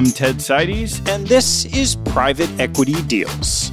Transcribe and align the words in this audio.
I'm 0.00 0.06
Ted 0.06 0.36
Seides, 0.36 1.06
and 1.10 1.26
this 1.26 1.66
is 1.66 1.94
Private 1.94 2.48
Equity 2.58 3.02
Deals. 3.02 3.70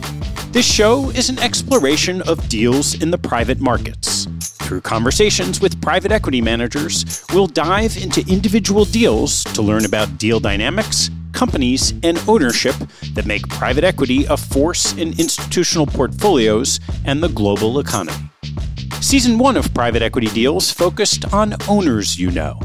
This 0.52 0.70
show 0.70 1.10
is 1.12 1.30
an 1.30 1.40
exploration 1.40 2.22
of 2.24 2.50
deals 2.50 3.02
in 3.02 3.12
the 3.12 3.18
private 3.18 3.62
markets. 3.62 4.28
Through 4.42 4.82
conversations 4.82 5.62
with 5.62 5.82
private 5.82 6.12
equity 6.12 6.42
managers, 6.42 7.24
we'll 7.32 7.48
dive 7.48 7.96
into 7.96 8.30
individual 8.30 8.84
deals 8.84 9.46
to 9.46 9.62
learn 9.62 9.86
about 9.86 10.18
deal 10.18 10.42
dynamics, 10.42 11.10
companies, 11.32 11.94
and 12.04 12.22
ownership 12.28 12.76
that 13.14 13.26
make 13.26 13.48
private 13.48 13.86
equity 13.86 14.26
a 14.26 14.36
force 14.36 14.92
in 14.98 15.18
institutional 15.18 15.88
portfolios 15.88 16.82
and 17.06 17.24
the 17.24 17.30
global 17.30 17.80
economy. 17.80 18.30
Season 19.00 19.38
1 19.38 19.56
of 19.56 19.74
Private 19.74 20.02
Equity 20.02 20.28
Deals 20.28 20.72
focused 20.72 21.34
on 21.34 21.54
owners 21.70 22.20
you 22.20 22.32
know. 22.32 22.60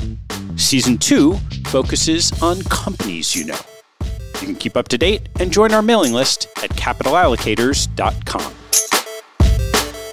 Season 0.57 0.99
2 0.99 1.35
focuses 1.67 2.33
on 2.43 2.63
companies 2.65 3.35
you 3.35 3.45
know. 3.45 3.59
You 4.41 4.47
can 4.49 4.57
keep 4.57 4.77
up 4.77 4.89
to 4.89 4.99
date 4.99 5.29
and 5.41 5.53
join 5.53 5.73
our 5.73 5.83
mailing 5.83 6.13
list 6.13 6.49
at 6.63 6.71
capitalallocators.com. 6.71 8.62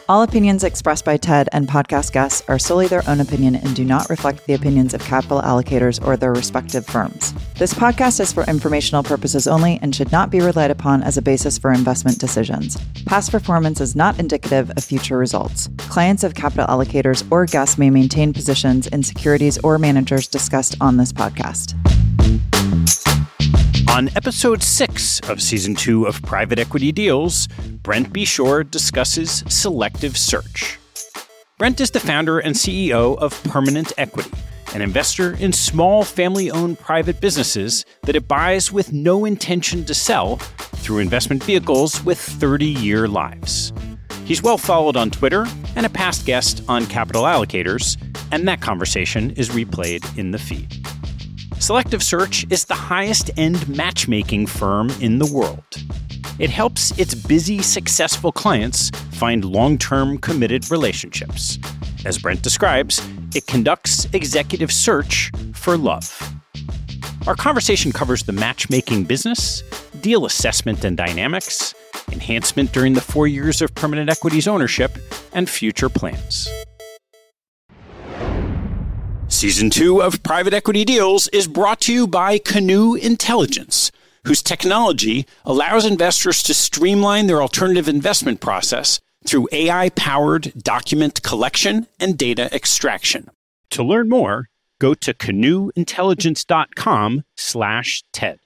All 0.09 0.23
opinions 0.23 0.63
expressed 0.63 1.05
by 1.05 1.18
TED 1.18 1.49
and 1.52 1.68
podcast 1.68 2.13
guests 2.13 2.41
are 2.48 2.58
solely 2.58 2.88
their 2.88 3.08
own 3.08 3.20
opinion 3.20 3.54
and 3.54 3.76
do 3.76 3.86
not 3.86 4.09
reflect 4.09 4.44
the 4.48 4.55
opinions 4.55 4.95
of 4.95 5.02
capital 5.02 5.40
allocators 5.40 6.04
or 6.04 6.18
their 6.18 6.34
respective 6.34 6.84
firms. 6.84 7.32
This 7.59 7.76
podcast 7.76 8.20
is 8.20 8.34
for 8.34 8.44
informational 8.45 9.04
purposes 9.04 9.45
only 9.45 9.77
and 9.84 9.94
should 9.94 10.12
not 10.12 10.32
be 10.32 10.40
relied 10.40 10.72
upon 10.72 11.04
as 11.04 11.18
a 11.18 11.22
basis 11.22 11.59
for 11.59 11.72
investment 11.72 12.18
decisions. 12.18 12.76
Past 13.05 13.30
performance 13.30 13.82
is 13.82 13.95
not 13.95 14.20
indicative 14.20 14.72
of 14.72 14.84
future 14.84 15.16
results. 15.16 15.70
Clients 15.77 16.23
of 16.23 16.34
capital 16.34 16.66
allocators 16.66 17.23
or 17.32 17.46
guests 17.46 17.77
may 17.77 17.91
maintain 17.91 18.34
positions 18.34 18.88
in 18.88 19.04
securities 19.04 19.60
or 19.60 19.77
managers 19.77 20.27
discussed 20.27 20.76
on 20.82 20.98
this 20.98 21.13
podcast. 21.13 21.76
On 23.90 24.07
episode 24.15 24.62
six 24.62 25.20
of 25.21 25.41
season 25.41 25.73
two 25.73 26.05
of 26.05 26.21
Private 26.21 26.59
Equity 26.59 26.91
Deals, 26.91 27.48
Brent 27.82 28.13
Beshore 28.13 28.70
discusses 28.70 29.43
selective 29.49 30.15
search. 30.15 30.77
Brent 31.57 31.81
is 31.81 31.90
the 31.90 31.99
founder 31.99 32.37
and 32.37 32.55
CEO 32.55 33.18
of 33.18 33.43
Permanent 33.46 33.91
Equity, 33.98 34.31
an 34.76 34.84
investor 34.84 35.34
in 35.34 35.51
small 35.51 36.04
family 36.04 36.51
owned 36.51 36.79
private 36.79 37.20
businesses 37.20 37.84
that 38.04 38.15
it 38.15 38.27
buys 38.27 38.71
with 38.71 38.93
no 38.93 39.26
intention 39.26 39.84
to 39.85 39.96
sell 39.96 40.35
through 40.35 40.99
investment 40.99 41.43
vehicles 41.43 42.01
with 42.05 42.20
30 42.20 42.68
year 42.68 43.07
lives. 43.07 43.74
He's 44.24 44.43
well 44.43 44.59
followed 44.59 44.98
on 44.98 45.09
Twitter 45.09 45.48
and 45.76 45.87
a 45.87 45.90
past 45.90 46.27
guest 46.27 46.63
on 46.68 46.85
Capital 46.85 47.24
Allocators, 47.24 47.98
and 48.31 48.48
that 48.48 48.62
conversation 48.62 49.31
is 49.31 49.49
replayed 49.49 50.15
in 50.15 50.29
the 50.29 50.37
feed. 50.37 50.79
Selective 51.60 52.02
Search 52.02 52.46
is 52.49 52.63
the 52.63 52.74
highest 52.74 53.32
end 53.35 53.68
matchmaking 53.68 54.48
firm 54.48 54.90
in 55.02 55.20
the 55.20 55.26
world. 55.26 55.65
It 56.40 56.49
helps 56.49 56.98
its 56.98 57.13
busy, 57.13 57.62
successful 57.62 58.32
clients 58.32 58.90
find 59.12 59.43
long 59.43 59.77
term 59.77 60.18
committed 60.20 60.71
relationships. 60.71 61.60
As 62.05 62.18
Brent 62.18 62.41
describes, 62.41 63.05
it 63.35 63.46
conducts 63.46 64.07
executive 64.13 64.72
search 64.72 65.31
for 65.53 65.75
love. 65.78 66.34
Our 67.28 67.35
conversation 67.35 67.91
covers 67.91 68.24
the 68.24 68.31
matchmaking 68.31 69.03
business, 69.03 69.62
deal 70.00 70.25
assessment 70.25 70.85
and 70.85 70.96
dynamics, 70.96 71.75
enhancement 72.09 72.72
during 72.72 72.94
the 72.94 73.02
four 73.02 73.28
years 73.28 73.62
of 73.62 73.75
permanent 73.75 74.09
equities 74.09 74.47
ownership, 74.47 74.97
and 75.34 75.50
future 75.50 75.90
plans. 75.90 76.47
Season 79.40 79.69
2 79.69 80.03
of 80.03 80.22
Private 80.22 80.53
Equity 80.53 80.84
Deals 80.84 81.29
is 81.29 81.47
brought 81.47 81.79
to 81.79 81.94
you 81.94 82.06
by 82.06 82.40
Canoe 82.40 82.95
Intelligence, 82.95 83.90
whose 84.25 84.44
technology 84.44 85.25
allows 85.46 85.86
investors 85.86 86.44
to 86.44 86.53
streamline 86.53 87.28
their 87.28 87.41
alternative 87.41 87.88
investment 87.88 88.41
process 88.41 89.00
through 89.25 89.47
AI 89.53 89.91
powered 89.91 90.52
document 90.62 91.24
collection 91.24 91.88
and 92.02 92.18
data 92.18 92.53
extraction. 92.53 93.30
To 93.69 93.81
learn 93.81 94.09
more, 94.09 94.50
go 94.78 94.94
to 94.96 95.14
canoeintelligence.com 95.14 97.24
slash 97.38 98.03
TED. 98.12 98.40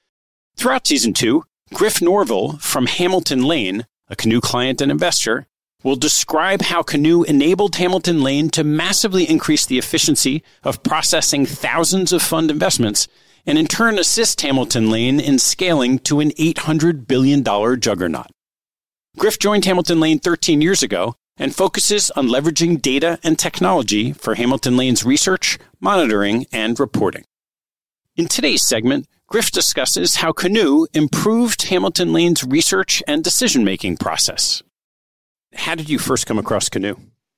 Throughout 0.57 0.85
season 0.85 1.13
two, 1.13 1.45
Griff 1.73 2.03
Norville 2.03 2.59
from 2.59 2.85
Hamilton 2.85 3.41
Lane, 3.41 3.87
a 4.09 4.15
Canoe 4.15 4.41
client 4.41 4.79
and 4.79 4.91
investor, 4.91 5.47
will 5.83 5.95
describe 5.95 6.61
how 6.61 6.81
Canoe 6.81 7.23
enabled 7.23 7.75
Hamilton 7.75 8.23
Lane 8.23 8.49
to 8.51 8.63
massively 8.63 9.29
increase 9.29 9.65
the 9.65 9.77
efficiency 9.77 10.43
of 10.63 10.81
processing 10.83 11.45
thousands 11.45 12.13
of 12.13 12.21
fund 12.21 12.49
investments 12.49 13.07
and 13.45 13.57
in 13.57 13.67
turn 13.67 13.99
assist 13.99 14.41
Hamilton 14.41 14.89
Lane 14.89 15.19
in 15.19 15.37
scaling 15.37 15.99
to 15.99 16.19
an 16.21 16.31
$800 16.31 17.07
billion 17.07 17.43
juggernaut. 17.79 18.27
Griff 19.17 19.37
joined 19.37 19.65
Hamilton 19.65 19.99
Lane 19.99 20.19
13 20.19 20.61
years 20.61 20.81
ago 20.81 21.15
and 21.37 21.55
focuses 21.55 22.09
on 22.11 22.27
leveraging 22.27 22.81
data 22.81 23.19
and 23.23 23.37
technology 23.37 24.13
for 24.13 24.35
Hamilton 24.35 24.77
Lane's 24.77 25.03
research, 25.03 25.57
monitoring, 25.79 26.45
and 26.51 26.79
reporting. 26.79 27.23
In 28.15 28.27
today's 28.27 28.63
segment, 28.63 29.07
Griff 29.27 29.51
discusses 29.51 30.17
how 30.17 30.31
Canoe 30.31 30.85
improved 30.93 31.63
Hamilton 31.63 32.13
Lane's 32.13 32.43
research 32.43 33.01
and 33.07 33.23
decision 33.23 33.63
making 33.63 33.97
process. 33.97 34.61
How 35.55 35.75
did 35.75 35.89
you 35.89 35.99
first 35.99 36.25
come 36.27 36.39
across 36.39 36.69
Canoe? 36.69 36.95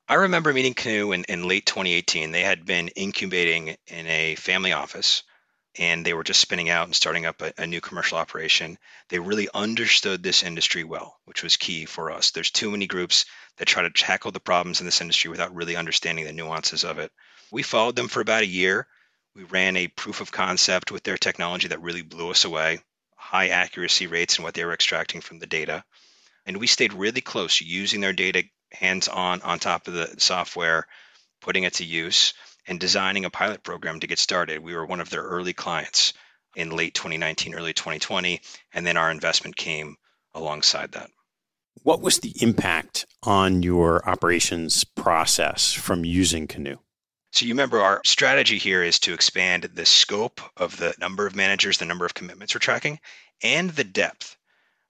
I 0.07 0.15
remember 0.15 0.53
meeting 0.53 0.73
Canoe 0.73 1.11
in, 1.13 1.23
in 1.25 1.47
late 1.47 1.65
2018. 1.65 2.31
They 2.31 2.41
had 2.41 2.65
been 2.65 2.89
incubating 2.89 3.75
in 3.87 4.07
a 4.07 4.35
family 4.35 4.71
office 4.71 5.23
and 5.77 6.05
they 6.05 6.13
were 6.13 6.23
just 6.23 6.39
spinning 6.39 6.69
out 6.69 6.87
and 6.87 6.95
starting 6.95 7.25
up 7.25 7.41
a, 7.41 7.53
a, 7.57 7.67
new 7.67 7.81
commercial 7.81 8.17
operation. 8.17 8.77
They 9.09 9.19
really 9.19 9.49
understood 9.53 10.23
this 10.23 10.43
industry 10.43 10.83
well, 10.83 11.19
which 11.25 11.43
was 11.43 11.57
key 11.57 11.85
for 11.85 12.11
us. 12.11 12.31
There's 12.31 12.51
too 12.51 12.71
many 12.71 12.87
groups 12.87 13.25
that 13.57 13.67
try 13.67 13.83
to 13.83 13.89
tackle 13.89 14.31
the 14.31 14.39
problems 14.39 14.79
in 14.79 14.85
this 14.85 15.01
industry 15.01 15.29
without 15.29 15.53
really 15.53 15.75
understanding 15.75 16.25
the 16.25 16.33
nuances 16.33 16.83
of 16.83 16.99
it. 16.99 17.11
We 17.51 17.63
followed 17.63 17.95
them 17.95 18.07
for 18.07 18.21
about 18.21 18.43
a 18.43 18.47
year. 18.47 18.87
We 19.35 19.43
ran 19.43 19.75
a 19.75 19.87
proof 19.87 20.21
of 20.21 20.31
concept 20.31 20.91
with 20.91 21.03
their 21.03 21.17
technology 21.17 21.67
that 21.67 21.81
really 21.81 22.03
blew 22.03 22.31
us 22.31 22.45
away, 22.45 22.79
high 23.15 23.49
accuracy 23.49 24.07
rates 24.07 24.37
and 24.37 24.45
what 24.45 24.53
they 24.53 24.63
were 24.63 24.73
extracting 24.73 25.21
from 25.21 25.39
the 25.39 25.47
data. 25.47 25.83
And 26.45 26.57
we 26.57 26.67
stayed 26.67 26.93
really 26.93 27.21
close 27.21 27.61
using 27.61 28.01
their 28.01 28.13
data 28.13 28.43
hands 28.71 29.07
on 29.07 29.41
on 29.41 29.59
top 29.59 29.87
of 29.87 29.93
the 29.93 30.15
software, 30.17 30.87
putting 31.41 31.63
it 31.63 31.73
to 31.75 31.85
use 31.85 32.33
and 32.67 32.79
designing 32.79 33.25
a 33.25 33.29
pilot 33.29 33.63
program 33.63 33.99
to 33.99 34.07
get 34.07 34.19
started. 34.19 34.59
We 34.59 34.75
were 34.75 34.85
one 34.85 35.01
of 35.01 35.09
their 35.09 35.23
early 35.23 35.53
clients 35.53 36.13
in 36.55 36.71
late 36.71 36.93
2019, 36.93 37.53
early 37.53 37.73
2020, 37.73 38.41
and 38.73 38.85
then 38.85 38.97
our 38.97 39.11
investment 39.11 39.55
came 39.55 39.97
alongside 40.33 40.93
that. 40.93 41.09
What 41.83 42.01
was 42.01 42.19
the 42.19 42.33
impact 42.41 43.05
on 43.23 43.61
your 43.61 44.07
operations 44.07 44.83
process 44.83 45.73
from 45.73 46.05
using 46.05 46.47
Canoe? 46.47 46.77
So 47.31 47.45
you 47.45 47.53
remember 47.53 47.81
our 47.81 48.01
strategy 48.05 48.57
here 48.57 48.81
is 48.81 48.97
to 48.99 49.13
expand 49.13 49.63
the 49.63 49.85
scope 49.85 50.39
of 50.55 50.77
the 50.77 50.95
number 50.99 51.27
of 51.27 51.35
managers, 51.35 51.77
the 51.77 51.85
number 51.85 52.05
of 52.05 52.13
commitments 52.13 52.55
we're 52.55 52.59
tracking, 52.59 52.99
and 53.43 53.71
the 53.71 53.83
depth. 53.83 54.37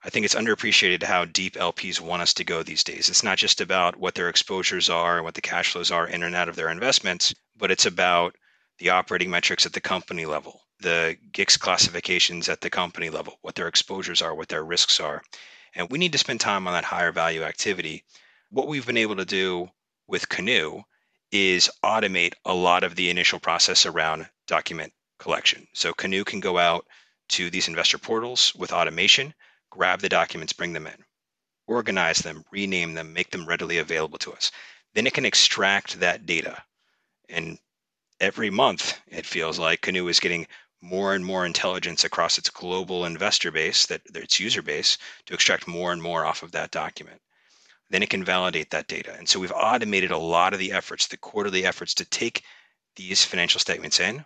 I 0.05 0.09
think 0.11 0.23
it's 0.23 0.35
underappreciated 0.35 1.01
how 1.01 1.25
deep 1.25 1.55
LPs 1.55 1.99
want 1.99 2.21
us 2.21 2.35
to 2.35 2.43
go 2.43 2.61
these 2.61 2.83
days. 2.83 3.09
It's 3.09 3.23
not 3.23 3.39
just 3.39 3.59
about 3.59 3.95
what 3.95 4.13
their 4.13 4.29
exposures 4.29 4.87
are 4.87 5.15
and 5.15 5.25
what 5.25 5.33
the 5.33 5.41
cash 5.41 5.71
flows 5.71 5.89
are 5.89 6.07
in 6.07 6.21
and 6.21 6.35
out 6.35 6.47
of 6.47 6.55
their 6.55 6.69
investments, 6.69 7.33
but 7.57 7.71
it's 7.71 7.87
about 7.87 8.35
the 8.77 8.91
operating 8.91 9.31
metrics 9.31 9.65
at 9.65 9.73
the 9.73 9.81
company 9.81 10.27
level, 10.27 10.61
the 10.79 11.17
GICS 11.31 11.59
classifications 11.59 12.49
at 12.49 12.61
the 12.61 12.69
company 12.69 13.09
level, 13.09 13.39
what 13.41 13.55
their 13.55 13.67
exposures 13.67 14.21
are, 14.21 14.35
what 14.35 14.47
their 14.47 14.63
risks 14.63 14.99
are. 14.99 15.23
And 15.73 15.89
we 15.89 15.97
need 15.97 16.11
to 16.11 16.19
spend 16.19 16.39
time 16.39 16.67
on 16.67 16.73
that 16.73 16.83
higher 16.83 17.11
value 17.11 17.41
activity. 17.41 18.03
What 18.51 18.67
we've 18.67 18.85
been 18.85 18.97
able 18.97 19.15
to 19.15 19.25
do 19.25 19.69
with 20.05 20.29
Canoe 20.29 20.83
is 21.31 21.71
automate 21.83 22.33
a 22.45 22.53
lot 22.53 22.83
of 22.83 22.95
the 22.95 23.09
initial 23.09 23.39
process 23.39 23.87
around 23.87 24.29
document 24.45 24.93
collection. 25.17 25.65
So 25.73 25.93
Canoe 25.93 26.25
can 26.25 26.41
go 26.41 26.59
out 26.59 26.85
to 27.29 27.49
these 27.49 27.67
investor 27.67 27.97
portals 27.97 28.53
with 28.53 28.71
automation 28.71 29.33
grab 29.75 29.99
the 29.99 30.09
documents, 30.09 30.53
bring 30.53 30.73
them 30.73 30.87
in, 30.87 31.03
organize 31.67 32.19
them, 32.19 32.43
rename 32.51 32.93
them, 32.93 33.13
make 33.13 33.29
them 33.31 33.45
readily 33.45 33.77
available 33.79 34.17
to 34.19 34.31
us. 34.31 34.51
Then 34.93 35.05
it 35.05 35.13
can 35.13 35.25
extract 35.25 35.99
that 35.99 36.25
data. 36.25 36.63
And 37.27 37.59
every 38.21 38.49
month, 38.49 38.97
it 39.07 39.25
feels 39.25 39.59
like 39.59 39.81
Canoe 39.81 40.07
is 40.07 40.21
getting 40.21 40.47
more 40.81 41.13
and 41.15 41.25
more 41.25 41.45
intelligence 41.45 42.03
across 42.03 42.37
its 42.37 42.49
global 42.49 43.05
investor 43.05 43.51
base, 43.51 43.85
that 43.87 44.01
its 44.13 44.39
user 44.39 44.61
base, 44.61 44.97
to 45.25 45.33
extract 45.33 45.67
more 45.67 45.91
and 45.91 46.01
more 46.01 46.25
off 46.25 46.43
of 46.43 46.51
that 46.51 46.71
document. 46.71 47.19
Then 47.89 48.03
it 48.03 48.09
can 48.09 48.23
validate 48.23 48.71
that 48.71 48.87
data. 48.87 49.13
And 49.17 49.27
so 49.27 49.39
we've 49.39 49.51
automated 49.51 50.11
a 50.11 50.17
lot 50.17 50.53
of 50.53 50.59
the 50.59 50.71
efforts, 50.71 51.07
the 51.07 51.17
quarterly 51.17 51.65
efforts 51.65 51.93
to 51.95 52.05
take 52.05 52.43
these 52.95 53.25
financial 53.25 53.59
statements 53.59 53.99
in, 53.99 54.23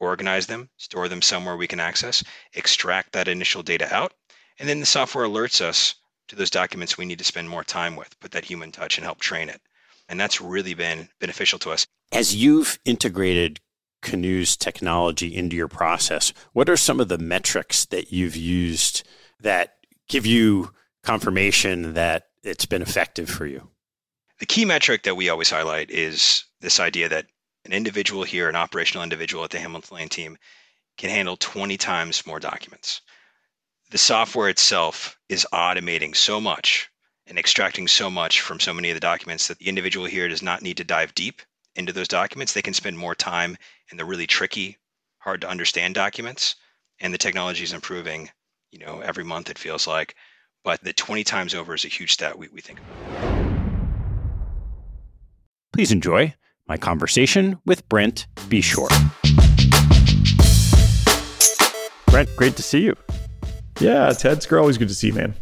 organize 0.00 0.46
them, 0.46 0.70
store 0.76 1.08
them 1.08 1.22
somewhere 1.22 1.56
we 1.56 1.66
can 1.66 1.80
access, 1.80 2.24
extract 2.54 3.12
that 3.12 3.28
initial 3.28 3.62
data 3.62 3.92
out, 3.94 4.12
and 4.58 4.68
then 4.68 4.80
the 4.80 4.86
software 4.86 5.26
alerts 5.26 5.60
us 5.60 5.94
to 6.28 6.36
those 6.36 6.50
documents 6.50 6.98
we 6.98 7.04
need 7.04 7.18
to 7.18 7.24
spend 7.24 7.48
more 7.48 7.64
time 7.64 7.96
with, 7.96 8.18
put 8.20 8.32
that 8.32 8.44
human 8.44 8.72
touch 8.72 8.98
and 8.98 9.04
help 9.04 9.20
train 9.20 9.48
it. 9.48 9.60
And 10.08 10.18
that's 10.18 10.40
really 10.40 10.74
been 10.74 11.08
beneficial 11.20 11.58
to 11.60 11.70
us. 11.70 11.86
As 12.12 12.34
you've 12.34 12.78
integrated 12.84 13.60
Canoe's 14.02 14.56
technology 14.56 15.34
into 15.34 15.56
your 15.56 15.68
process, 15.68 16.32
what 16.52 16.68
are 16.68 16.76
some 16.76 17.00
of 17.00 17.08
the 17.08 17.18
metrics 17.18 17.86
that 17.86 18.12
you've 18.12 18.36
used 18.36 19.02
that 19.40 19.76
give 20.08 20.26
you 20.26 20.70
confirmation 21.02 21.94
that 21.94 22.28
it's 22.42 22.66
been 22.66 22.82
effective 22.82 23.28
for 23.28 23.46
you? 23.46 23.68
The 24.38 24.46
key 24.46 24.64
metric 24.64 25.04
that 25.04 25.16
we 25.16 25.28
always 25.28 25.50
highlight 25.50 25.90
is 25.90 26.44
this 26.60 26.78
idea 26.78 27.08
that 27.08 27.26
an 27.64 27.72
individual 27.72 28.22
here, 28.22 28.48
an 28.48 28.56
operational 28.56 29.02
individual 29.02 29.44
at 29.44 29.50
the 29.50 29.58
Hamilton 29.58 29.96
Lane 29.96 30.08
team, 30.08 30.38
can 30.96 31.10
handle 31.10 31.36
20 31.36 31.76
times 31.76 32.26
more 32.26 32.38
documents. 32.38 33.00
The 33.90 33.98
software 33.98 34.48
itself 34.48 35.16
is 35.28 35.46
automating 35.52 36.16
so 36.16 36.40
much 36.40 36.90
and 37.28 37.38
extracting 37.38 37.86
so 37.86 38.10
much 38.10 38.40
from 38.40 38.58
so 38.58 38.74
many 38.74 38.90
of 38.90 38.96
the 38.96 39.00
documents 39.00 39.46
that 39.46 39.58
the 39.58 39.68
individual 39.68 40.06
here 40.06 40.26
does 40.26 40.42
not 40.42 40.60
need 40.60 40.78
to 40.78 40.84
dive 40.84 41.14
deep 41.14 41.40
into 41.76 41.92
those 41.92 42.08
documents. 42.08 42.52
They 42.52 42.62
can 42.62 42.74
spend 42.74 42.98
more 42.98 43.14
time 43.14 43.56
in 43.92 43.96
the 43.96 44.04
really 44.04 44.26
tricky, 44.26 44.76
hard 45.18 45.40
to 45.42 45.48
understand 45.48 45.94
documents. 45.94 46.56
And 46.98 47.14
the 47.14 47.18
technology 47.18 47.62
is 47.62 47.72
improving, 47.72 48.28
you 48.72 48.80
know, 48.80 48.98
every 49.02 49.22
month 49.22 49.50
it 49.50 49.58
feels 49.58 49.86
like. 49.86 50.16
But 50.64 50.82
the 50.82 50.92
20 50.92 51.22
times 51.22 51.54
over 51.54 51.72
is 51.72 51.84
a 51.84 51.88
huge 51.88 52.12
stat 52.12 52.36
we, 52.36 52.48
we 52.48 52.60
think 52.60 52.80
Please 55.72 55.92
enjoy 55.92 56.34
my 56.66 56.76
conversation 56.76 57.58
with 57.64 57.88
Brent 57.88 58.26
Beshore. 58.48 58.88
Brent, 62.10 62.34
great 62.34 62.56
to 62.56 62.62
see 62.64 62.82
you. 62.82 62.96
Yeah, 63.78 64.10
Ted, 64.12 64.38
it's 64.38 64.50
always 64.50 64.78
good 64.78 64.88
to 64.88 64.94
see 64.94 65.08
you, 65.08 65.12
man. 65.12 65.34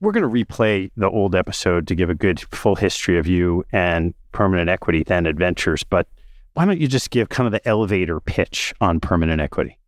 We're 0.00 0.12
going 0.12 0.22
to 0.22 0.28
replay 0.28 0.90
the 0.96 1.10
old 1.10 1.34
episode 1.34 1.88
to 1.88 1.94
give 1.94 2.08
a 2.08 2.14
good 2.14 2.40
full 2.52 2.76
history 2.76 3.18
of 3.18 3.26
you 3.26 3.64
and 3.72 4.14
permanent 4.32 4.70
equity, 4.70 5.02
then 5.04 5.26
adventures. 5.26 5.82
But 5.82 6.06
why 6.54 6.64
don't 6.64 6.80
you 6.80 6.86
just 6.86 7.10
give 7.10 7.28
kind 7.28 7.46
of 7.46 7.52
the 7.52 7.66
elevator 7.68 8.20
pitch 8.20 8.72
on 8.80 9.00
permanent 9.00 9.40
equity? 9.40 9.78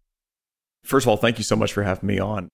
First 0.83 1.05
of 1.05 1.11
all, 1.11 1.17
thank 1.17 1.39
you 1.39 1.45
so 1.45 1.55
much 1.55 1.73
for 1.73 1.85
having 1.85 2.07
me 2.07 2.19
on. 2.19 2.49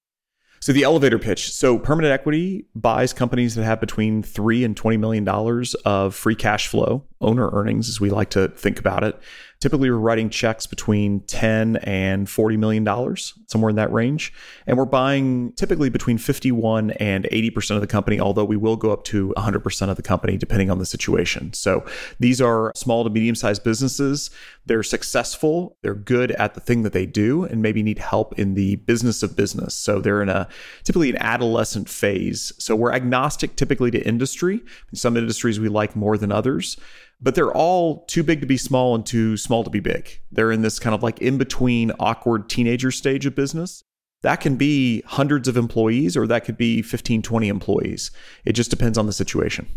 So 0.61 0.73
the 0.73 0.83
elevator 0.83 1.19
pitch. 1.19 1.53
So 1.53 1.79
permanent 1.79 2.13
equity 2.13 2.67
buys 2.75 3.13
companies 3.13 3.55
that 3.55 3.65
have 3.65 3.81
between 3.81 4.23
three 4.23 4.65
and 4.65 4.77
twenty 4.77 4.97
million 4.97 5.25
dollars 5.25 5.75
of 5.87 6.15
free 6.15 6.35
cash 6.35 6.67
flow, 6.67 7.05
owner 7.21 7.49
earnings, 7.53 7.89
as 7.89 8.01
we 8.01 8.11
like 8.11 8.31
to 8.31 8.49
think 8.49 8.79
about 8.79 9.05
it, 9.05 9.19
Typically, 9.61 9.91
we're 9.91 9.97
writing 9.97 10.31
checks 10.31 10.67
between 10.67 11.21
10 11.21 11.77
and 11.77 12.29
40 12.31 12.57
million 12.57 12.85
dollars, 12.85 13.35
somewhere 13.49 13.71
in 13.71 13.77
that 13.77 13.93
range. 13.93 14.33
And 14.67 14.79
we're 14.79 14.85
buying 14.85 15.53
typically 15.53 15.89
between 15.89 16.17
51 16.17 16.93
and 16.93 17.25
80% 17.25 17.75
of 17.75 17.81
the 17.81 17.89
company, 17.89 18.21
although 18.21 18.45
we 18.45 18.57
will 18.57 18.77
go 18.77 18.93
up 18.93 19.03
to 19.05 19.35
100% 19.37 19.89
of 19.89 19.97
the 19.97 20.03
company 20.03 20.37
depending 20.37 20.71
on 20.71 20.79
the 20.79 20.87
situation. 20.87 21.53
So 21.55 21.85
these 22.21 22.41
are 22.41 22.73
small 22.77 23.03
to 23.03 23.11
medium 23.11 23.35
sized 23.35 23.65
businesses. 23.65 24.31
They're 24.67 24.85
successful, 24.85 25.77
they're 25.83 25.95
good 25.95 26.31
at 26.33 26.55
the 26.55 26.61
thing 26.61 26.83
that 26.83 26.93
they 26.93 27.07
do, 27.07 27.43
and 27.45 27.61
maybe 27.61 27.83
need 27.83 27.99
help 27.99 28.39
in 28.39 28.55
the 28.55 28.77
business 28.77 29.23
of 29.23 29.35
business. 29.35 29.75
So 29.75 30.01
they're 30.01 30.23
in 30.23 30.29
a 30.29 30.47
typically 30.85 31.11
an 31.11 31.17
adolescent 31.17 31.89
phase. 31.89 32.53
So 32.59 32.77
we're 32.77 32.93
agnostic 32.93 33.57
typically 33.57 33.91
to 33.91 34.07
industry. 34.07 34.61
In 34.93 34.97
some 34.97 35.17
industries 35.17 35.59
we 35.59 35.69
like 35.69 35.97
more 35.97 36.17
than 36.17 36.31
others 36.31 36.77
but 37.21 37.35
they're 37.35 37.53
all 37.53 38.05
too 38.07 38.23
big 38.23 38.41
to 38.41 38.47
be 38.47 38.57
small 38.57 38.95
and 38.95 39.05
too 39.05 39.37
small 39.37 39.65
to 39.65 39.71
be 39.71 39.81
big. 39.81 40.21
They're 40.31 40.53
in 40.53 40.63
this 40.63 40.79
kind 40.79 40.95
of 40.95 41.03
like 41.03 41.21
in 41.21 41.39
between 41.39 41.91
awkward 41.99 42.49
teenager 42.49 42.91
stage 42.91 43.27
of 43.27 43.35
business. 43.35 43.83
That 44.23 44.41
can 44.41 44.57
be 44.57 45.03
hundreds 45.07 45.49
of 45.49 45.57
employees 45.57 46.17
or 46.17 46.27
that 46.27 46.45
could 46.45 46.57
be 46.57 46.83
15, 46.83 47.23
20 47.23 47.49
employees. 47.49 48.11
It 48.45 48.53
just 48.53 48.71
depends 48.71 48.99
on 48.99 49.07
the 49.07 49.13
situation. 49.13 49.69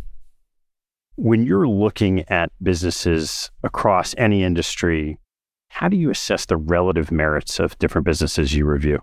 When 1.16 1.46
you're 1.46 1.68
looking 1.68 2.28
at 2.30 2.52
businesses 2.62 3.52
across 3.64 4.16
any 4.18 4.44
industry, 4.44 5.20
how 5.70 5.90
do 5.90 5.98
you 5.98 6.10
assess 6.10 6.46
the 6.46 6.58
relative 6.58 7.12
merits 7.12 7.60
of 7.60 7.78
different 7.80 8.06
businesses 8.06 8.54
you 8.54 8.66
review? 8.66 9.00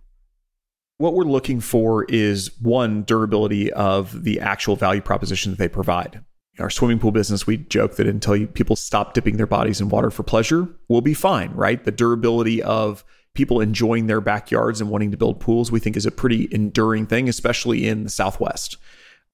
What 0.96 1.14
we're 1.14 1.24
looking 1.24 1.60
for 1.60 2.04
is 2.04 2.50
one, 2.60 3.04
durability 3.04 3.72
of 3.72 4.24
the 4.24 4.40
actual 4.40 4.74
value 4.74 5.00
proposition 5.00 5.52
that 5.52 5.58
they 5.58 5.68
provide 5.68 6.20
our 6.58 6.70
swimming 6.70 6.98
pool 6.98 7.12
business, 7.12 7.46
we 7.46 7.58
joke 7.58 7.96
that 7.96 8.06
until 8.06 8.36
you, 8.36 8.46
people 8.46 8.76
stop 8.76 9.14
dipping 9.14 9.36
their 9.36 9.46
bodies 9.46 9.80
in 9.80 9.88
water 9.88 10.10
for 10.10 10.22
pleasure, 10.22 10.68
we'll 10.88 11.00
be 11.00 11.14
fine, 11.14 11.50
right? 11.52 11.84
The 11.84 11.92
durability 11.92 12.62
of 12.62 13.04
people 13.34 13.60
enjoying 13.60 14.06
their 14.06 14.20
backyards 14.20 14.80
and 14.80 14.90
wanting 14.90 15.10
to 15.12 15.16
build 15.16 15.40
pools, 15.40 15.70
we 15.70 15.80
think 15.80 15.96
is 15.96 16.06
a 16.06 16.10
pretty 16.10 16.48
enduring 16.50 17.06
thing, 17.06 17.28
especially 17.28 17.86
in 17.86 18.04
the 18.04 18.10
Southwest. 18.10 18.76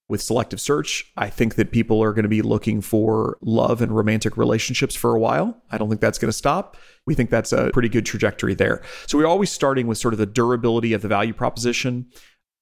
With 0.07 0.21
selective 0.21 0.61
search, 0.61 1.11
I 1.17 1.31
think 1.31 1.55
that 1.55 1.73
people 1.73 2.03
are 2.03 2.13
going 2.13 2.25
to 2.25 2.29
be 2.29 2.43
looking 2.43 2.83
for 2.83 3.39
love 3.41 3.81
and 3.81 3.97
romantic 3.97 4.37
relationships 4.37 4.95
for 4.95 5.15
a 5.15 5.19
while. 5.19 5.63
I 5.71 5.79
don't 5.79 5.89
think 5.89 6.03
that's 6.03 6.19
going 6.19 6.29
to 6.29 6.37
stop. 6.37 6.77
We 7.07 7.15
think 7.15 7.31
that's 7.31 7.53
a 7.53 7.71
pretty 7.73 7.89
good 7.89 8.05
trajectory 8.05 8.53
there. 8.53 8.83
So 9.07 9.17
we're 9.17 9.27
always 9.27 9.51
starting 9.51 9.87
with 9.87 9.97
sort 9.97 10.13
of 10.13 10.19
the 10.19 10.27
durability 10.27 10.93
of 10.93 11.01
the 11.01 11.09
value 11.09 11.33
proposition 11.33 12.11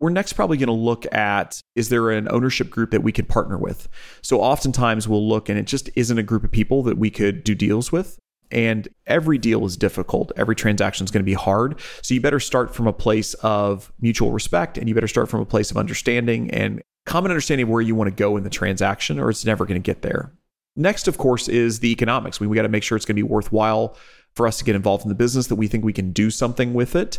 we're 0.03 0.11
next 0.11 0.33
probably 0.33 0.57
going 0.57 0.67
to 0.67 0.73
look 0.73 1.07
at 1.15 1.63
is 1.77 1.89
there 1.89 2.11
an 2.11 2.27
ownership 2.29 2.69
group 2.69 2.91
that 2.91 3.05
we 3.05 3.13
could 3.13 3.29
partner 3.29 3.57
with? 3.57 3.89
So 4.21 4.41
oftentimes 4.41 5.07
we'll 5.07 5.27
look 5.27 5.49
and 5.49 5.57
it 5.57 5.67
just 5.67 5.89
isn't 5.95 6.19
a 6.19 6.25
group 6.25 6.43
of 6.43 6.51
people 6.51 6.83
that 6.83 6.99
we 6.99 7.09
could 7.09 7.45
do 7.45 7.55
deals 7.55 7.93
with. 7.93 8.19
And 8.51 8.89
every 9.07 9.39
deal 9.39 9.65
is 9.65 9.77
difficult. 9.77 10.33
Every 10.37 10.57
transaction 10.57 11.05
is 11.05 11.11
going 11.11 11.23
to 11.23 11.25
be 11.25 11.33
hard. 11.35 11.81
So 12.03 12.13
you 12.15 12.21
better 12.21 12.41
start 12.41 12.75
from 12.75 12.87
a 12.87 12.93
place 12.93 13.33
of 13.35 13.93
mutual 14.01 14.33
respect 14.33 14.77
and 14.77 14.89
you 14.89 14.95
better 14.95 15.09
start 15.09 15.31
from 15.31 15.41
a 15.41 15.47
place 15.47 15.71
of 15.71 15.77
understanding 15.77 16.51
and 16.51 16.83
common 17.07 17.31
understanding 17.31 17.65
of 17.65 17.71
where 17.71 17.81
you 17.81 17.95
want 17.95 18.09
to 18.09 18.15
go 18.15 18.37
in 18.37 18.43
the 18.43 18.51
transaction, 18.51 19.19
or 19.19 19.31
it's 19.31 19.45
never 19.45 19.65
going 19.65 19.81
to 19.81 19.85
get 19.85 20.03
there. 20.03 20.33
Next, 20.75 21.07
of 21.07 21.17
course, 21.17 21.49
is 21.49 21.79
the 21.79 21.93
economics. 21.93 22.41
We, 22.41 22.47
we 22.47 22.57
got 22.57 22.63
to 22.63 22.69
make 22.69 22.83
sure 22.83 22.97
it's 22.97 23.05
going 23.05 23.17
to 23.17 23.23
be 23.23 23.29
worthwhile 23.29 23.97
for 24.35 24.47
us 24.47 24.59
to 24.59 24.65
get 24.65 24.75
involved 24.75 25.05
in 25.05 25.11
the 25.11 25.15
business, 25.15 25.49
that 25.49 25.57
we 25.57 25.69
think 25.69 25.85
we 25.85 25.93
can 25.93 26.13
do 26.13 26.31
something 26.31 26.75
with 26.75 26.97
it. 26.97 27.19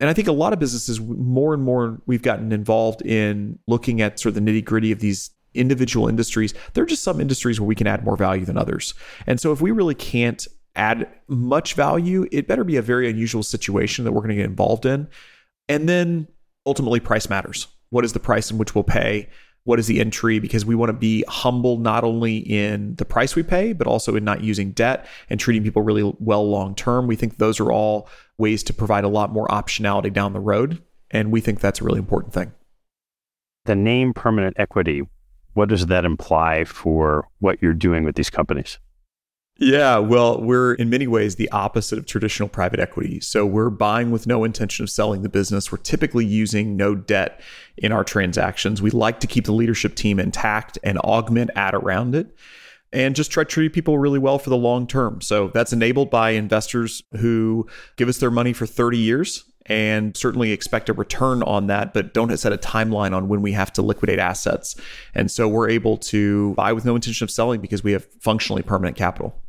And 0.00 0.10
I 0.10 0.12
think 0.12 0.28
a 0.28 0.32
lot 0.32 0.52
of 0.52 0.58
businesses, 0.58 1.00
more 1.00 1.54
and 1.54 1.62
more, 1.62 2.00
we've 2.06 2.22
gotten 2.22 2.52
involved 2.52 3.02
in 3.02 3.58
looking 3.66 4.00
at 4.00 4.18
sort 4.18 4.36
of 4.36 4.44
the 4.44 4.50
nitty 4.50 4.64
gritty 4.64 4.92
of 4.92 5.00
these 5.00 5.30
individual 5.54 6.08
industries. 6.08 6.52
There 6.74 6.82
are 6.82 6.86
just 6.86 7.04
some 7.04 7.20
industries 7.20 7.60
where 7.60 7.66
we 7.66 7.76
can 7.76 7.86
add 7.86 8.04
more 8.04 8.16
value 8.16 8.44
than 8.44 8.58
others. 8.58 8.94
And 9.26 9.40
so 9.40 9.52
if 9.52 9.60
we 9.60 9.70
really 9.70 9.94
can't 9.94 10.46
add 10.74 11.08
much 11.28 11.74
value, 11.74 12.26
it 12.32 12.48
better 12.48 12.64
be 12.64 12.76
a 12.76 12.82
very 12.82 13.08
unusual 13.08 13.42
situation 13.42 14.04
that 14.04 14.12
we're 14.12 14.20
going 14.20 14.30
to 14.30 14.36
get 14.36 14.46
involved 14.46 14.84
in. 14.84 15.08
And 15.68 15.88
then 15.88 16.26
ultimately, 16.66 17.00
price 17.00 17.30
matters. 17.30 17.68
What 17.90 18.04
is 18.04 18.12
the 18.12 18.20
price 18.20 18.50
in 18.50 18.58
which 18.58 18.74
we'll 18.74 18.84
pay? 18.84 19.28
What 19.64 19.78
is 19.78 19.86
the 19.86 19.98
entry? 19.98 20.38
Because 20.38 20.66
we 20.66 20.74
want 20.74 20.90
to 20.90 20.94
be 20.94 21.24
humble 21.26 21.78
not 21.78 22.04
only 22.04 22.36
in 22.36 22.94
the 22.96 23.04
price 23.04 23.34
we 23.34 23.42
pay, 23.42 23.72
but 23.72 23.86
also 23.86 24.14
in 24.14 24.22
not 24.22 24.42
using 24.42 24.72
debt 24.72 25.06
and 25.30 25.40
treating 25.40 25.62
people 25.62 25.82
really 25.82 26.14
well 26.18 26.48
long 26.48 26.74
term. 26.74 27.06
We 27.06 27.16
think 27.16 27.38
those 27.38 27.58
are 27.60 27.72
all 27.72 28.08
ways 28.36 28.62
to 28.64 28.74
provide 28.74 29.04
a 29.04 29.08
lot 29.08 29.32
more 29.32 29.48
optionality 29.48 30.12
down 30.12 30.34
the 30.34 30.40
road. 30.40 30.82
And 31.10 31.32
we 31.32 31.40
think 31.40 31.60
that's 31.60 31.80
a 31.80 31.84
really 31.84 31.98
important 31.98 32.34
thing. 32.34 32.52
The 33.64 33.74
name 33.74 34.12
permanent 34.12 34.56
equity, 34.58 35.02
what 35.54 35.70
does 35.70 35.86
that 35.86 36.04
imply 36.04 36.64
for 36.64 37.28
what 37.38 37.62
you're 37.62 37.72
doing 37.72 38.04
with 38.04 38.16
these 38.16 38.28
companies? 38.30 38.78
Yeah, 39.58 39.98
well, 39.98 40.42
we're 40.42 40.74
in 40.74 40.90
many 40.90 41.06
ways 41.06 41.36
the 41.36 41.50
opposite 41.50 41.96
of 41.96 42.06
traditional 42.06 42.48
private 42.48 42.80
equity. 42.80 43.20
So 43.20 43.46
we're 43.46 43.70
buying 43.70 44.10
with 44.10 44.26
no 44.26 44.42
intention 44.42 44.82
of 44.82 44.90
selling 44.90 45.22
the 45.22 45.28
business. 45.28 45.70
We're 45.70 45.78
typically 45.78 46.26
using 46.26 46.76
no 46.76 46.96
debt 46.96 47.40
in 47.76 47.92
our 47.92 48.02
transactions. 48.02 48.82
We 48.82 48.90
like 48.90 49.20
to 49.20 49.28
keep 49.28 49.44
the 49.44 49.52
leadership 49.52 49.94
team 49.94 50.18
intact 50.18 50.78
and 50.82 50.98
augment 50.98 51.50
add 51.54 51.74
around 51.74 52.16
it 52.16 52.34
and 52.92 53.14
just 53.14 53.30
try 53.30 53.44
to 53.44 53.48
treat 53.48 53.72
people 53.72 53.96
really 53.96 54.18
well 54.18 54.40
for 54.40 54.50
the 54.50 54.56
long 54.56 54.88
term. 54.88 55.20
So 55.20 55.48
that's 55.48 55.72
enabled 55.72 56.10
by 56.10 56.30
investors 56.30 57.04
who 57.12 57.68
give 57.94 58.08
us 58.08 58.18
their 58.18 58.32
money 58.32 58.52
for 58.52 58.66
30 58.66 58.98
years 58.98 59.44
and 59.66 60.16
certainly 60.16 60.50
expect 60.50 60.88
a 60.88 60.92
return 60.92 61.44
on 61.44 61.68
that, 61.68 61.94
but 61.94 62.12
don't 62.12 62.36
set 62.36 62.52
a 62.52 62.58
timeline 62.58 63.14
on 63.14 63.28
when 63.28 63.40
we 63.40 63.52
have 63.52 63.72
to 63.74 63.82
liquidate 63.82 64.18
assets. 64.18 64.74
And 65.14 65.30
so 65.30 65.48
we're 65.48 65.70
able 65.70 65.96
to 65.98 66.54
buy 66.54 66.72
with 66.72 66.84
no 66.84 66.96
intention 66.96 67.24
of 67.24 67.30
selling 67.30 67.60
because 67.60 67.84
we 67.84 67.92
have 67.92 68.04
functionally 68.20 68.62
permanent 68.62 68.96
capital. 68.96 69.40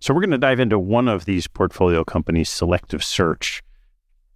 So 0.00 0.14
we're 0.14 0.20
going 0.20 0.30
to 0.30 0.38
dive 0.38 0.60
into 0.60 0.78
one 0.78 1.08
of 1.08 1.24
these 1.24 1.48
portfolio 1.48 2.04
companies, 2.04 2.48
Selective 2.48 3.02
Search. 3.02 3.62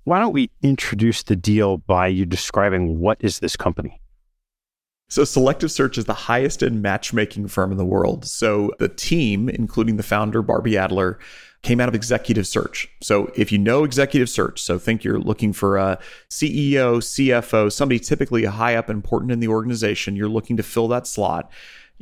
Why 0.04 0.18
don't 0.18 0.32
we 0.32 0.50
introduce 0.60 1.22
the 1.22 1.36
deal 1.36 1.78
by 1.78 2.08
you 2.08 2.26
describing 2.26 2.98
what 2.98 3.18
is 3.20 3.38
this 3.38 3.56
company? 3.56 4.00
So, 5.08 5.22
Selective 5.22 5.70
Search 5.70 5.98
is 5.98 6.06
the 6.06 6.14
highest 6.14 6.62
end 6.62 6.82
matchmaking 6.82 7.46
firm 7.46 7.70
in 7.70 7.78
the 7.78 7.84
world. 7.84 8.24
So, 8.24 8.72
the 8.80 8.88
team, 8.88 9.48
including 9.48 9.98
the 9.98 10.02
founder, 10.02 10.42
Barbie 10.42 10.76
Adler, 10.76 11.20
came 11.62 11.80
out 11.80 11.88
of 11.88 11.94
executive 11.94 12.46
search. 12.46 12.88
So, 13.00 13.30
if 13.36 13.52
you 13.52 13.58
know 13.58 13.84
executive 13.84 14.30
search, 14.30 14.60
so 14.60 14.78
think 14.78 15.04
you're 15.04 15.20
looking 15.20 15.52
for 15.52 15.76
a 15.76 15.98
CEO, 16.28 16.96
CFO, 16.96 17.70
somebody 17.70 18.00
typically 18.00 18.46
high 18.46 18.74
up 18.74 18.90
important 18.90 19.30
in 19.30 19.38
the 19.38 19.48
organization, 19.48 20.16
you're 20.16 20.28
looking 20.28 20.56
to 20.56 20.62
fill 20.62 20.88
that 20.88 21.06
slot 21.06 21.52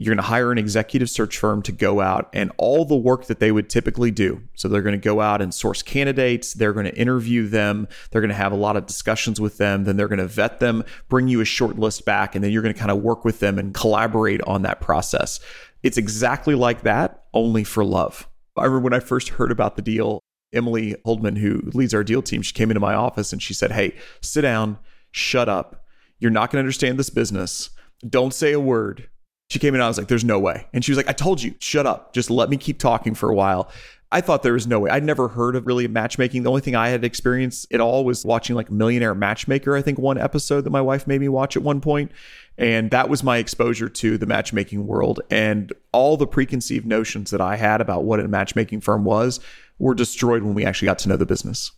you're 0.02 0.14
going 0.14 0.25
to 0.25 0.30
hire 0.30 0.50
an 0.50 0.57
executive 0.57 1.11
search 1.11 1.37
firm 1.37 1.61
to 1.61 1.73
go 1.73 2.00
out 2.00 2.30
and 2.33 2.50
all 2.57 2.87
the 2.87 2.97
work 2.97 3.26
that 3.26 3.38
they 3.38 3.52
would 3.52 3.69
typically 3.69 4.11
do. 4.11 4.40
So 4.54 4.66
they're 4.66 4.80
going 4.80 4.99
to 4.99 4.99
go 4.99 5.21
out 5.21 5.42
and 5.42 5.52
source 5.52 5.83
candidates, 5.83 6.54
they're 6.54 6.73
going 6.73 6.87
to 6.87 6.97
interview 6.97 7.47
them, 7.47 7.87
they're 8.11 8.23
going 8.23 8.30
to 8.30 8.35
have 8.35 8.50
a 8.50 8.57
lot 8.57 8.78
of 8.78 8.87
discussions 8.87 9.42
with 9.42 9.59
them, 9.59 9.85
then 9.85 9.99
they're 9.99 10.09
going 10.09 10.19
to 10.19 10.26
vet 10.26 10.59
them, 10.59 10.85
bring 11.11 11.28
you 11.28 11.42
a 11.42 11.45
short 11.45 11.78
list 11.78 12.07
back, 12.07 12.35
and 12.35 12.42
then 12.42 12.50
you're 12.50 12.62
going 12.62 12.73
to 12.73 12.78
kind 12.78 12.90
of 12.90 13.02
work 13.02 13.26
with 13.26 13.40
them 13.40 13.59
and 13.59 13.75
collaborate 13.75 14.40
on 14.45 14.62
that 14.62 14.80
process. 14.80 15.38
It's 15.83 15.99
exactly 15.99 16.54
like 16.54 16.80
that, 16.80 17.25
only 17.35 17.62
for 17.62 17.85
love. 17.85 18.26
I 18.57 18.64
remember 18.64 18.85
when 18.85 18.95
I 18.95 19.00
first 19.00 19.28
heard 19.28 19.52
about 19.52 19.76
the 19.76 19.83
deal, 19.83 20.21
Emily 20.54 20.97
Holdman, 21.04 21.37
who 21.37 21.61
leads 21.75 21.92
our 21.92 22.04
deal 22.04 22.23
team, 22.23 22.40
she 22.40 22.54
came 22.54 22.71
into 22.71 22.80
my 22.80 22.95
office 22.95 23.35
and 23.35 23.42
she 23.42 23.52
said, 23.52 23.73
Hey, 23.73 23.95
sit 24.23 24.40
down, 24.40 24.78
shut 25.11 25.50
up. 25.50 25.85
You're 26.19 26.30
not 26.30 26.50
going 26.50 26.57
to 26.57 26.66
understand 26.66 26.99
this 26.99 27.11
business. 27.11 27.69
Don't 28.09 28.33
say 28.33 28.52
a 28.52 28.61
word. 28.61 29.11
She 29.50 29.59
came 29.59 29.75
in 29.75 29.80
I 29.80 29.88
was 29.88 29.99
like, 29.99 30.09
There's 30.09 30.25
no 30.25 30.38
way. 30.38 30.66
And 30.73 30.85
she 30.85 30.92
was 30.92 30.97
like, 30.97 31.09
I 31.09 31.12
told 31.12 31.42
you, 31.42 31.54
shut 31.59 31.87
up. 31.87 32.14
Just 32.14 32.30
let 32.30 32.49
me 32.49 32.57
keep 32.57 32.78
talking 32.78 33.14
for 33.14 33.28
a 33.28 33.35
while. 33.35 33.71
I 34.12 34.21
thought 34.21 34.42
there 34.42 34.54
was 34.54 34.66
no 34.66 34.80
way. 34.80 34.90
I'd 34.90 35.04
never 35.04 35.28
heard 35.28 35.54
of 35.54 35.66
really 35.66 35.87
matchmaking. 35.87 36.42
The 36.42 36.49
only 36.49 36.62
thing 36.62 36.75
I 36.75 36.88
had 36.88 37.04
experienced 37.04 37.73
at 37.73 37.80
all 37.80 38.04
was 38.04 38.25
watching 38.25 38.57
like 38.57 38.71
Millionaire 38.71 39.14
Matchmaker, 39.14 39.76
I 39.76 39.83
think 39.83 39.99
one 39.99 40.19
episode 40.19 40.62
that 40.62 40.71
my 40.71 40.80
wife 40.80 41.07
made 41.07 41.21
me 41.21 41.28
watch 41.28 41.57
at 41.57 41.62
one 41.62 41.80
point. 41.80 42.11
And 42.59 42.90
that 42.90 43.09
was 43.09 43.23
my 43.23 43.38
exposure 43.38 43.88
to 43.88 44.19
the 44.19 44.26
matchmaking 44.26 44.87
world. 44.87 45.21
And 45.30 45.73
all 45.92 46.16
the 46.16 46.26
preconceived 46.26 46.87
notions 46.87 47.30
that 47.30 47.40
I 47.40 47.54
had 47.54 47.80
about 47.80 48.02
what 48.02 48.19
a 48.19 48.26
matchmaking 48.26 48.80
firm 48.80 49.04
was 49.04 49.38
were 49.78 49.95
destroyed 49.95 50.42
when 50.42 50.54
we 50.54 50.64
actually 50.64 50.87
got 50.87 50.99
to 51.00 51.09
know 51.09 51.16
the 51.16 51.25
business. 51.25 51.71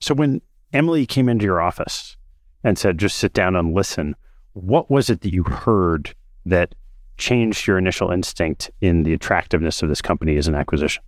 So 0.00 0.14
when 0.14 0.42
Emily 0.74 1.06
came 1.06 1.28
into 1.28 1.46
your 1.46 1.60
office 1.60 2.16
and 2.62 2.78
said, 2.78 2.98
just 2.98 3.16
sit 3.16 3.32
down 3.32 3.56
and 3.56 3.74
listen, 3.74 4.14
what 4.52 4.90
was 4.90 5.08
it 5.08 5.22
that 5.22 5.32
you 5.32 5.44
heard 5.44 6.14
that 6.46 6.74
changed 7.16 7.66
your 7.66 7.78
initial 7.78 8.10
instinct 8.10 8.70
in 8.80 9.02
the 9.02 9.12
attractiveness 9.12 9.82
of 9.82 9.88
this 9.88 10.02
company 10.02 10.36
as 10.36 10.48
an 10.48 10.54
acquisition? 10.54 11.02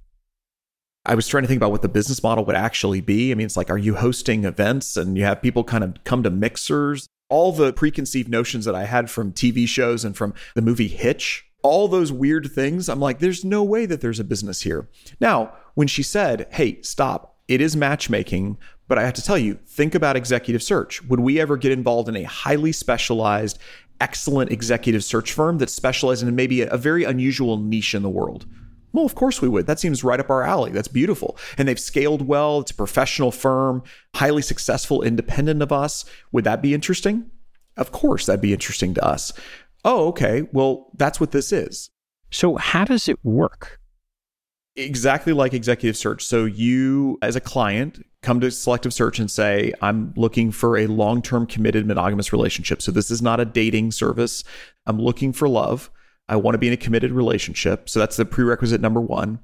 I 1.05 1.17
was 1.17 1.27
trying 1.27 1.43
to 1.43 1.49
think 1.49 1.59
about 1.59 1.73
what 1.73 1.83
the 1.83 1.89
business 1.89 2.23
model 2.23 2.45
would 2.45 2.55
actually 2.55 3.01
be. 3.01 3.33
I 3.33 3.35
mean, 3.35 3.45
it's 3.45 3.57
like, 3.57 3.71
are 3.71 3.79
you 3.79 3.97
hosting 3.97 4.45
events 4.45 4.97
and 4.97 5.17
you 5.17 5.25
have 5.25 5.43
people 5.43 5.65
kind 5.65 5.83
of 5.83 5.97
come 6.05 6.23
to 6.23 6.31
mixers? 6.31 7.09
All 7.29 7.51
the 7.51 7.73
preconceived 7.73 8.29
notions 8.29 8.67
that 8.67 8.75
I 8.75 8.85
had 8.85 9.11
from 9.11 9.33
TV 9.33 9.67
shows 9.67 10.05
and 10.05 10.17
from 10.17 10.35
the 10.55 10.63
movie 10.63 10.89
Hitch, 10.89 11.45
all 11.63 11.89
those 11.89 12.13
weird 12.13 12.53
things, 12.53 12.89
I'm 12.89 13.01
like, 13.01 13.19
there's 13.19 13.45
no 13.45 13.65
way 13.65 13.87
that 13.87 14.01
there's 14.01 14.21
a 14.21 14.25
business 14.25 14.63
here. 14.63 14.89
Now, 15.19 15.55
when 15.75 15.89
she 15.89 16.03
said, 16.03 16.47
hey, 16.53 16.81
stop, 16.83 17.37
it 17.49 17.61
is 17.61 17.75
matchmaking, 17.77 18.59
but 18.87 18.99
I 18.99 19.05
have 19.05 19.15
to 19.15 19.23
tell 19.23 19.39
you, 19.39 19.59
think 19.67 19.95
about 19.95 20.17
executive 20.17 20.63
search. 20.63 21.03
Would 21.05 21.21
we 21.21 21.41
ever 21.41 21.57
get 21.57 21.73
involved 21.73 22.09
in 22.09 22.17
a 22.17 22.25
highly 22.25 22.73
specialized, 22.73 23.59
excellent 24.03 24.51
executive 24.51 25.05
search 25.05 25.33
firm 25.33 25.59
that 25.59 25.71
specializes 25.71 26.25
in 26.29 26.35
maybe 26.35 26.63
a, 26.63 26.77
very 26.77 27.05
unusual 27.05 27.57
niche 27.57 27.95
in 27.95 28.03
the 28.03 28.11
world? 28.11 28.45
Well, 28.93 29.07
of 29.07 29.15
course 29.15 29.41
we 29.41 29.49
would. 29.49 29.67
That 29.67 29.79
seems 29.79 30.05
right 30.05 30.21
up 30.21 30.29
our 30.29 30.43
alley. 30.43 30.73
That's 30.73 30.89
beautiful. 30.89 31.39
And 31.57 31.67
they've 31.67 31.81
scaled 31.81 32.27
well. 32.27 32.61
It's 32.61 32.73
a 32.73 32.75
professional 32.75 33.31
firm, 33.31 33.85
highly 34.17 34.43
successful, 34.43 35.03
independent 35.03 35.63
of 35.63 35.73
us. 35.73 36.05
Would 36.33 36.45
that 36.45 36.61
be 36.61 36.75
interesting? 36.75 37.31
Of 37.77 37.93
course, 37.93 38.27
that'd 38.27 38.43
be 38.43 38.53
interesting 38.53 38.93
to 38.95 39.05
us. 39.05 39.33
Oh, 39.85 40.09
okay. 40.09 40.43
Well, 40.53 40.91
that's 40.99 41.21
what 41.21 41.31
this 41.31 41.53
is. 41.53 41.89
So, 42.31 42.57
how 42.57 42.85
does 42.85 43.09
it 43.09 43.19
work? 43.25 43.79
Exactly 44.77 45.33
like 45.33 45.55
executive 45.55 45.97
search. 45.97 46.25
So, 46.25 46.45
you 46.45 47.19
as 47.23 47.37
a 47.37 47.41
client 47.41 48.05
come 48.23 48.41
to 48.41 48.51
selective 48.51 48.95
search 48.95 49.19
and 49.19 49.31
say, 49.31 49.73
I'm 49.83 50.13
looking 50.17 50.53
for 50.53 50.79
a 50.79 50.87
long 50.87 51.23
term 51.23 51.47
committed 51.47 51.87
monogamous 51.87 52.33
relationship. 52.33 52.81
So, 52.81 52.93
this 52.93 53.11
is 53.11 53.21
not 53.21 53.41
a 53.41 53.45
dating 53.45 53.93
service. 53.93 54.45
I'm 54.87 55.01
looking 55.01 55.33
for 55.33 55.49
love. 55.49 55.91
I 56.29 56.37
want 56.37 56.55
to 56.55 56.59
be 56.59 56.69
in 56.69 56.73
a 56.73 56.79
committed 56.79 57.13
relationship. 57.13 57.89
So 57.89 58.01
that's 58.01 58.17
the 58.17 58.25
prerequisite 58.25 58.81
number 58.81 59.01
one. 59.01 59.41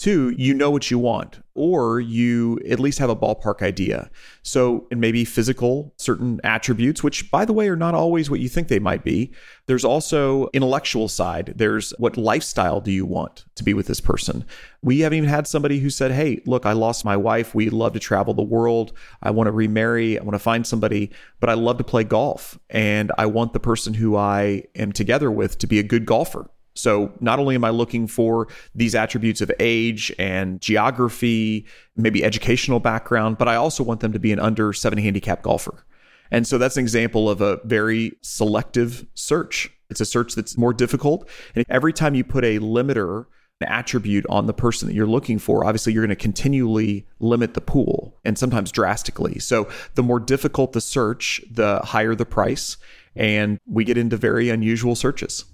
Two, 0.00 0.30
you 0.30 0.54
know 0.54 0.70
what 0.70 0.90
you 0.90 0.98
want, 0.98 1.44
or 1.54 2.00
you 2.00 2.58
at 2.66 2.80
least 2.80 2.98
have 3.00 3.10
a 3.10 3.14
ballpark 3.14 3.60
idea. 3.60 4.10
So, 4.42 4.88
and 4.90 4.98
maybe 4.98 5.26
physical, 5.26 5.92
certain 5.98 6.40
attributes, 6.42 7.02
which 7.02 7.30
by 7.30 7.44
the 7.44 7.52
way 7.52 7.68
are 7.68 7.76
not 7.76 7.94
always 7.94 8.30
what 8.30 8.40
you 8.40 8.48
think 8.48 8.68
they 8.68 8.78
might 8.78 9.04
be. 9.04 9.30
There's 9.66 9.84
also 9.84 10.48
intellectual 10.54 11.06
side. 11.06 11.52
There's 11.54 11.90
what 11.98 12.16
lifestyle 12.16 12.80
do 12.80 12.90
you 12.90 13.04
want 13.04 13.44
to 13.56 13.62
be 13.62 13.74
with 13.74 13.88
this 13.88 14.00
person? 14.00 14.46
We 14.80 15.00
haven't 15.00 15.18
even 15.18 15.28
had 15.28 15.46
somebody 15.46 15.80
who 15.80 15.90
said, 15.90 16.12
Hey, 16.12 16.40
look, 16.46 16.64
I 16.64 16.72
lost 16.72 17.04
my 17.04 17.18
wife. 17.18 17.54
We 17.54 17.68
love 17.68 17.92
to 17.92 18.00
travel 18.00 18.32
the 18.32 18.42
world. 18.42 18.94
I 19.22 19.32
want 19.32 19.48
to 19.48 19.52
remarry. 19.52 20.18
I 20.18 20.22
want 20.22 20.34
to 20.34 20.38
find 20.38 20.66
somebody, 20.66 21.10
but 21.40 21.50
I 21.50 21.54
love 21.54 21.76
to 21.76 21.84
play 21.84 22.04
golf. 22.04 22.58
And 22.70 23.12
I 23.18 23.26
want 23.26 23.52
the 23.52 23.60
person 23.60 23.92
who 23.92 24.16
I 24.16 24.62
am 24.74 24.92
together 24.92 25.30
with 25.30 25.58
to 25.58 25.66
be 25.66 25.78
a 25.78 25.82
good 25.82 26.06
golfer 26.06 26.48
so 26.80 27.12
not 27.20 27.38
only 27.38 27.54
am 27.54 27.64
I 27.64 27.70
looking 27.70 28.06
for 28.06 28.48
these 28.74 28.94
attributes 28.94 29.40
of 29.40 29.52
age 29.60 30.12
and 30.18 30.60
geography, 30.60 31.66
maybe 31.96 32.24
educational 32.24 32.80
background, 32.80 33.38
but 33.38 33.48
I 33.48 33.56
also 33.56 33.84
want 33.84 34.00
them 34.00 34.12
to 34.12 34.18
be 34.18 34.32
an 34.32 34.40
under 34.40 34.72
seven 34.72 34.98
handicap 34.98 35.42
golfer. 35.42 35.84
And 36.30 36.46
so 36.46 36.58
that's 36.58 36.76
an 36.76 36.82
example 36.82 37.28
of 37.28 37.40
a 37.40 37.60
very 37.64 38.12
selective 38.22 39.06
search. 39.14 39.70
It's 39.90 40.00
a 40.00 40.06
search 40.06 40.34
that's 40.34 40.56
more 40.56 40.72
difficult. 40.72 41.28
And 41.54 41.64
every 41.68 41.92
time 41.92 42.14
you 42.14 42.24
put 42.24 42.44
a 42.44 42.58
limiter, 42.60 43.26
an 43.60 43.68
attribute 43.68 44.24
on 44.28 44.46
the 44.46 44.54
person 44.54 44.88
that 44.88 44.94
you're 44.94 45.06
looking 45.06 45.38
for, 45.38 45.64
obviously 45.64 45.92
you're 45.92 46.04
going 46.04 46.16
to 46.16 46.16
continually 46.16 47.06
limit 47.18 47.54
the 47.54 47.60
pool 47.60 48.16
and 48.24 48.38
sometimes 48.38 48.72
drastically. 48.72 49.38
So 49.38 49.68
the 49.96 50.02
more 50.02 50.20
difficult 50.20 50.72
the 50.72 50.80
search, 50.80 51.42
the 51.50 51.80
higher 51.80 52.14
the 52.14 52.24
price. 52.24 52.76
And 53.16 53.58
we 53.66 53.84
get 53.84 53.98
into 53.98 54.16
very 54.16 54.48
unusual 54.50 54.94
searches 54.94 55.44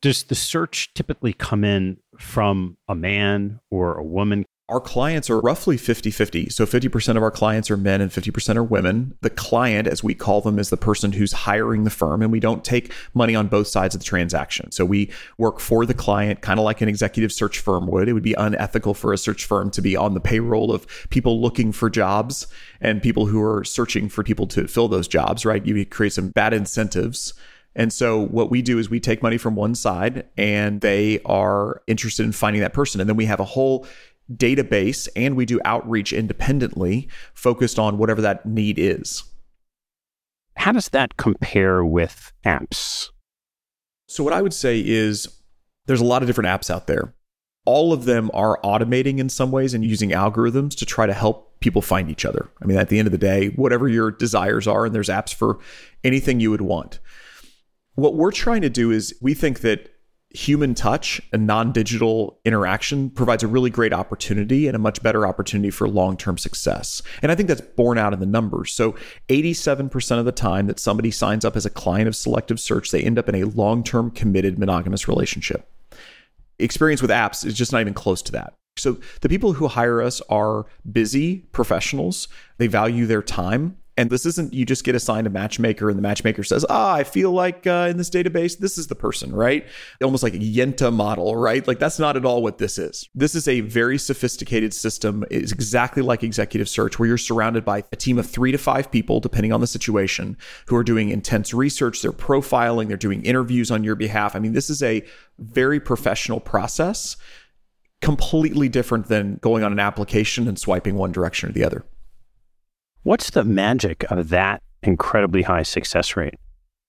does 0.00 0.24
the 0.24 0.34
search 0.34 0.92
typically 0.94 1.32
come 1.32 1.64
in 1.64 1.98
from 2.18 2.76
a 2.88 2.94
man 2.94 3.60
or 3.70 3.94
a 3.94 4.04
woman? 4.04 4.44
Our 4.68 4.80
clients 4.80 5.30
are 5.30 5.38
roughly 5.38 5.76
50 5.76 6.10
50. 6.10 6.48
So 6.48 6.66
50% 6.66 7.16
of 7.16 7.22
our 7.22 7.30
clients 7.30 7.70
are 7.70 7.76
men 7.76 8.00
and 8.00 8.10
50% 8.10 8.56
are 8.56 8.64
women. 8.64 9.16
The 9.20 9.30
client, 9.30 9.86
as 9.86 10.02
we 10.02 10.12
call 10.12 10.40
them, 10.40 10.58
is 10.58 10.70
the 10.70 10.76
person 10.76 11.12
who's 11.12 11.32
hiring 11.32 11.84
the 11.84 11.90
firm, 11.90 12.20
and 12.20 12.32
we 12.32 12.40
don't 12.40 12.64
take 12.64 12.92
money 13.14 13.36
on 13.36 13.46
both 13.46 13.68
sides 13.68 13.94
of 13.94 14.00
the 14.00 14.04
transaction. 14.04 14.72
So 14.72 14.84
we 14.84 15.12
work 15.38 15.60
for 15.60 15.86
the 15.86 15.94
client, 15.94 16.40
kind 16.40 16.58
of 16.58 16.64
like 16.64 16.80
an 16.80 16.88
executive 16.88 17.30
search 17.30 17.60
firm 17.60 17.86
would. 17.86 18.08
It 18.08 18.12
would 18.12 18.24
be 18.24 18.34
unethical 18.34 18.94
for 18.94 19.12
a 19.12 19.18
search 19.18 19.44
firm 19.44 19.70
to 19.70 19.80
be 19.80 19.94
on 19.94 20.14
the 20.14 20.20
payroll 20.20 20.72
of 20.72 20.84
people 21.10 21.40
looking 21.40 21.70
for 21.70 21.88
jobs 21.88 22.48
and 22.80 23.00
people 23.00 23.26
who 23.26 23.40
are 23.40 23.62
searching 23.62 24.08
for 24.08 24.24
people 24.24 24.48
to 24.48 24.66
fill 24.66 24.88
those 24.88 25.06
jobs, 25.06 25.46
right? 25.46 25.64
You 25.64 25.86
create 25.86 26.12
some 26.12 26.30
bad 26.30 26.52
incentives 26.52 27.34
and 27.76 27.92
so 27.92 28.18
what 28.18 28.50
we 28.50 28.62
do 28.62 28.78
is 28.78 28.88
we 28.88 28.98
take 28.98 29.22
money 29.22 29.36
from 29.36 29.54
one 29.54 29.74
side 29.74 30.26
and 30.38 30.80
they 30.80 31.20
are 31.26 31.82
interested 31.86 32.24
in 32.24 32.32
finding 32.32 32.62
that 32.62 32.72
person. 32.72 33.00
And 33.02 33.08
then 33.08 33.16
we 33.16 33.26
have 33.26 33.38
a 33.38 33.44
whole 33.44 33.86
database 34.32 35.08
and 35.14 35.36
we 35.36 35.44
do 35.44 35.60
outreach 35.64 36.12
independently 36.12 37.06
focused 37.34 37.78
on 37.78 37.98
whatever 37.98 38.22
that 38.22 38.46
need 38.46 38.78
is. 38.78 39.24
How 40.56 40.72
does 40.72 40.88
that 40.88 41.18
compare 41.18 41.84
with 41.84 42.32
apps? 42.46 43.10
So, 44.08 44.24
what 44.24 44.32
I 44.32 44.40
would 44.40 44.54
say 44.54 44.80
is 44.80 45.28
there's 45.84 46.00
a 46.00 46.04
lot 46.04 46.22
of 46.22 46.28
different 46.28 46.48
apps 46.48 46.70
out 46.70 46.86
there. 46.86 47.12
All 47.66 47.92
of 47.92 48.06
them 48.06 48.30
are 48.32 48.58
automating 48.64 49.18
in 49.18 49.28
some 49.28 49.50
ways 49.50 49.74
and 49.74 49.84
using 49.84 50.10
algorithms 50.10 50.74
to 50.76 50.86
try 50.86 51.04
to 51.04 51.12
help 51.12 51.60
people 51.60 51.82
find 51.82 52.10
each 52.10 52.24
other. 52.24 52.48
I 52.62 52.64
mean, 52.64 52.78
at 52.78 52.88
the 52.88 52.98
end 52.98 53.06
of 53.06 53.12
the 53.12 53.18
day, 53.18 53.48
whatever 53.48 53.86
your 53.86 54.10
desires 54.10 54.66
are, 54.66 54.86
and 54.86 54.94
there's 54.94 55.08
apps 55.08 55.34
for 55.34 55.58
anything 56.04 56.40
you 56.40 56.50
would 56.50 56.62
want. 56.62 57.00
What 57.96 58.14
we're 58.14 58.30
trying 58.30 58.62
to 58.62 58.70
do 58.70 58.90
is 58.90 59.14
we 59.20 59.34
think 59.34 59.60
that 59.60 59.90
human 60.30 60.74
touch 60.74 61.20
and 61.32 61.46
non 61.46 61.72
digital 61.72 62.38
interaction 62.44 63.08
provides 63.10 63.42
a 63.42 63.48
really 63.48 63.70
great 63.70 63.92
opportunity 63.92 64.66
and 64.66 64.76
a 64.76 64.78
much 64.78 65.02
better 65.02 65.26
opportunity 65.26 65.70
for 65.70 65.88
long 65.88 66.16
term 66.16 66.36
success. 66.36 67.02
And 67.22 67.32
I 67.32 67.34
think 67.34 67.48
that's 67.48 67.62
borne 67.62 67.96
out 67.98 68.12
in 68.12 68.20
the 68.20 68.26
numbers. 68.26 68.72
So, 68.72 68.94
87% 69.28 70.18
of 70.18 70.24
the 70.26 70.32
time 70.32 70.66
that 70.66 70.78
somebody 70.78 71.10
signs 71.10 71.44
up 71.44 71.56
as 71.56 71.64
a 71.64 71.70
client 71.70 72.06
of 72.06 72.14
Selective 72.14 72.60
Search, 72.60 72.90
they 72.90 73.02
end 73.02 73.18
up 73.18 73.28
in 73.28 73.34
a 73.34 73.44
long 73.44 73.82
term 73.82 74.10
committed 74.10 74.58
monogamous 74.58 75.08
relationship. 75.08 75.68
Experience 76.58 77.02
with 77.02 77.10
apps 77.10 77.44
is 77.44 77.54
just 77.54 77.72
not 77.72 77.80
even 77.80 77.94
close 77.94 78.22
to 78.22 78.32
that. 78.32 78.52
So, 78.76 78.98
the 79.22 79.30
people 79.30 79.54
who 79.54 79.68
hire 79.68 80.02
us 80.02 80.20
are 80.28 80.66
busy 80.90 81.38
professionals, 81.52 82.28
they 82.58 82.66
value 82.66 83.06
their 83.06 83.22
time 83.22 83.78
and 83.96 84.10
this 84.10 84.26
isn't 84.26 84.52
you 84.52 84.66
just 84.66 84.84
get 84.84 84.94
assigned 84.94 85.26
a 85.26 85.30
matchmaker 85.30 85.88
and 85.88 85.96
the 85.96 86.02
matchmaker 86.02 86.44
says, 86.44 86.66
ah, 86.68 86.94
I 86.94 87.04
feel 87.04 87.32
like 87.32 87.66
uh, 87.66 87.88
in 87.90 87.96
this 87.96 88.10
database, 88.10 88.58
this 88.58 88.76
is 88.76 88.88
the 88.88 88.94
person, 88.94 89.34
right? 89.34 89.66
Almost 90.02 90.22
like 90.22 90.34
a 90.34 90.38
Yenta 90.38 90.92
model, 90.92 91.34
right? 91.34 91.66
Like 91.66 91.78
that's 91.78 91.98
not 91.98 92.16
at 92.16 92.26
all 92.26 92.42
what 92.42 92.58
this 92.58 92.76
is. 92.76 93.08
This 93.14 93.34
is 93.34 93.48
a 93.48 93.60
very 93.62 93.96
sophisticated 93.96 94.74
system. 94.74 95.24
It's 95.30 95.52
exactly 95.52 96.02
like 96.02 96.22
executive 96.22 96.68
search, 96.68 96.98
where 96.98 97.08
you're 97.08 97.18
surrounded 97.18 97.64
by 97.64 97.84
a 97.90 97.96
team 97.96 98.18
of 98.18 98.28
three 98.28 98.52
to 98.52 98.58
five 98.58 98.90
people, 98.90 99.18
depending 99.18 99.52
on 99.52 99.60
the 99.60 99.66
situation, 99.66 100.36
who 100.66 100.76
are 100.76 100.84
doing 100.84 101.08
intense 101.08 101.54
research. 101.54 102.02
They're 102.02 102.12
profiling, 102.12 102.88
they're 102.88 102.96
doing 102.98 103.22
interviews 103.24 103.70
on 103.70 103.82
your 103.82 103.94
behalf. 103.94 104.36
I 104.36 104.40
mean, 104.40 104.52
this 104.52 104.68
is 104.68 104.82
a 104.82 105.02
very 105.38 105.80
professional 105.80 106.40
process, 106.40 107.16
completely 108.02 108.68
different 108.68 109.06
than 109.06 109.36
going 109.36 109.64
on 109.64 109.72
an 109.72 109.80
application 109.80 110.48
and 110.48 110.58
swiping 110.58 110.96
one 110.96 111.12
direction 111.12 111.48
or 111.48 111.52
the 111.52 111.64
other. 111.64 111.84
What's 113.06 113.30
the 113.30 113.44
magic 113.44 114.04
of 114.10 114.30
that 114.30 114.64
incredibly 114.82 115.42
high 115.42 115.62
success 115.62 116.16
rate? 116.16 116.34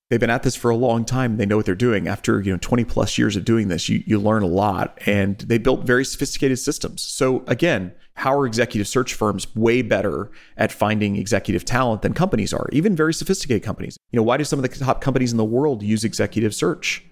They've 0.10 0.20
been 0.20 0.32
at 0.32 0.42
this 0.42 0.56
for 0.56 0.72
a 0.72 0.76
long 0.76 1.06
time. 1.06 1.38
They 1.38 1.46
know 1.46 1.58
what 1.58 1.68
they're 1.68 1.76
doing. 1.76 2.08
After 2.08 2.42
you 2.42 2.52
know 2.52 2.58
20 2.60 2.86
plus 2.86 3.20
years 3.20 3.36
of 3.36 3.46
doing 3.46 3.68
this, 3.68 3.88
you, 3.88 4.02
you 4.04 4.20
learn 4.20 4.42
a 4.42 4.48
lot, 4.48 4.98
and 5.06 5.38
they 5.38 5.60
built 5.60 5.86
very 5.86 6.04
sophisticated 6.04 6.58
systems. 6.58 7.04
So 7.04 7.44
again, 7.46 7.94
how 8.16 8.36
are 8.36 8.48
executive 8.48 8.88
search 8.88 9.14
firms 9.14 9.56
way 9.56 9.84
better 9.84 10.32
at 10.58 10.72
finding 10.72 11.18
executive 11.18 11.64
talent 11.66 12.02
than 12.02 12.16
companies 12.16 12.52
are? 12.52 12.68
Even 12.72 12.96
very 12.96 13.14
sophisticated 13.14 13.62
companies. 13.62 13.96
You 14.10 14.18
know, 14.18 14.24
why 14.24 14.38
do 14.38 14.44
some 14.44 14.58
of 14.58 14.68
the 14.68 14.76
top 14.76 15.02
companies 15.02 15.32
in 15.32 15.38
the 15.38 15.46
world 15.46 15.84
use 15.84 16.04
executive 16.04 16.56
search? 16.56 17.06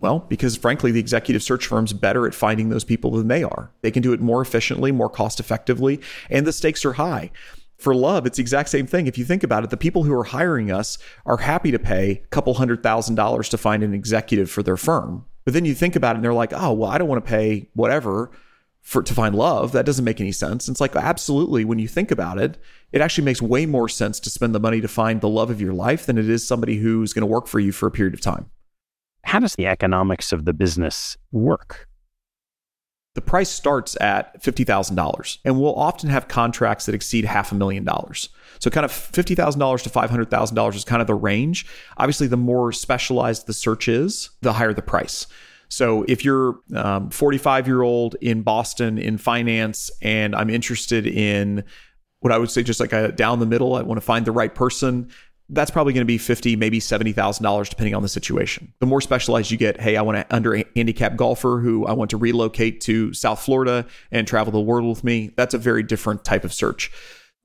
Well, 0.00 0.20
because 0.20 0.56
frankly, 0.56 0.90
the 0.90 1.00
executive 1.00 1.42
search 1.42 1.66
firm's 1.66 1.92
better 1.92 2.26
at 2.26 2.34
finding 2.34 2.70
those 2.70 2.82
people 2.82 3.10
than 3.10 3.28
they 3.28 3.44
are. 3.44 3.70
They 3.82 3.90
can 3.90 4.02
do 4.02 4.14
it 4.14 4.22
more 4.22 4.40
efficiently, 4.40 4.90
more 4.90 5.10
cost 5.10 5.38
effectively, 5.38 6.00
and 6.30 6.46
the 6.46 6.52
stakes 6.54 6.86
are 6.86 6.94
high. 6.94 7.30
For 7.82 7.96
love, 7.96 8.26
it's 8.26 8.36
the 8.36 8.42
exact 8.42 8.68
same 8.68 8.86
thing. 8.86 9.08
If 9.08 9.18
you 9.18 9.24
think 9.24 9.42
about 9.42 9.64
it, 9.64 9.70
the 9.70 9.76
people 9.76 10.04
who 10.04 10.14
are 10.14 10.22
hiring 10.22 10.70
us 10.70 10.98
are 11.26 11.38
happy 11.38 11.72
to 11.72 11.80
pay 11.80 12.10
a 12.12 12.26
couple 12.28 12.54
hundred 12.54 12.80
thousand 12.80 13.16
dollars 13.16 13.48
to 13.48 13.58
find 13.58 13.82
an 13.82 13.92
executive 13.92 14.48
for 14.48 14.62
their 14.62 14.76
firm. 14.76 15.24
But 15.44 15.52
then 15.52 15.64
you 15.64 15.74
think 15.74 15.96
about 15.96 16.14
it 16.14 16.18
and 16.18 16.24
they're 16.24 16.32
like, 16.32 16.52
oh, 16.52 16.72
well, 16.74 16.88
I 16.88 16.96
don't 16.96 17.08
want 17.08 17.24
to 17.24 17.28
pay 17.28 17.70
whatever 17.74 18.30
for 18.82 19.02
to 19.02 19.12
find 19.12 19.34
love. 19.34 19.72
That 19.72 19.84
doesn't 19.84 20.04
make 20.04 20.20
any 20.20 20.30
sense. 20.30 20.68
It's 20.68 20.80
like 20.80 20.94
absolutely 20.94 21.64
when 21.64 21.80
you 21.80 21.88
think 21.88 22.12
about 22.12 22.38
it, 22.38 22.56
it 22.92 23.00
actually 23.00 23.24
makes 23.24 23.42
way 23.42 23.66
more 23.66 23.88
sense 23.88 24.20
to 24.20 24.30
spend 24.30 24.54
the 24.54 24.60
money 24.60 24.80
to 24.80 24.86
find 24.86 25.20
the 25.20 25.28
love 25.28 25.50
of 25.50 25.60
your 25.60 25.72
life 25.72 26.06
than 26.06 26.18
it 26.18 26.28
is 26.28 26.46
somebody 26.46 26.76
who's 26.76 27.12
going 27.12 27.22
to 27.22 27.26
work 27.26 27.48
for 27.48 27.58
you 27.58 27.72
for 27.72 27.88
a 27.88 27.90
period 27.90 28.14
of 28.14 28.20
time. 28.20 28.48
How 29.24 29.40
does 29.40 29.56
the 29.56 29.66
economics 29.66 30.30
of 30.30 30.44
the 30.44 30.52
business 30.52 31.16
work? 31.32 31.88
The 33.14 33.20
price 33.20 33.50
starts 33.50 33.94
at 34.00 34.42
$50,000 34.42 35.38
and 35.44 35.60
we'll 35.60 35.74
often 35.74 36.08
have 36.08 36.28
contracts 36.28 36.86
that 36.86 36.94
exceed 36.94 37.26
half 37.26 37.52
a 37.52 37.54
million 37.54 37.84
dollars. 37.84 38.30
So 38.58 38.70
kind 38.70 38.84
of 38.84 38.90
$50,000 38.90 39.82
to 39.82 39.90
$500,000 39.90 40.74
is 40.74 40.84
kind 40.84 41.02
of 41.02 41.06
the 41.06 41.14
range. 41.14 41.66
Obviously, 41.98 42.26
the 42.26 42.38
more 42.38 42.72
specialized 42.72 43.46
the 43.46 43.52
search 43.52 43.86
is, 43.88 44.30
the 44.40 44.54
higher 44.54 44.72
the 44.72 44.82
price. 44.82 45.26
So 45.68 46.04
if 46.06 46.24
you're 46.24 46.60
um, 46.74 47.10
45 47.10 47.66
year 47.66 47.82
old 47.82 48.14
in 48.20 48.42
Boston 48.42 48.98
in 48.98 49.18
finance, 49.18 49.90
and 50.00 50.34
I'm 50.34 50.50
interested 50.50 51.06
in 51.06 51.64
what 52.20 52.32
I 52.32 52.38
would 52.38 52.50
say 52.50 52.62
just 52.62 52.78
like 52.78 52.92
a 52.92 53.10
down 53.10 53.40
the 53.40 53.46
middle, 53.46 53.74
I 53.74 53.82
want 53.82 53.98
to 53.98 54.04
find 54.04 54.24
the 54.24 54.32
right 54.32 54.54
person. 54.54 55.10
That's 55.48 55.70
probably 55.70 55.92
going 55.92 56.02
to 56.02 56.06
be 56.06 56.18
fifty, 56.18 56.56
maybe 56.56 56.80
seventy 56.80 57.12
thousand 57.12 57.44
dollars, 57.44 57.68
depending 57.68 57.94
on 57.94 58.02
the 58.02 58.08
situation. 58.08 58.72
The 58.80 58.86
more 58.86 59.00
specialized 59.00 59.50
you 59.50 59.58
get, 59.58 59.80
hey, 59.80 59.96
I 59.96 60.02
want 60.02 60.16
to 60.16 60.34
under 60.34 60.62
handicap 60.74 61.16
golfer 61.16 61.60
who 61.60 61.86
I 61.86 61.92
want 61.92 62.10
to 62.10 62.16
relocate 62.16 62.80
to 62.82 63.12
South 63.12 63.42
Florida 63.42 63.86
and 64.10 64.26
travel 64.26 64.52
the 64.52 64.60
world 64.60 64.88
with 64.88 65.04
me. 65.04 65.32
That's 65.36 65.54
a 65.54 65.58
very 65.58 65.82
different 65.82 66.24
type 66.24 66.44
of 66.44 66.52
search. 66.52 66.90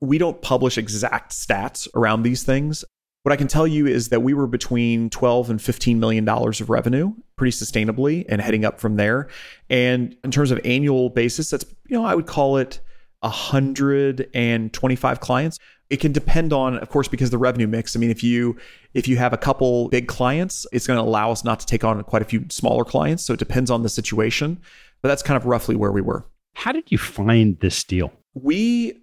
We 0.00 0.16
don't 0.16 0.40
publish 0.40 0.78
exact 0.78 1.32
stats 1.32 1.88
around 1.94 2.22
these 2.22 2.44
things. 2.44 2.84
What 3.24 3.32
I 3.32 3.36
can 3.36 3.48
tell 3.48 3.66
you 3.66 3.86
is 3.86 4.08
that 4.08 4.20
we 4.20 4.32
were 4.32 4.46
between 4.46 5.10
12 5.10 5.50
and 5.50 5.60
15 5.60 6.00
million 6.00 6.24
dollars 6.24 6.60
of 6.60 6.70
revenue 6.70 7.12
pretty 7.36 7.56
sustainably 7.56 8.24
and 8.28 8.40
heading 8.40 8.64
up 8.64 8.80
from 8.80 8.96
there. 8.96 9.28
And 9.68 10.16
in 10.24 10.30
terms 10.30 10.50
of 10.50 10.60
annual 10.64 11.10
basis, 11.10 11.50
that's 11.50 11.64
you 11.88 11.96
know, 11.96 12.04
I 12.04 12.14
would 12.14 12.26
call 12.26 12.58
it 12.58 12.80
125 13.20 15.20
clients. 15.20 15.58
It 15.90 15.98
can 16.00 16.12
depend 16.12 16.52
on, 16.52 16.78
of 16.78 16.90
course, 16.90 17.08
because 17.08 17.30
the 17.30 17.38
revenue 17.38 17.66
mix. 17.66 17.96
I 17.96 17.98
mean, 17.98 18.10
if 18.10 18.22
you 18.22 18.56
if 18.94 19.08
you 19.08 19.16
have 19.16 19.32
a 19.32 19.38
couple 19.38 19.88
big 19.88 20.06
clients, 20.06 20.66
it's 20.72 20.86
going 20.86 20.98
to 20.98 21.02
allow 21.02 21.30
us 21.30 21.44
not 21.44 21.60
to 21.60 21.66
take 21.66 21.84
on 21.84 22.02
quite 22.04 22.22
a 22.22 22.26
few 22.26 22.44
smaller 22.50 22.84
clients. 22.84 23.24
So 23.24 23.32
it 23.32 23.38
depends 23.38 23.70
on 23.70 23.82
the 23.82 23.88
situation. 23.88 24.60
But 25.00 25.08
that's 25.08 25.22
kind 25.22 25.36
of 25.36 25.46
roughly 25.46 25.76
where 25.76 25.92
we 25.92 26.00
were. 26.00 26.26
How 26.54 26.72
did 26.72 26.90
you 26.90 26.98
find 26.98 27.58
this 27.60 27.84
deal? 27.84 28.12
We 28.34 29.00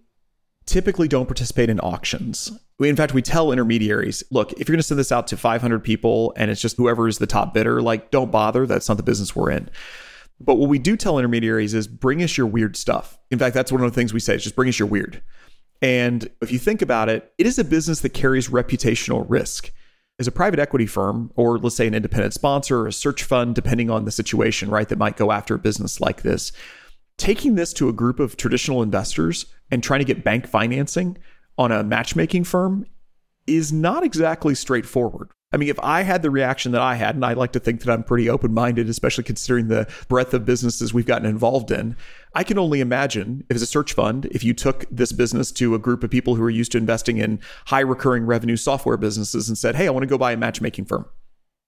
typically 0.66 1.08
don't 1.08 1.26
participate 1.26 1.70
in 1.70 1.80
auctions. 1.80 2.52
We, 2.78 2.90
in 2.90 2.96
fact, 2.96 3.14
we 3.14 3.22
tell 3.22 3.52
intermediaries, 3.52 4.24
look, 4.32 4.52
if 4.54 4.68
you're 4.68 4.74
going 4.74 4.80
to 4.80 4.84
send 4.84 5.00
this 5.00 5.12
out 5.12 5.28
to 5.28 5.38
500 5.38 5.80
people 5.80 6.34
and 6.36 6.52
it's 6.52 6.60
just 6.60 6.76
whoever 6.76 7.08
is 7.08 7.18
the 7.18 7.28
top 7.28 7.54
bidder, 7.54 7.82
like 7.82 8.12
don't 8.12 8.32
bother. 8.32 8.66
That's 8.66 8.90
not 8.90 8.98
the 8.98 9.04
business 9.04 9.36
we're 9.36 9.52
in. 9.52 9.70
But 10.40 10.56
what 10.56 10.70
we 10.70 10.80
do 10.80 10.98
tell 10.98 11.18
intermediaries 11.18 11.74
is 11.74 11.88
bring 11.88 12.22
us 12.22 12.38
your 12.38 12.48
weird 12.48 12.76
stuff. 12.76 13.18
In 13.32 13.40
fact, 13.40 13.54
that's 13.54 13.72
one 13.72 13.82
of 13.82 13.90
the 13.90 13.96
things 13.96 14.14
we 14.14 14.20
say 14.20 14.36
is 14.36 14.44
just 14.44 14.56
bring 14.56 14.68
us 14.68 14.78
your 14.78 14.90
weird. 14.90 15.22
And 15.82 16.30
if 16.42 16.52
you 16.52 16.60
think 16.60 16.82
about 16.82 17.10
it, 17.10 17.32
it 17.38 17.46
is 17.46 17.60
a 17.60 17.64
business 17.64 18.00
that 18.02 18.14
carries 18.14 18.50
reputational 18.50 19.26
risk. 19.28 19.72
As 20.18 20.28
a 20.28 20.32
private 20.32 20.60
equity 20.60 20.86
firm, 20.86 21.32
or 21.36 21.58
let's 21.58 21.76
say 21.76 21.88
an 21.88 21.94
independent 21.94 22.34
sponsor 22.34 22.80
or 22.80 22.88
a 22.88 22.94
search 22.94 23.24
fund, 23.24 23.54
depending 23.54 23.90
on 23.90 24.06
the 24.06 24.12
situation, 24.12 24.70
right, 24.70 24.88
that 24.88 24.98
might 24.98 25.18
go 25.18 25.32
after 25.32 25.56
a 25.56 25.60
business 25.60 26.00
like 26.00 26.22
this, 26.22 26.54
taking 27.18 27.56
this 27.56 27.74
to 27.74 27.90
a 27.90 27.94
group 27.94 28.20
of 28.20 28.38
traditional 28.38 28.82
investors 28.82 29.46
and 29.72 29.84
trying 29.84 30.00
to 30.00 30.06
get 30.06 30.24
bank 30.24 30.48
financing 30.48 31.18
on 31.58 31.72
a 31.72 31.84
matchmaking 31.84 32.46
firm 32.46 32.86
is 33.46 33.74
not 33.74 34.04
exactly 34.04 34.56
straightforward. 34.56 35.30
I 35.56 35.58
mean, 35.58 35.70
if 35.70 35.80
I 35.80 36.02
had 36.02 36.22
the 36.22 36.30
reaction 36.30 36.74
that 36.74 36.82
I 36.82 36.96
had, 36.96 37.16
and 37.16 37.24
I 37.24 37.32
like 37.32 37.54
to 37.54 37.62
think 37.62 37.80
that 37.82 37.90
I'm 37.90 38.04
pretty 38.04 38.30
open 38.30 38.54
minded, 38.54 38.90
especially 38.90 39.24
considering 39.24 39.70
the 39.70 39.88
breadth 40.10 40.34
of 40.34 40.44
businesses 40.44 40.94
we've 40.94 41.06
gotten 41.06 41.26
involved 41.26 41.72
in, 41.72 41.96
I 42.34 42.44
can 42.44 42.60
only 42.60 42.82
imagine 42.82 43.46
if 43.50 43.56
it's 43.56 43.64
a 43.64 43.66
search 43.66 43.94
fund, 43.94 44.26
if 44.32 44.44
you 44.44 44.54
took 44.54 44.84
this 44.92 45.14
business 45.14 45.54
to 45.54 45.74
a 45.74 45.80
group 45.80 46.04
of 46.04 46.10
people 46.10 46.36
who 46.36 46.44
are 46.44 46.50
used 46.50 46.74
to 46.74 46.78
investing 46.78 47.20
in 47.20 47.40
high 47.68 47.80
recurring 47.80 48.26
revenue 48.26 48.58
software 48.58 48.98
businesses 48.98 49.48
and 49.48 49.58
said, 49.58 49.78
hey, 49.78 49.88
I 49.88 49.92
want 49.92 50.04
to 50.04 50.08
go 50.08 50.18
buy 50.18 50.34
a 50.34 50.38
matchmaking 50.38 50.86
firm. 50.86 51.06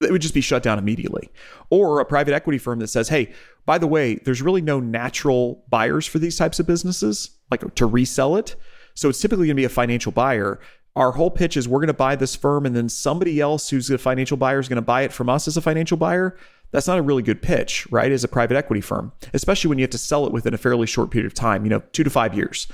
It 0.02 0.12
would 0.12 0.21
just 0.21 0.34
be 0.34 0.41
shut 0.41 0.63
down 0.63 0.80
immediately. 0.80 1.32
Or 1.69 2.02
a 2.02 2.06
private 2.06 2.34
equity 2.34 2.58
firm 2.58 2.80
that 2.80 2.89
says, 2.89 3.08
hey, 3.08 3.32
by 3.65 3.78
the 3.78 3.88
way, 3.88 4.15
there's 4.15 4.41
really 4.41 4.62
no 4.62 4.82
natural 4.82 5.63
buyers 5.69 6.06
for 6.06 6.19
these 6.19 6.36
types 6.36 6.60
of 6.60 6.67
businesses, 6.67 7.38
like 7.50 7.73
to 7.76 7.86
resell 7.86 8.36
it. 8.36 8.58
So 8.95 9.08
it's 9.08 9.21
typically 9.21 9.45
going 9.45 9.56
to 9.56 9.62
be 9.62 9.63
a 9.63 9.69
financial 9.69 10.12
buyer. 10.12 10.60
Our 10.98 11.12
whole 11.12 11.30
pitch 11.30 11.56
is 11.56 11.68
we're 11.68 11.78
going 11.78 11.88
to 11.88 11.94
buy 11.94 12.16
this 12.16 12.36
firm 12.36 12.66
and 12.66 12.76
then 12.76 12.90
somebody 12.90 13.40
else 13.40 13.70
who's 13.70 13.92
a 13.92 14.00
financial 14.00 14.36
buyer 14.36 14.58
is 14.58 14.68
going 14.68 14.78
to 14.78 14.82
buy 14.82 15.04
it 15.04 15.14
from 15.14 15.30
us 15.30 15.48
as 15.48 15.56
a 15.56 15.62
financial 15.62 15.96
buyer. 15.96 16.36
That's 16.72 16.88
not 16.88 16.98
a 16.98 17.04
really 17.04 17.22
good 17.22 17.40
pitch, 17.40 17.88
right? 17.92 18.12
As 18.12 18.24
a 18.24 18.28
private 18.28 18.58
equity 18.58 18.82
firm, 18.82 19.12
especially 19.32 19.70
when 19.70 19.78
you 19.78 19.84
have 19.84 19.92
to 19.92 20.00
sell 20.00 20.26
it 20.26 20.34
within 20.34 20.56
a 20.56 20.58
fairly 20.58 20.88
short 20.88 21.12
period 21.12 21.28
of 21.28 21.36
time, 21.36 21.64
you 21.66 21.70
know, 21.70 21.84
two 21.92 22.04
to 22.04 22.10
five 22.10 22.34
years. 22.34 22.66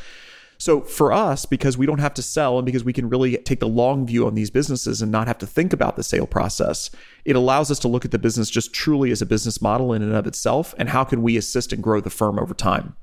So 0.58 0.80
for 0.80 1.12
us, 1.12 1.46
because 1.46 1.78
we 1.78 1.86
don't 1.86 2.00
have 2.00 2.14
to 2.14 2.22
sell 2.22 2.58
and 2.58 2.66
because 2.66 2.86
we 2.86 2.94
can 2.94 3.10
really 3.10 3.36
take 3.40 3.60
the 3.60 3.68
long 3.68 4.08
view 4.08 4.26
on 4.26 4.36
these 4.36 4.50
businesses 4.50 5.02
and 5.02 5.12
not 5.12 5.28
have 5.28 5.40
to 5.40 5.46
think 5.46 5.74
about 5.74 5.98
the 5.98 6.04
sale 6.04 6.26
process, 6.26 6.92
it 7.26 7.36
allows 7.36 7.70
us 7.72 7.80
to 7.80 7.90
look 7.90 8.06
at 8.06 8.12
the 8.12 8.20
business 8.20 8.50
just 8.50 8.72
truly 8.72 9.12
as 9.12 9.22
a 9.22 9.26
business 9.26 9.62
model 9.62 9.92
in 9.92 10.02
and 10.02 10.14
of 10.14 10.28
itself 10.28 10.74
and 10.78 10.88
how 10.88 11.04
can 11.04 11.22
we 11.22 11.36
assist 11.36 11.74
and 11.74 11.84
grow 11.84 12.00
the 12.00 12.10
firm 12.10 12.40
over 12.40 12.54
time. 12.54 12.96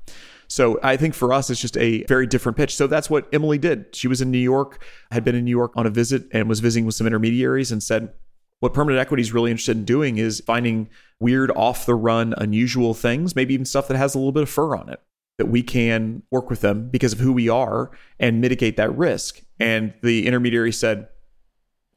So 0.51 0.77
I 0.83 0.97
think 0.97 1.13
for 1.13 1.31
us, 1.31 1.49
it's 1.49 1.61
just 1.61 1.77
a 1.77 2.03
very 2.03 2.27
different 2.27 2.57
pitch. 2.57 2.75
So 2.75 2.85
that's 2.85 3.09
what 3.09 3.29
Emily 3.31 3.57
did. 3.57 3.95
She 3.95 4.09
was 4.09 4.19
in 4.19 4.31
New 4.31 4.37
York, 4.37 4.83
had 5.09 5.23
been 5.23 5.33
in 5.33 5.45
New 5.45 5.51
York 5.51 5.71
on 5.77 5.85
a 5.85 5.89
visit 5.89 6.27
and 6.33 6.49
was 6.49 6.59
visiting 6.59 6.85
with 6.85 6.93
some 6.93 7.07
intermediaries 7.07 7.71
and 7.71 7.81
said, 7.81 8.11
what 8.59 8.73
permanent 8.73 8.99
equity 8.99 9.21
is 9.21 9.31
really 9.31 9.49
interested 9.49 9.77
in 9.77 9.85
doing 9.85 10.17
is 10.17 10.41
finding 10.41 10.89
weird, 11.21 11.51
off 11.51 11.85
the 11.85 11.95
run, 11.95 12.33
unusual 12.37 12.93
things, 12.93 13.33
maybe 13.33 13.53
even 13.53 13.65
stuff 13.65 13.87
that 13.87 13.95
has 13.95 14.13
a 14.13 14.17
little 14.17 14.33
bit 14.33 14.43
of 14.43 14.49
fur 14.49 14.75
on 14.75 14.89
it, 14.89 14.99
that 15.37 15.45
we 15.45 15.63
can 15.63 16.21
work 16.31 16.49
with 16.49 16.59
them 16.59 16.89
because 16.89 17.13
of 17.13 17.19
who 17.19 17.31
we 17.31 17.47
are 17.47 17.89
and 18.19 18.41
mitigate 18.41 18.75
that 18.75 18.93
risk. 18.97 19.41
And 19.57 19.93
the 20.03 20.27
intermediary 20.27 20.73
said, 20.73 21.07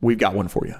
We've 0.00 0.18
got 0.18 0.34
one 0.34 0.48
for 0.48 0.64
you. 0.64 0.76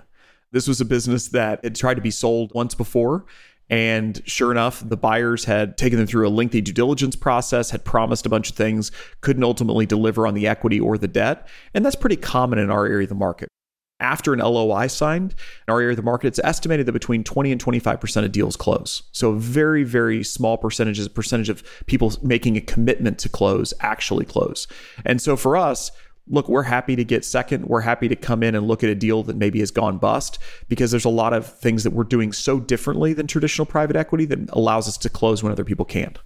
This 0.53 0.69
was 0.69 0.81
a 0.81 0.85
business 0.85 1.29
that 1.29 1.65
had 1.65 1.75
tried 1.75 1.95
to 1.95 2.01
be 2.01 2.13
sold 2.13 2.53
once 2.55 2.77
before 2.77 3.27
and 3.71 4.21
sure 4.27 4.51
enough, 4.51 4.87
the 4.87 4.97
buyers 4.97 5.45
had 5.45 5.79
taken 5.79 5.99
them 5.99 6.07
through 6.07 6.29
a 6.29 6.31
lengthy 6.31 6.61
due 6.61 6.73
diligence 6.73 7.17
process, 7.17 7.71
had 7.71 7.85
promised 7.85 8.27
a 8.27 8.29
bunch 8.29 8.51
of 8.51 8.57
things, 8.57 8.93
couldn't 9.21 9.45
ultimately 9.45 9.87
deliver 9.87 10.27
on 10.27 10.35
the 10.35 10.47
equity 10.47 10.79
or 10.79 10.99
the 10.99 11.09
debt. 11.09 11.49
And 11.73 11.85
that's 11.85 11.97
pretty 11.97 12.17
common 12.17 12.59
in 12.59 12.71
our 12.71 12.87
area 12.87 13.05
of 13.05 13.09
the 13.09 13.15
market. 13.15 13.49
After 14.01 14.35
an 14.35 14.41
LOI 14.41 14.89
signed 14.89 15.35
in 15.67 15.73
our 15.73 15.81
area 15.81 15.93
of 15.93 15.97
the 15.97 16.03
market, 16.03 16.27
it's 16.27 16.41
estimated 16.43 16.87
that 16.87 16.93
between 16.93 17.25
20 17.25 17.53
and 17.53 17.65
25% 17.65 18.25
of 18.25 18.33
deals 18.33 18.57
close. 18.57 19.05
So 19.13 19.31
a 19.31 19.39
very, 19.39 19.85
very 19.85 20.23
small 20.25 20.59
percentage, 20.59 21.15
percentage 21.15 21.49
of 21.49 21.63
people 21.87 22.13
making 22.23 22.57
a 22.57 22.61
commitment 22.61 23.19
to 23.21 23.29
close 23.29 23.73
actually 23.81 24.27
close. 24.27 24.67
And 25.07 25.23
so 25.23 25.37
for 25.37 25.57
us, 25.57 25.91
look, 26.27 26.49
we're 26.49 26.63
happy 26.63 26.97
to 26.97 27.05
get 27.05 27.25
second. 27.25 27.67
We're 27.67 27.81
happy 27.81 28.09
to 28.09 28.17
come 28.17 28.43
in 28.43 28.55
and 28.55 28.67
look 28.67 28.83
at 28.83 28.91
a 28.91 28.95
deal 28.95 29.23
that 29.25 29.37
maybe 29.37 29.61
has 29.61 29.71
gone 29.71 29.99
bust 29.99 30.39
because 30.69 30.91
there's 30.91 31.05
a 31.05 31.11
lot 31.11 31.33
of 31.33 31.47
things 31.47 31.85
that 31.85 31.93
we're 31.93 32.05
doing 32.05 32.33
so 32.33 32.59
differently 32.59 33.13
than 33.13 33.27
traditional 33.27 33.67
private 33.67 33.97
equity 33.97 34.25
that 34.27 34.51
allows 34.51 34.89
us 34.89 34.97
to 34.99 35.09
close 35.09 35.43
when 35.43 35.53
other 35.53 35.65
people 35.65 35.85
can't. 35.85 36.19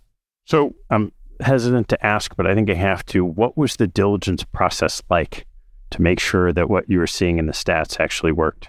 So 0.45 0.75
I'm 0.91 1.13
hesitant 1.41 1.89
to 1.89 2.07
ask, 2.07 2.35
but 2.37 2.47
I 2.47 2.55
think 2.55 2.71
I 2.71 2.75
have 2.75 3.05
to. 3.07 3.25
What 3.25 3.57
was 3.57 3.77
the 3.77 3.87
diligence 3.87 4.45
process 4.45 5.03
like 5.11 5.47
to 5.91 6.03
make 6.03 6.21
sure 6.21 6.53
that 6.53 6.71
what 6.71 6.89
you 6.89 6.99
were 6.99 7.07
seeing 7.07 7.39
in 7.39 7.47
the 7.47 7.53
stats 7.53 7.99
actually 8.01 8.33
worked? 8.33 8.69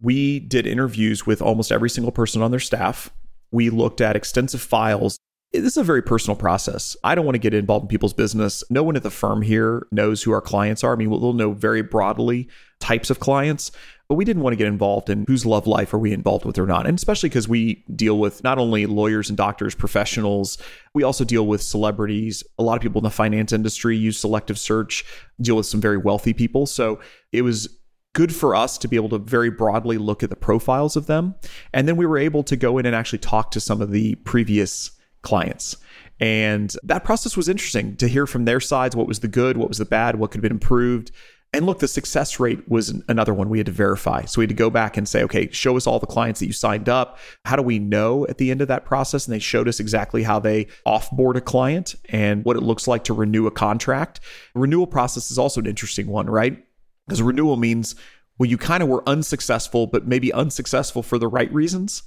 We 0.00 0.40
did 0.40 0.66
interviews 0.66 1.26
with 1.26 1.40
almost 1.40 1.72
every 1.72 1.90
single 1.90 2.12
person 2.12 2.42
on 2.42 2.50
their 2.50 2.60
staff. 2.60 3.10
We 3.50 3.70
looked 3.70 4.00
at 4.00 4.16
extensive 4.16 4.60
files 4.60 5.18
this 5.52 5.72
is 5.72 5.76
a 5.76 5.84
very 5.84 6.02
personal 6.02 6.36
process. 6.36 6.96
I 7.04 7.14
don't 7.14 7.24
want 7.24 7.34
to 7.34 7.40
get 7.40 7.54
involved 7.54 7.84
in 7.84 7.88
people's 7.88 8.12
business. 8.12 8.64
No 8.70 8.82
one 8.82 8.96
at 8.96 9.02
the 9.02 9.10
firm 9.10 9.42
here 9.42 9.86
knows 9.90 10.22
who 10.22 10.32
our 10.32 10.40
clients 10.40 10.84
are. 10.84 10.92
I 10.92 10.96
mean, 10.96 11.10
we'll 11.10 11.32
know 11.32 11.52
very 11.52 11.82
broadly 11.82 12.48
types 12.80 13.10
of 13.10 13.20
clients, 13.20 13.70
but 14.08 14.16
we 14.16 14.24
didn't 14.24 14.42
want 14.42 14.52
to 14.52 14.56
get 14.56 14.66
involved 14.66 15.08
in 15.08 15.24
whose 15.26 15.46
love 15.46 15.66
life 15.66 15.94
are 15.94 15.98
we 15.98 16.12
involved 16.12 16.44
with 16.44 16.58
or 16.58 16.66
not. 16.66 16.86
And 16.86 16.98
especially 16.98 17.28
because 17.28 17.48
we 17.48 17.84
deal 17.94 18.18
with 18.18 18.44
not 18.44 18.58
only 18.58 18.86
lawyers 18.86 19.28
and 19.28 19.36
doctors, 19.36 19.74
professionals, 19.74 20.58
we 20.94 21.02
also 21.02 21.24
deal 21.24 21.46
with 21.46 21.62
celebrities. 21.62 22.44
A 22.58 22.62
lot 22.62 22.76
of 22.76 22.82
people 22.82 23.00
in 23.00 23.04
the 23.04 23.10
finance 23.10 23.52
industry 23.52 23.96
use 23.96 24.18
selective 24.18 24.58
search, 24.58 25.04
deal 25.40 25.56
with 25.56 25.66
some 25.66 25.80
very 25.80 25.96
wealthy 25.96 26.34
people. 26.34 26.66
So 26.66 27.00
it 27.32 27.42
was 27.42 27.68
good 28.14 28.34
for 28.34 28.54
us 28.54 28.78
to 28.78 28.88
be 28.88 28.96
able 28.96 29.10
to 29.10 29.18
very 29.18 29.50
broadly 29.50 29.98
look 29.98 30.22
at 30.22 30.30
the 30.30 30.36
profiles 30.36 30.96
of 30.96 31.06
them. 31.06 31.34
And 31.74 31.86
then 31.86 31.96
we 31.96 32.06
were 32.06 32.18
able 32.18 32.42
to 32.44 32.56
go 32.56 32.78
in 32.78 32.86
and 32.86 32.94
actually 32.94 33.18
talk 33.18 33.50
to 33.52 33.60
some 33.60 33.82
of 33.82 33.90
the 33.90 34.14
previous 34.16 34.95
clients. 35.26 35.76
And 36.18 36.74
that 36.82 37.04
process 37.04 37.36
was 37.36 37.48
interesting 37.48 37.96
to 37.96 38.08
hear 38.08 38.26
from 38.26 38.46
their 38.46 38.60
sides 38.60 38.96
what 38.96 39.06
was 39.06 39.20
the 39.20 39.28
good, 39.28 39.56
what 39.56 39.68
was 39.68 39.78
the 39.78 39.84
bad, 39.84 40.16
what 40.16 40.30
could 40.30 40.38
have 40.38 40.42
been 40.42 40.52
improved. 40.52 41.10
And 41.52 41.64
look, 41.64 41.78
the 41.78 41.88
success 41.88 42.40
rate 42.40 42.68
was 42.68 43.00
another 43.08 43.32
one 43.32 43.48
we 43.48 43.58
had 43.58 43.66
to 43.66 43.72
verify. 43.72 44.24
So 44.24 44.40
we 44.40 44.44
had 44.44 44.50
to 44.50 44.54
go 44.54 44.68
back 44.68 44.96
and 44.96 45.08
say, 45.08 45.22
okay, 45.22 45.50
show 45.52 45.76
us 45.76 45.86
all 45.86 45.98
the 45.98 46.06
clients 46.06 46.40
that 46.40 46.46
you 46.46 46.52
signed 46.52 46.88
up. 46.88 47.18
How 47.44 47.56
do 47.56 47.62
we 47.62 47.78
know 47.78 48.26
at 48.26 48.38
the 48.38 48.50
end 48.50 48.60
of 48.60 48.68
that 48.68 48.84
process? 48.84 49.26
And 49.26 49.34
they 49.34 49.38
showed 49.38 49.68
us 49.68 49.80
exactly 49.80 50.22
how 50.22 50.38
they 50.38 50.66
offboard 50.86 51.36
a 51.36 51.40
client 51.40 51.94
and 52.08 52.44
what 52.44 52.56
it 52.56 52.62
looks 52.62 52.88
like 52.88 53.04
to 53.04 53.14
renew 53.14 53.46
a 53.46 53.50
contract. 53.50 54.20
renewal 54.54 54.86
process 54.86 55.30
is 55.30 55.38
also 55.38 55.60
an 55.60 55.66
interesting 55.66 56.08
one, 56.08 56.26
right? 56.26 56.62
Because 57.06 57.22
renewal 57.22 57.56
means, 57.56 57.94
well, 58.38 58.50
you 58.50 58.58
kind 58.58 58.82
of 58.82 58.88
were 58.88 59.08
unsuccessful, 59.08 59.86
but 59.86 60.06
maybe 60.06 60.32
unsuccessful 60.32 61.02
for 61.02 61.18
the 61.18 61.28
right 61.28 61.52
reasons. 61.52 62.02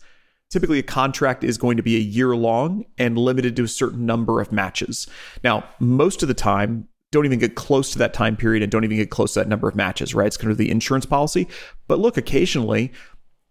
Typically, 0.49 0.79
a 0.79 0.83
contract 0.83 1.43
is 1.43 1.57
going 1.57 1.77
to 1.77 1.83
be 1.83 1.95
a 1.95 1.99
year 1.99 2.35
long 2.35 2.85
and 2.97 3.17
limited 3.17 3.55
to 3.55 3.63
a 3.63 3.67
certain 3.67 4.05
number 4.05 4.41
of 4.41 4.51
matches. 4.51 5.07
Now, 5.43 5.63
most 5.79 6.23
of 6.23 6.27
the 6.27 6.33
time, 6.33 6.88
don't 7.12 7.25
even 7.25 7.39
get 7.39 7.55
close 7.55 7.91
to 7.91 7.99
that 7.99 8.13
time 8.13 8.35
period 8.35 8.63
and 8.63 8.71
don't 8.71 8.83
even 8.83 8.97
get 8.97 9.09
close 9.09 9.33
to 9.33 9.39
that 9.39 9.47
number 9.47 9.67
of 9.67 9.75
matches, 9.75 10.13
right? 10.13 10.27
It's 10.27 10.38
kind 10.38 10.51
of 10.51 10.57
the 10.57 10.69
insurance 10.69 11.05
policy. 11.05 11.47
But 11.88 11.99
look, 11.99 12.17
occasionally 12.17 12.91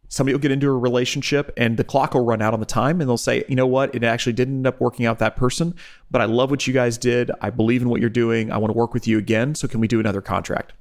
somebody 0.09 0.35
will 0.35 0.41
get 0.41 0.51
into 0.51 0.69
a 0.69 0.77
relationship 0.77 1.53
and 1.57 1.77
the 1.77 1.85
clock 1.85 2.15
will 2.15 2.25
run 2.25 2.41
out 2.41 2.55
on 2.55 2.61
the 2.61 2.67
time 2.67 3.01
and 3.01 3.09
they'll 3.09 3.19
say, 3.19 3.45
you 3.49 3.55
know 3.55 3.67
what, 3.67 3.95
it 3.95 4.03
actually 4.03 4.33
didn't 4.33 4.57
end 4.57 4.67
up 4.67 4.81
working 4.81 5.07
out 5.07 5.19
that 5.19 5.37
person, 5.37 5.75
but 6.11 6.21
I 6.21 6.25
love 6.25 6.51
what 6.51 6.67
you 6.67 6.73
guys 6.73 6.97
did. 6.97 7.31
I 7.41 7.51
believe 7.51 7.83
in 7.83 7.89
what 7.89 8.01
you're 8.01 8.11
doing. 8.11 8.51
I 8.51 8.59
want 8.59 8.73
to 8.73 8.79
work 8.79 8.95
with 8.95 9.07
you 9.07 9.19
again. 9.19 9.55
So 9.55 9.69
can 9.69 9.81
we 9.81 9.89
do 9.89 10.01
another 10.01 10.23
contract? 10.23 10.73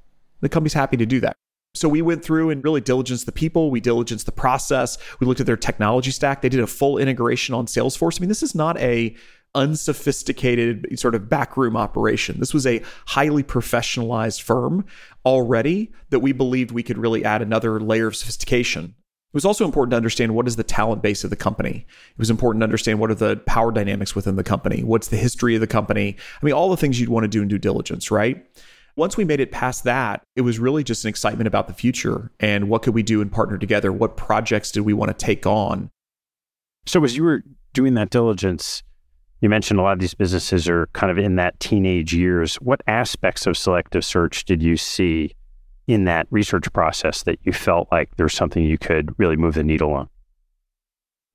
The 0.42 0.50
company's 0.50 0.74
happy 0.74 0.98
to 0.98 1.06
do 1.06 1.20
that. 1.22 1.36
So 1.78 1.90
we 1.90 2.02
went 2.02 2.24
through 2.24 2.50
and 2.50 2.64
really 2.64 2.82
diligenced 2.82 3.26
the 3.26 3.32
people, 3.32 3.72
we 3.72 3.82
diligenced 3.82 4.26
the 4.26 4.32
process, 4.32 4.98
we 5.20 5.28
looked 5.28 5.40
at 5.40 5.46
their 5.46 5.58
technology 5.58 6.12
stack. 6.12 6.42
They 6.42 6.50
did 6.50 6.60
a 6.60 6.68
full 6.68 6.98
integration 6.98 7.56
on 7.56 7.66
Salesforce. 7.66 8.20
I 8.20 8.22
mean, 8.22 8.30
this 8.30 8.44
is 8.44 8.56
not 8.56 8.78
a 8.80 9.16
unsophisticated 9.56 11.00
sort 11.00 11.16
of 11.16 11.30
backroom 11.30 11.76
operation. 11.76 12.40
This 12.40 12.54
was 12.54 12.68
a 12.68 12.82
highly 13.08 13.44
professionalized 13.44 14.42
firm 14.42 14.86
already 15.26 15.92
that 16.10 16.20
we 16.20 16.32
believed 16.32 16.72
we 16.72 16.84
could 16.84 16.98
really 16.98 17.26
add 17.26 17.42
another 17.42 17.80
layer 17.80 18.08
of 18.08 18.16
sophistication. 18.16 18.86
It 18.86 19.34
was 19.34 19.46
also 19.46 19.66
important 19.66 19.92
to 19.92 19.98
understand 19.98 20.36
what 20.36 20.48
is 20.48 20.56
the 20.56 20.64
talent 20.64 21.02
base 21.02 21.24
of 21.24 21.30
the 21.30 21.36
company. 21.36 21.86
It 22.12 22.20
was 22.20 22.30
important 22.30 22.62
to 22.62 22.66
understand 22.66 23.00
what 23.00 23.12
are 23.12 23.16
the 23.16 23.38
power 23.46 23.72
dynamics 23.72 24.16
within 24.16 24.36
the 24.36 24.44
company. 24.44 24.84
What's 24.84 25.10
the 25.10 25.18
history 25.18 25.56
of 25.56 25.62
the 25.62 25.68
company? 25.68 26.16
I 26.42 26.46
mean, 26.46 26.54
all 26.54 26.70
the 26.70 26.78
things 26.78 27.00
you'd 27.00 27.10
want 27.10 27.24
to 27.24 27.28
do 27.28 27.42
in 27.42 27.48
due 27.48 27.58
diligence, 27.58 28.10
right? 28.10 28.46
Once 28.98 29.16
we 29.16 29.24
made 29.24 29.40
it 29.40 29.52
past 29.52 29.84
that, 29.84 30.24
it 30.36 30.42
was 30.42 30.58
really 30.58 30.84
just 30.84 31.06
an 31.06 31.10
excitement 31.10 31.48
about 31.48 31.68
the 31.68 31.74
future 31.74 32.32
and 32.40 32.68
what 32.68 32.82
could 32.82 32.96
we 32.96 33.04
do 33.04 33.22
and 33.22 33.32
partner 33.32 33.56
together? 33.56 33.94
What 33.94 34.18
projects 34.18 34.72
did 34.72 34.82
we 34.82 34.92
want 34.92 35.10
to 35.10 35.26
take 35.26 35.46
on? 35.46 35.92
So, 36.88 37.04
as 37.04 37.16
you 37.16 37.24
were 37.24 37.44
doing 37.74 37.94
that 37.94 38.10
diligence, 38.10 38.82
you 39.40 39.50
mentioned 39.50 39.80
a 39.80 39.84
lot 39.84 39.94
of 39.94 40.00
these 40.00 40.16
businesses 40.16 40.68
are 40.68 40.88
kind 40.94 41.12
of 41.12 41.20
in 41.20 41.36
that 41.36 41.60
teenage 41.60 42.12
years. 42.12 42.56
What 42.56 42.82
aspects 42.88 43.46
of 43.46 43.56
selective 43.56 44.04
search 44.04 44.46
did 44.46 44.64
you 44.64 44.78
see 44.78 45.36
in 45.86 46.06
that 46.06 46.26
research 46.32 46.74
process 46.74 47.22
that 47.24 47.38
you 47.44 47.54
felt 47.54 47.88
like 47.92 48.16
there's 48.16 48.34
something 48.34 48.64
you 48.64 48.80
could 48.80 49.14
really 49.20 49.36
move 49.36 49.54
the 49.54 49.64
needle 49.64 49.94
on? 49.94 50.10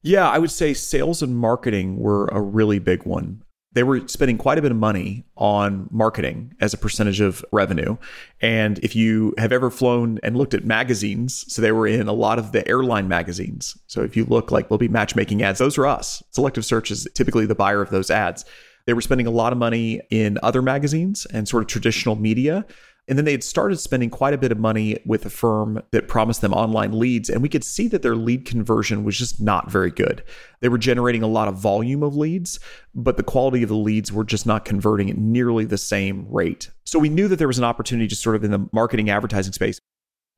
Yeah, 0.02 0.28
I 0.28 0.40
would 0.40 0.50
say 0.50 0.74
sales 0.74 1.22
and 1.22 1.36
marketing 1.36 1.96
were 1.96 2.26
a 2.32 2.40
really 2.40 2.80
big 2.80 3.04
one 3.04 3.44
they 3.74 3.82
were 3.82 4.06
spending 4.06 4.36
quite 4.36 4.58
a 4.58 4.62
bit 4.62 4.70
of 4.70 4.76
money 4.76 5.24
on 5.36 5.88
marketing 5.90 6.54
as 6.60 6.74
a 6.74 6.78
percentage 6.78 7.20
of 7.20 7.44
revenue. 7.52 7.96
And 8.40 8.78
if 8.80 8.94
you 8.94 9.34
have 9.38 9.52
ever 9.52 9.70
flown 9.70 10.18
and 10.22 10.36
looked 10.36 10.54
at 10.54 10.64
magazines, 10.64 11.44
so 11.48 11.62
they 11.62 11.72
were 11.72 11.86
in 11.86 12.08
a 12.08 12.12
lot 12.12 12.38
of 12.38 12.52
the 12.52 12.66
airline 12.68 13.08
magazines. 13.08 13.76
So 13.86 14.02
if 14.02 14.16
you 14.16 14.24
look 14.26 14.50
like 14.50 14.68
there'll 14.68 14.78
be 14.78 14.88
matchmaking 14.88 15.42
ads, 15.42 15.58
those 15.58 15.78
are 15.78 15.86
us. 15.86 16.22
Selective 16.30 16.64
search 16.64 16.90
is 16.90 17.08
typically 17.14 17.46
the 17.46 17.54
buyer 17.54 17.80
of 17.80 17.90
those 17.90 18.10
ads. 18.10 18.44
They 18.86 18.92
were 18.92 19.00
spending 19.00 19.26
a 19.26 19.30
lot 19.30 19.52
of 19.52 19.58
money 19.58 20.00
in 20.10 20.38
other 20.42 20.60
magazines 20.60 21.26
and 21.26 21.48
sort 21.48 21.62
of 21.62 21.68
traditional 21.68 22.16
media. 22.16 22.66
And 23.08 23.18
then 23.18 23.24
they 23.24 23.32
had 23.32 23.42
started 23.42 23.78
spending 23.78 24.10
quite 24.10 24.32
a 24.32 24.38
bit 24.38 24.52
of 24.52 24.58
money 24.58 24.98
with 25.04 25.26
a 25.26 25.30
firm 25.30 25.82
that 25.90 26.06
promised 26.06 26.40
them 26.40 26.52
online 26.52 26.96
leads. 26.96 27.28
And 27.28 27.42
we 27.42 27.48
could 27.48 27.64
see 27.64 27.88
that 27.88 28.02
their 28.02 28.14
lead 28.14 28.44
conversion 28.44 29.02
was 29.02 29.18
just 29.18 29.40
not 29.40 29.70
very 29.70 29.90
good. 29.90 30.22
They 30.60 30.68
were 30.68 30.78
generating 30.78 31.22
a 31.22 31.28
lot 31.28 31.48
of 31.48 31.56
volume 31.56 32.04
of 32.04 32.14
leads, 32.14 32.60
but 32.94 33.16
the 33.16 33.24
quality 33.24 33.64
of 33.64 33.68
the 33.68 33.74
leads 33.74 34.12
were 34.12 34.24
just 34.24 34.46
not 34.46 34.64
converting 34.64 35.10
at 35.10 35.18
nearly 35.18 35.64
the 35.64 35.78
same 35.78 36.26
rate. 36.30 36.70
So 36.84 37.00
we 37.00 37.08
knew 37.08 37.26
that 37.26 37.36
there 37.36 37.48
was 37.48 37.58
an 37.58 37.64
opportunity 37.64 38.06
just 38.06 38.22
sort 38.22 38.36
of 38.36 38.44
in 38.44 38.52
the 38.52 38.68
marketing 38.72 39.10
advertising 39.10 39.52
space. 39.52 39.80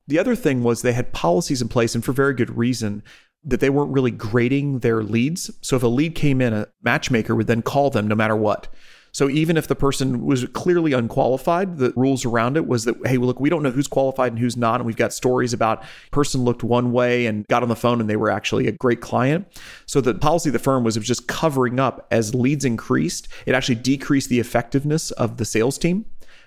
The 0.07 0.19
other 0.19 0.35
thing 0.35 0.63
was 0.63 0.81
they 0.83 0.93
had 0.93 1.13
policies 1.13 1.63
in 1.63 1.69
place, 1.69 1.95
and 1.95 2.05
for 2.05 2.13
very 2.13 2.35
good 2.35 2.57
reason, 2.57 3.03
that 3.45 3.61
they 3.61 3.71
weren't 3.71 3.93
really 3.93 4.11
grading 4.11 4.79
their 4.79 5.03
leads. 5.03 5.51
So 5.61 5.77
if 5.77 5.83
a 5.83 5.89
lead 5.89 6.15
came 6.15 6.41
in, 6.41 6.53
a 6.55 6.69
matchmaker 6.83 7.35
would 7.35 7.47
then 7.47 7.63
call 7.63 7.91
them 7.91 8.09
no 8.09 8.15
matter 8.15 8.37
what. 8.37 8.69
So 9.15 9.31
even 9.31 9.57
if 9.57 9.69
the 9.69 9.77
person 9.77 10.27
was 10.27 10.45
clearly 10.47 10.93
unqualified, 10.93 11.79
the 11.79 11.93
rules 11.95 12.25
around 12.25 12.57
it 12.57 12.67
was 12.67 12.85
that, 12.85 12.97
hey, 13.07 13.17
look, 13.17 13.39
we 13.39 13.49
don't 13.49 13.63
know 13.63 13.71
who's 13.71 13.87
qualified 13.87 14.33
and 14.33 14.41
who's 14.41 14.57
not. 14.57 14.81
And 14.81 14.87
we've 14.87 14.97
got 14.97 15.13
stories 15.13 15.53
about 15.53 15.85
person 16.11 16.43
looked 16.43 16.65
one 16.65 16.91
way 16.91 17.27
and 17.27 17.47
got 17.47 17.63
on 17.63 17.69
the 17.69 17.77
phone 17.77 18.01
and 18.01 18.11
they 18.11 18.17
were 18.17 18.29
actually 18.29 18.67
a 18.67 18.73
great 18.73 19.01
client. 19.01 19.47
So 19.87 20.01
the 20.01 20.15
policy 20.15 20.49
of 20.49 20.53
the 20.53 20.59
firm 20.59 20.83
was 20.83 20.97
just 20.97 21.29
covering 21.29 21.79
up 21.79 22.09
as 22.11 22.35
leads 22.35 22.65
increased. 22.65 23.29
It 23.47 23.55
actually 23.55 23.77
decreased 23.77 24.31
the 24.31 24.41
effectiveness 24.41 25.13
of 25.13 25.37
the 25.37 25.45
sales 25.45 25.79
team 25.79 26.07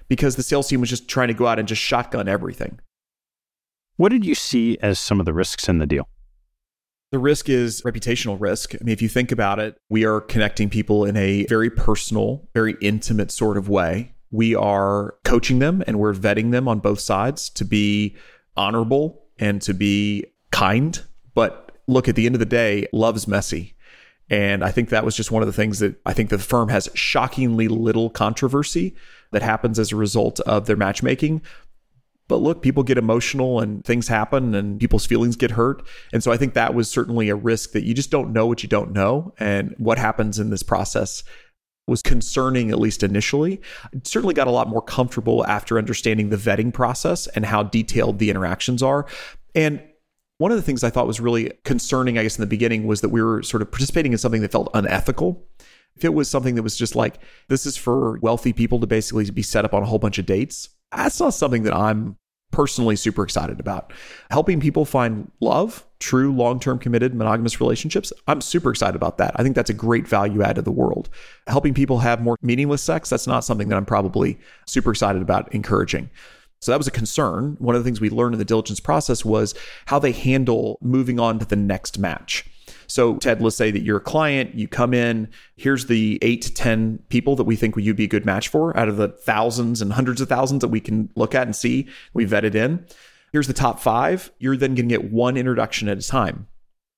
because 0.10 0.36
the 0.36 0.44
sales 0.44 0.68
team 0.68 0.82
was 0.82 0.90
just 0.90 1.08
trying 1.08 1.30
to 1.30 1.34
go 1.34 1.48
out 1.48 1.60
and 1.60 1.70
just 1.70 1.82
shotgun 1.82 2.28
everything. 2.28 2.82
What 3.96 4.10
did 4.10 4.26
you 4.26 4.36
see 4.36 4.78
as 4.82 5.00
some 5.00 5.22
of 5.22 5.26
the 5.26 5.34
risks 5.34 5.70
in 5.70 5.78
the 5.78 5.88
deal? 5.88 6.10
The 7.12 7.20
risk 7.20 7.48
is 7.48 7.82
reputational 7.84 8.40
risk. 8.40 8.76
I 8.76 8.84
mean, 8.84 8.92
if 8.92 9.02
you 9.02 9.08
think 9.08 9.32
about 9.32 9.60
it, 9.60 9.80
we 9.90 10.06
are 10.06 10.20
connecting 10.20 10.70
people 10.70 11.06
in 11.06 11.16
a 11.16 11.46
very 11.46 11.70
personal, 11.70 12.48
very 12.54 12.76
intimate 12.82 13.32
sort 13.32 13.58
of 13.58 13.70
way. 13.70 14.14
We 14.30 14.56
are 14.56 15.16
coaching 15.24 15.60
them 15.60 15.84
and 15.88 16.00
we're 16.00 16.14
vetting 16.14 16.52
them 16.52 16.68
on 16.68 16.80
both 16.80 17.00
sides 17.00 17.50
to 17.52 17.64
be 17.64 18.18
honorable 18.58 19.24
and 19.40 19.62
to 19.62 19.74
be 19.74 20.26
kind. 20.52 21.02
But 21.34 21.72
look, 21.88 22.10
at 22.10 22.16
the 22.16 22.26
end 22.26 22.36
of 22.36 22.40
the 22.40 22.46
day, 22.46 22.88
love's 22.92 23.26
messy. 23.26 23.76
And 24.30 24.62
I 24.62 24.72
think 24.72 24.90
that 24.90 25.06
was 25.06 25.16
just 25.16 25.32
one 25.32 25.42
of 25.42 25.48
the 25.48 25.54
things 25.54 25.80
that 25.80 25.96
I 26.06 26.12
think 26.12 26.30
the 26.30 26.38
firm 26.38 26.68
has 26.68 26.90
shockingly 26.94 27.70
little 27.70 28.10
controversy 28.10 28.96
that 29.32 29.42
happens 29.42 29.80
as 29.80 29.94
a 29.94 29.96
result 29.96 30.42
of 30.42 30.66
their 30.66 30.76
matchmaking. 30.76 31.42
But 32.28 32.38
look, 32.38 32.62
people 32.62 32.84
get 32.84 32.98
emotional 32.98 33.60
and 33.60 33.84
things 33.86 34.08
happen 34.08 34.54
and 34.54 34.80
people's 34.80 35.06
feelings 35.06 35.36
get 35.36 35.52
hurt. 35.52 35.86
And 36.12 36.22
so 36.22 36.32
I 36.32 36.38
think 36.38 36.54
that 36.54 36.74
was 36.74 36.90
certainly 36.90 37.30
a 37.30 37.36
risk 37.36 37.72
that 37.72 37.84
you 37.84 37.94
just 37.94 38.12
don't 38.12 38.34
know 38.34 38.46
what 38.46 38.64
you 38.64 38.70
don't 38.70 38.92
know. 38.92 39.34
And 39.40 39.74
what 39.78 39.98
happens 39.98 40.38
in 40.38 40.50
this 40.50 40.64
process 40.64 41.24
was 41.88 42.02
concerning, 42.02 42.70
at 42.70 42.80
least 42.80 43.02
initially. 43.02 43.62
I 43.86 44.02
certainly 44.04 44.34
got 44.34 44.48
a 44.48 44.52
lot 44.52 44.68
more 44.68 44.82
comfortable 44.82 45.46
after 45.48 45.78
understanding 45.78 46.30
the 46.30 46.38
vetting 46.38 46.74
process 46.74 47.28
and 47.28 47.46
how 47.46 47.64
detailed 47.64 48.20
the 48.20 48.30
interactions 48.30 48.84
are. 48.84 49.06
And 49.56 49.82
one 50.38 50.52
of 50.52 50.58
the 50.58 50.64
things 50.64 50.84
I 50.84 50.90
thought 50.90 51.08
was 51.08 51.20
really 51.20 51.52
concerning, 51.64 52.18
I 52.18 52.24
guess, 52.24 52.38
in 52.38 52.42
the 52.42 52.48
beginning 52.48 52.86
was 52.86 53.02
that 53.02 53.10
we 53.10 53.22
were 53.22 53.42
sort 53.42 53.62
of 53.62 53.72
participating 53.72 54.12
in 54.12 54.18
something 54.18 54.42
that 54.42 54.52
felt 54.52 54.70
unethical. 54.74 55.48
If 55.96 56.06
it 56.06 56.14
was 56.14 56.30
something 56.30 56.56
that 56.56 56.64
was 56.64 56.76
just 56.76 56.96
like, 56.96 57.20
this 57.48 57.66
is 57.66 57.76
for 57.76 58.20
wealthy 58.20 58.54
people 58.54 58.80
to 58.82 58.88
basically 58.88 59.30
be 59.32 59.42
set 59.42 59.66
up 59.66 59.74
on 59.74 59.82
a 59.82 59.86
whole 59.88 59.98
bunch 59.98 60.20
of 60.20 60.28
dates, 60.28 60.70
that's 60.96 61.20
not 61.20 61.34
something 61.34 61.64
that 61.64 61.76
I'm 61.76 62.18
personally 62.52 62.96
super 62.96 63.24
excited 63.24 63.60
about. 63.60 63.92
Helping 64.32 64.60
people 64.60 64.86
find 64.86 65.32
love, 65.42 65.86
true 66.00 66.34
long 66.34 66.60
term 66.60 66.80
committed 66.80 67.14
monogamous 67.14 67.60
relationships, 67.60 68.14
I'm 68.28 68.42
super 68.42 68.70
excited 68.70 68.96
about 68.96 69.18
that. 69.18 69.32
I 69.36 69.44
think 69.44 69.56
that's 69.56 69.70
a 69.70 69.76
great 69.76 70.08
value 70.08 70.42
add 70.42 70.56
to 70.56 70.62
the 70.62 70.72
world. 70.72 71.10
Helping 71.48 71.74
people 71.74 72.00
have 72.00 72.22
more 72.22 72.38
meaningless 72.42 72.82
sex, 72.82 73.10
that's 73.10 73.28
not 73.28 73.44
something 73.44 73.68
that 73.70 73.76
I'm 73.76 73.86
probably 73.86 74.40
super 74.66 74.92
excited 74.92 75.22
about 75.22 75.54
encouraging. 75.54 76.10
So 76.60 76.72
that 76.72 76.80
was 76.80 76.88
a 76.88 76.92
concern. 76.92 77.56
One 77.60 77.76
of 77.76 77.84
the 77.84 77.88
things 77.88 78.02
we 78.02 78.10
learned 78.10 78.34
in 78.34 78.40
the 78.40 78.46
diligence 78.46 78.80
process 78.80 79.24
was 79.24 79.54
how 79.86 80.00
they 80.00 80.12
handle 80.12 80.80
moving 80.82 81.20
on 81.20 81.38
to 81.40 81.46
the 81.46 81.56
next 81.56 82.00
match. 82.00 82.46
So, 82.88 83.18
Ted, 83.18 83.42
let's 83.42 83.56
say 83.56 83.70
that 83.72 83.82
you're 83.82 83.98
a 83.98 84.02
client, 84.02 84.56
you 84.56 84.68
come 84.68 84.94
in, 84.94 85.30
here's 85.56 85.86
the 85.88 86.18
eight 86.22 86.42
to 86.44 86.54
10 86.54 87.00
people 87.10 87.36
that 87.36 87.44
we 87.44 87.56
think 87.56 87.76
you'd 87.78 87.96
be 87.96 88.06
a 88.06 88.08
good 88.08 88.26
match 88.26 88.48
for 88.48 88.76
out 88.78 88.88
of 88.88 88.98
the 88.98 89.10
thousands 89.10 89.82
and 89.82 89.94
hundreds 89.94 90.22
of 90.22 90.30
thousands 90.30 90.62
that 90.62 90.70
we 90.70 90.80
can 90.80 91.10
look 91.16 91.36
at 91.36 91.48
and 91.48 91.56
see 91.56 91.88
we 92.14 92.26
vetted 92.26 92.56
in. 92.56 92.86
Here's 93.34 93.48
the 93.48 93.54
top 93.54 93.80
five. 93.80 94.32
You're 94.40 94.58
then 94.58 94.74
going 94.74 94.90
to 94.90 94.98
get 94.98 95.12
one 95.12 95.38
introduction 95.38 95.90
at 95.90 95.98
a 95.98 96.08
time. 96.08 96.48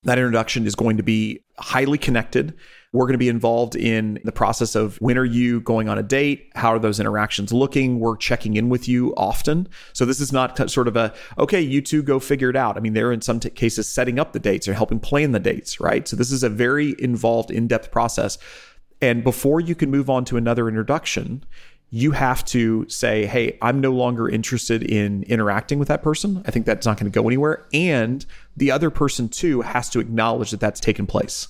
That 0.03 0.17
introduction 0.17 0.65
is 0.65 0.75
going 0.75 0.97
to 0.97 1.03
be 1.03 1.43
highly 1.57 1.97
connected 1.97 2.53
we're 2.91 3.05
going 3.05 3.13
to 3.13 3.19
be 3.19 3.29
involved 3.29 3.75
in 3.75 4.19
the 4.23 4.31
process 4.31 4.73
of 4.73 4.97
when 4.97 5.17
are 5.17 5.25
you 5.25 5.61
going 5.61 5.87
on 5.87 5.99
a 5.99 6.03
date? 6.03 6.51
How 6.55 6.73
are 6.73 6.79
those 6.79 6.99
interactions 6.99 7.53
looking? 7.53 7.99
We're 7.99 8.17
checking 8.17 8.55
in 8.55 8.69
with 8.69 8.87
you 8.87 9.13
often. 9.15 9.67
So 9.93 10.05
this 10.05 10.19
is 10.19 10.33
not 10.33 10.69
sort 10.71 10.87
of 10.87 10.95
a, 10.95 11.13
okay, 11.37 11.61
you 11.61 11.81
two 11.81 12.01
go 12.01 12.19
figure 12.19 12.49
it 12.49 12.55
out. 12.55 12.77
I 12.77 12.79
mean, 12.79 12.93
they're 12.93 13.11
in 13.11 13.21
some 13.21 13.39
t- 13.39 13.51
cases 13.51 13.87
setting 13.87 14.17
up 14.17 14.33
the 14.33 14.39
dates 14.39 14.67
or 14.67 14.73
helping 14.73 14.99
plan 14.99 15.33
the 15.33 15.39
dates, 15.39 15.79
right? 15.79 16.07
So 16.07 16.15
this 16.15 16.31
is 16.31 16.41
a 16.41 16.49
very 16.49 16.95
involved, 16.97 17.51
in 17.51 17.67
depth 17.67 17.91
process. 17.91 18.39
And 19.01 19.23
before 19.23 19.61
you 19.61 19.75
can 19.75 19.91
move 19.91 20.09
on 20.09 20.25
to 20.25 20.37
another 20.37 20.67
introduction, 20.67 21.43
you 21.91 22.11
have 22.11 22.43
to 22.45 22.87
say, 22.89 23.25
hey, 23.27 23.57
I'm 23.61 23.81
no 23.81 23.91
longer 23.91 24.27
interested 24.27 24.83
in 24.83 25.23
interacting 25.23 25.77
with 25.77 25.87
that 25.89 26.01
person. 26.01 26.43
I 26.45 26.51
think 26.51 26.65
that's 26.65 26.85
not 26.85 26.97
going 26.97 27.11
to 27.11 27.15
go 27.15 27.27
anywhere. 27.27 27.67
And 27.71 28.25
the 28.57 28.71
other 28.71 28.89
person, 28.89 29.29
too, 29.29 29.61
has 29.61 29.89
to 29.91 29.99
acknowledge 29.99 30.51
that 30.51 30.59
that's 30.59 30.79
taken 30.79 31.05
place. 31.05 31.47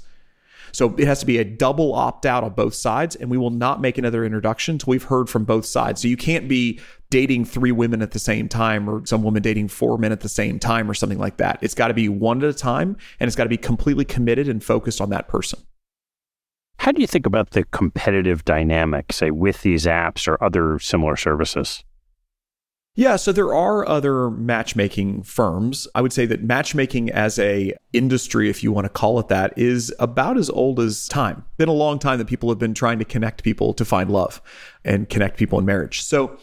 So 0.72 0.96
it 0.98 1.06
has 1.06 1.20
to 1.20 1.26
be 1.26 1.38
a 1.38 1.44
double 1.44 1.94
opt 1.94 2.26
out 2.26 2.44
on 2.44 2.54
both 2.54 2.74
sides, 2.74 3.16
and 3.16 3.30
we 3.30 3.38
will 3.38 3.50
not 3.50 3.82
make 3.82 3.98
another 3.98 4.26
introduction 4.26 4.76
until 4.76 4.92
we've 4.92 5.04
heard 5.04 5.30
from 5.30 5.46
both 5.46 5.66
sides. 5.66 6.02
So 6.02 6.08
you 6.08 6.18
can't 6.18 6.48
be 6.48 6.80
dating 7.10 7.46
three 7.46 7.72
women 7.72 8.02
at 8.02 8.12
the 8.12 8.20
same 8.20 8.48
time 8.48 8.90
or 8.90 9.06
some 9.06 9.24
woman 9.24 9.42
dating 9.42 9.68
four 9.68 9.98
men 9.98 10.12
at 10.12 10.22
the 10.22 10.30
same 10.30 10.60
time 10.60 10.90
or 10.90 10.94
something 10.94 11.18
like 11.18 11.38
that. 11.38 11.60
It's 11.62 11.74
got 11.74 11.88
to 11.88 11.94
be 11.94 12.08
one 12.08 12.44
at 12.44 12.50
a 12.50 12.54
time 12.54 12.98
and 13.20 13.28
it's 13.28 13.36
got 13.36 13.46
to 13.46 13.50
be 13.50 13.58
completely 13.58 14.06
committed 14.06 14.48
and 14.48 14.64
focused 14.64 15.02
on 15.02 15.10
that 15.10 15.28
person. 15.28 15.60
How 16.78 16.92
do 16.94 17.02
you 17.02 17.08
think 17.08 17.26
about 17.26 17.52
the 17.52 17.66
competitive 17.66 18.46
dynamic, 18.46 19.12
say, 19.12 19.32
with 19.32 19.64
these 19.64 19.86
apps 19.86 20.28
or 20.28 20.42
other 20.42 20.80
similar 20.80 21.18
services? 21.18 21.84
Yeah, 23.00 23.16
so 23.16 23.32
there 23.32 23.54
are 23.54 23.88
other 23.88 24.30
matchmaking 24.30 25.24
firms. 25.24 25.88
I 25.96 26.02
would 26.02 26.12
say 26.12 26.26
that 26.26 26.44
matchmaking 26.44 27.10
as 27.10 27.40
a 27.40 27.74
industry, 27.94 28.50
if 28.50 28.62
you 28.62 28.74
want 28.74 28.84
to 28.84 28.90
call 28.90 29.20
it 29.20 29.30
that, 29.30 29.58
is 29.58 29.96
about 30.00 30.36
as 30.38 30.50
old 30.50 30.82
as 30.82 31.08
time. 31.08 31.46
Been 31.56 31.70
a 31.70 31.72
long 31.72 31.98
time 31.98 32.18
that 32.18 32.28
people 32.28 32.50
have 32.50 32.60
been 32.60 32.74
trying 32.74 33.00
to 33.00 33.06
connect 33.06 33.42
people 33.42 33.74
to 33.76 33.86
find 33.86 34.12
love 34.12 34.42
and 34.84 35.08
connect 35.08 35.38
people 35.38 35.58
in 35.58 35.66
marriage. 35.66 36.02
So 36.02 36.38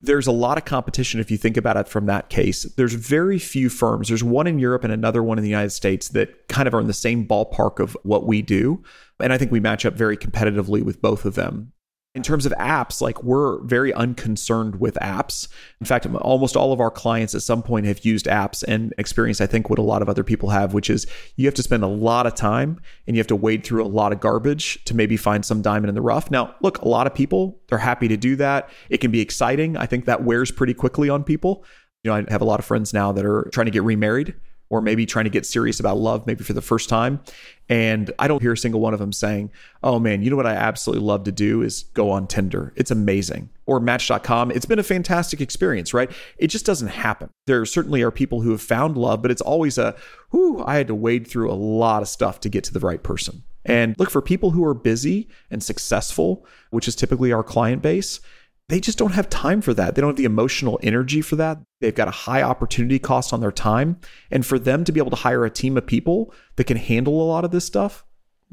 there's 0.00 0.28
a 0.28 0.32
lot 0.32 0.58
of 0.58 0.64
competition 0.64 1.18
if 1.18 1.28
you 1.28 1.36
think 1.36 1.56
about 1.56 1.76
it 1.76 1.88
from 1.88 2.06
that 2.06 2.28
case. 2.28 2.62
There's 2.76 2.94
very 2.94 3.40
few 3.40 3.68
firms. 3.68 4.06
There's 4.06 4.22
one 4.22 4.46
in 4.46 4.60
Europe 4.60 4.84
and 4.84 4.92
another 4.92 5.24
one 5.24 5.38
in 5.38 5.42
the 5.42 5.50
United 5.50 5.70
States 5.70 6.10
that 6.10 6.46
kind 6.46 6.68
of 6.68 6.74
are 6.74 6.80
in 6.80 6.86
the 6.86 6.92
same 6.92 7.26
ballpark 7.26 7.80
of 7.80 7.96
what 8.04 8.28
we 8.28 8.42
do. 8.42 8.80
And 9.18 9.32
I 9.32 9.38
think 9.38 9.50
we 9.50 9.58
match 9.58 9.84
up 9.84 9.94
very 9.94 10.16
competitively 10.16 10.84
with 10.84 11.02
both 11.02 11.24
of 11.24 11.34
them 11.34 11.72
in 12.16 12.22
terms 12.22 12.46
of 12.46 12.52
apps, 12.52 13.02
like 13.02 13.22
we're 13.22 13.60
very 13.62 13.92
unconcerned 13.92 14.80
with 14.80 14.94
apps. 15.02 15.48
In 15.80 15.86
fact, 15.86 16.06
almost 16.06 16.56
all 16.56 16.72
of 16.72 16.80
our 16.80 16.90
clients 16.90 17.34
at 17.34 17.42
some 17.42 17.62
point 17.62 17.84
have 17.84 18.04
used 18.06 18.24
apps 18.24 18.64
and 18.66 18.94
experienced, 18.96 19.42
I 19.42 19.46
think, 19.46 19.68
what 19.68 19.78
a 19.78 19.82
lot 19.82 20.00
of 20.00 20.08
other 20.08 20.24
people 20.24 20.48
have, 20.48 20.72
which 20.72 20.88
is 20.88 21.06
you 21.36 21.46
have 21.46 21.54
to 21.54 21.62
spend 21.62 21.82
a 21.82 21.88
lot 21.88 22.26
of 22.26 22.34
time 22.34 22.80
and 23.06 23.14
you 23.14 23.20
have 23.20 23.26
to 23.26 23.36
wade 23.36 23.64
through 23.64 23.84
a 23.84 23.86
lot 23.86 24.12
of 24.12 24.20
garbage 24.20 24.82
to 24.86 24.96
maybe 24.96 25.18
find 25.18 25.44
some 25.44 25.60
diamond 25.60 25.90
in 25.90 25.94
the 25.94 26.00
rough. 26.00 26.30
Now, 26.30 26.54
look, 26.62 26.78
a 26.78 26.88
lot 26.88 27.06
of 27.06 27.14
people, 27.14 27.60
they're 27.68 27.78
happy 27.78 28.08
to 28.08 28.16
do 28.16 28.34
that. 28.36 28.70
It 28.88 28.98
can 28.98 29.10
be 29.10 29.20
exciting. 29.20 29.76
I 29.76 29.84
think 29.84 30.06
that 30.06 30.24
wears 30.24 30.50
pretty 30.50 30.72
quickly 30.72 31.10
on 31.10 31.22
people. 31.22 31.64
You 32.02 32.10
know, 32.10 32.16
I 32.16 32.24
have 32.30 32.40
a 32.40 32.46
lot 32.46 32.60
of 32.60 32.64
friends 32.64 32.94
now 32.94 33.12
that 33.12 33.26
are 33.26 33.50
trying 33.52 33.66
to 33.66 33.70
get 33.70 33.82
remarried 33.82 34.34
or 34.68 34.80
maybe 34.80 35.06
trying 35.06 35.24
to 35.24 35.30
get 35.30 35.46
serious 35.46 35.78
about 35.78 35.98
love, 35.98 36.26
maybe 36.26 36.42
for 36.42 36.52
the 36.52 36.62
first 36.62 36.88
time. 36.88 37.20
And 37.68 38.12
I 38.18 38.28
don't 38.28 38.42
hear 38.42 38.52
a 38.52 38.56
single 38.56 38.80
one 38.80 38.94
of 38.94 39.00
them 39.00 39.12
saying, 39.12 39.50
Oh 39.82 39.98
man, 39.98 40.22
you 40.22 40.30
know 40.30 40.36
what 40.36 40.46
I 40.46 40.54
absolutely 40.54 41.04
love 41.04 41.24
to 41.24 41.32
do 41.32 41.62
is 41.62 41.84
go 41.94 42.10
on 42.10 42.26
Tinder. 42.26 42.72
It's 42.76 42.90
amazing. 42.90 43.50
Or 43.66 43.80
Match.com. 43.80 44.50
It's 44.50 44.66
been 44.66 44.78
a 44.78 44.84
fantastic 44.84 45.40
experience, 45.40 45.92
right? 45.92 46.10
It 46.38 46.48
just 46.48 46.66
doesn't 46.66 46.88
happen. 46.88 47.30
There 47.46 47.64
certainly 47.64 48.02
are 48.02 48.10
people 48.10 48.42
who 48.42 48.50
have 48.50 48.62
found 48.62 48.96
love, 48.96 49.22
but 49.22 49.30
it's 49.30 49.42
always 49.42 49.78
a, 49.78 49.96
whoo, 50.30 50.64
I 50.64 50.76
had 50.76 50.86
to 50.88 50.94
wade 50.94 51.26
through 51.26 51.50
a 51.50 51.54
lot 51.54 52.02
of 52.02 52.08
stuff 52.08 52.40
to 52.40 52.48
get 52.48 52.64
to 52.64 52.72
the 52.72 52.80
right 52.80 53.02
person. 53.02 53.42
And 53.64 53.96
look, 53.98 54.10
for 54.10 54.22
people 54.22 54.52
who 54.52 54.64
are 54.64 54.74
busy 54.74 55.28
and 55.50 55.62
successful, 55.62 56.46
which 56.70 56.86
is 56.86 56.94
typically 56.94 57.32
our 57.32 57.42
client 57.42 57.82
base, 57.82 58.20
they 58.68 58.80
just 58.80 58.98
don't 58.98 59.12
have 59.12 59.30
time 59.30 59.60
for 59.60 59.72
that. 59.74 59.94
They 59.94 60.00
don't 60.00 60.10
have 60.10 60.16
the 60.16 60.24
emotional 60.24 60.80
energy 60.82 61.20
for 61.20 61.36
that. 61.36 61.58
They've 61.80 61.94
got 61.94 62.08
a 62.08 62.12
high 62.12 62.42
opportunity 62.42 62.98
cost 62.98 63.32
on 63.32 63.40
their 63.40 63.52
time. 63.52 63.98
And 64.30 64.44
for 64.44 64.58
them 64.58 64.82
to 64.84 64.92
be 64.92 64.98
able 64.98 65.10
to 65.10 65.16
hire 65.16 65.44
a 65.44 65.50
team 65.50 65.76
of 65.76 65.86
people 65.86 66.34
that 66.56 66.64
can 66.64 66.76
handle 66.76 67.22
a 67.22 67.24
lot 67.24 67.44
of 67.44 67.52
this 67.52 67.64
stuff 67.64 68.04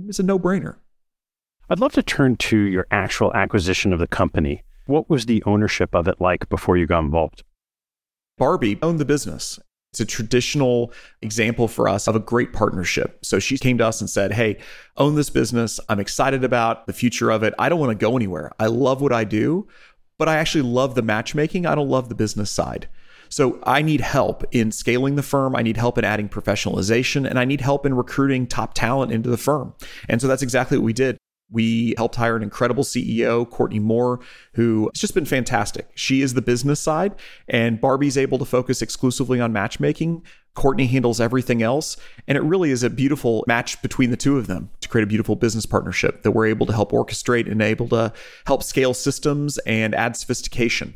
is 0.07 0.19
a 0.19 0.23
no 0.23 0.37
brainer. 0.37 0.77
I'd 1.69 1.79
love 1.79 1.93
to 1.93 2.03
turn 2.03 2.35
to 2.37 2.57
your 2.57 2.85
actual 2.91 3.33
acquisition 3.33 3.93
of 3.93 3.99
the 3.99 4.07
company. 4.07 4.63
What 4.85 5.09
was 5.09 5.25
the 5.25 5.41
ownership 5.45 5.95
of 5.95 6.07
it 6.07 6.21
like 6.21 6.47
before 6.49 6.77
you 6.77 6.85
got 6.85 6.99
involved? 6.99 7.43
Barbie 8.37 8.77
owned 8.81 8.99
the 8.99 9.05
business. 9.05 9.59
It's 9.93 9.99
a 9.99 10.05
traditional 10.05 10.91
example 11.21 11.67
for 11.67 11.87
us 11.87 12.07
of 12.07 12.15
a 12.15 12.19
great 12.19 12.51
partnership. 12.51 13.23
So 13.23 13.37
she 13.37 13.59
came 13.59 13.77
to 13.77 13.85
us 13.85 14.01
and 14.01 14.09
said, 14.09 14.33
Hey, 14.33 14.57
own 14.97 15.13
this 15.13 15.29
business. 15.29 15.79
I'm 15.87 15.99
excited 15.99 16.43
about 16.43 16.87
the 16.87 16.93
future 16.93 17.29
of 17.29 17.43
it. 17.43 17.53
I 17.59 17.69
don't 17.69 17.79
want 17.79 17.91
to 17.91 17.95
go 17.95 18.15
anywhere. 18.15 18.51
I 18.59 18.65
love 18.65 19.01
what 19.01 19.13
I 19.13 19.23
do, 19.23 19.67
but 20.23 20.29
I 20.29 20.37
actually 20.37 20.61
love 20.61 20.95
the 20.95 21.01
matchmaking. 21.01 21.65
I 21.65 21.75
don't 21.75 21.89
love 21.89 22.07
the 22.07 22.15
business 22.15 22.49
side. 22.49 22.87
So 23.27 23.59
I 23.63 23.81
need 23.81 23.99
help 23.99 24.45
in 24.53 24.71
scaling 24.71 25.17
the 25.17 25.21
firm. 25.21 25.53
I 25.53 25.61
need 25.61 25.75
help 25.75 25.97
in 25.97 26.05
adding 26.05 26.29
professionalization 26.29 27.29
and 27.29 27.37
I 27.37 27.43
need 27.43 27.59
help 27.59 27.85
in 27.85 27.93
recruiting 27.93 28.47
top 28.47 28.73
talent 28.73 29.11
into 29.11 29.29
the 29.29 29.35
firm. 29.35 29.73
And 30.07 30.21
so 30.21 30.29
that's 30.29 30.41
exactly 30.41 30.77
what 30.77 30.85
we 30.85 30.93
did. 30.93 31.17
We 31.51 31.93
helped 31.97 32.15
hire 32.15 32.37
an 32.37 32.41
incredible 32.41 32.85
CEO, 32.85 33.49
Courtney 33.49 33.79
Moore, 33.79 34.21
who 34.53 34.89
has 34.93 35.01
just 35.01 35.13
been 35.13 35.25
fantastic. 35.25 35.89
She 35.93 36.21
is 36.21 36.35
the 36.35 36.41
business 36.41 36.79
side, 36.79 37.13
and 37.49 37.81
Barbie's 37.81 38.17
able 38.17 38.39
to 38.39 38.45
focus 38.45 38.81
exclusively 38.81 39.41
on 39.41 39.51
matchmaking. 39.51 40.23
Courtney 40.53 40.87
handles 40.87 41.19
everything 41.19 41.61
else. 41.61 41.97
And 42.29 42.37
it 42.37 42.43
really 42.43 42.71
is 42.71 42.81
a 42.81 42.89
beautiful 42.89 43.43
match 43.45 43.81
between 43.81 44.09
the 44.09 44.17
two 44.17 44.37
of 44.37 44.47
them 44.47 44.69
create 44.93 45.03
a 45.03 45.07
beautiful 45.07 45.35
business 45.35 45.65
partnership 45.65 46.21
that 46.21 46.31
we're 46.31 46.45
able 46.45 46.67
to 46.67 46.73
help 46.73 46.91
orchestrate 46.91 47.51
and 47.51 47.63
able 47.63 47.87
to 47.89 48.13
help 48.45 48.61
scale 48.61 48.93
systems 48.93 49.57
and 49.65 49.95
add 49.95 50.15
sophistication. 50.15 50.93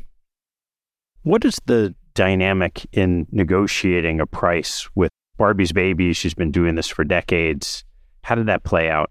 What 1.24 1.44
is 1.44 1.58
the 1.66 1.96
dynamic 2.14 2.86
in 2.92 3.26
negotiating 3.32 4.20
a 4.20 4.26
price 4.26 4.88
with 4.94 5.10
Barbie's 5.36 5.72
baby? 5.72 6.12
She's 6.12 6.32
been 6.32 6.52
doing 6.52 6.76
this 6.76 6.86
for 6.86 7.02
decades. 7.02 7.84
How 8.22 8.36
did 8.36 8.46
that 8.46 8.62
play 8.62 8.88
out? 8.88 9.10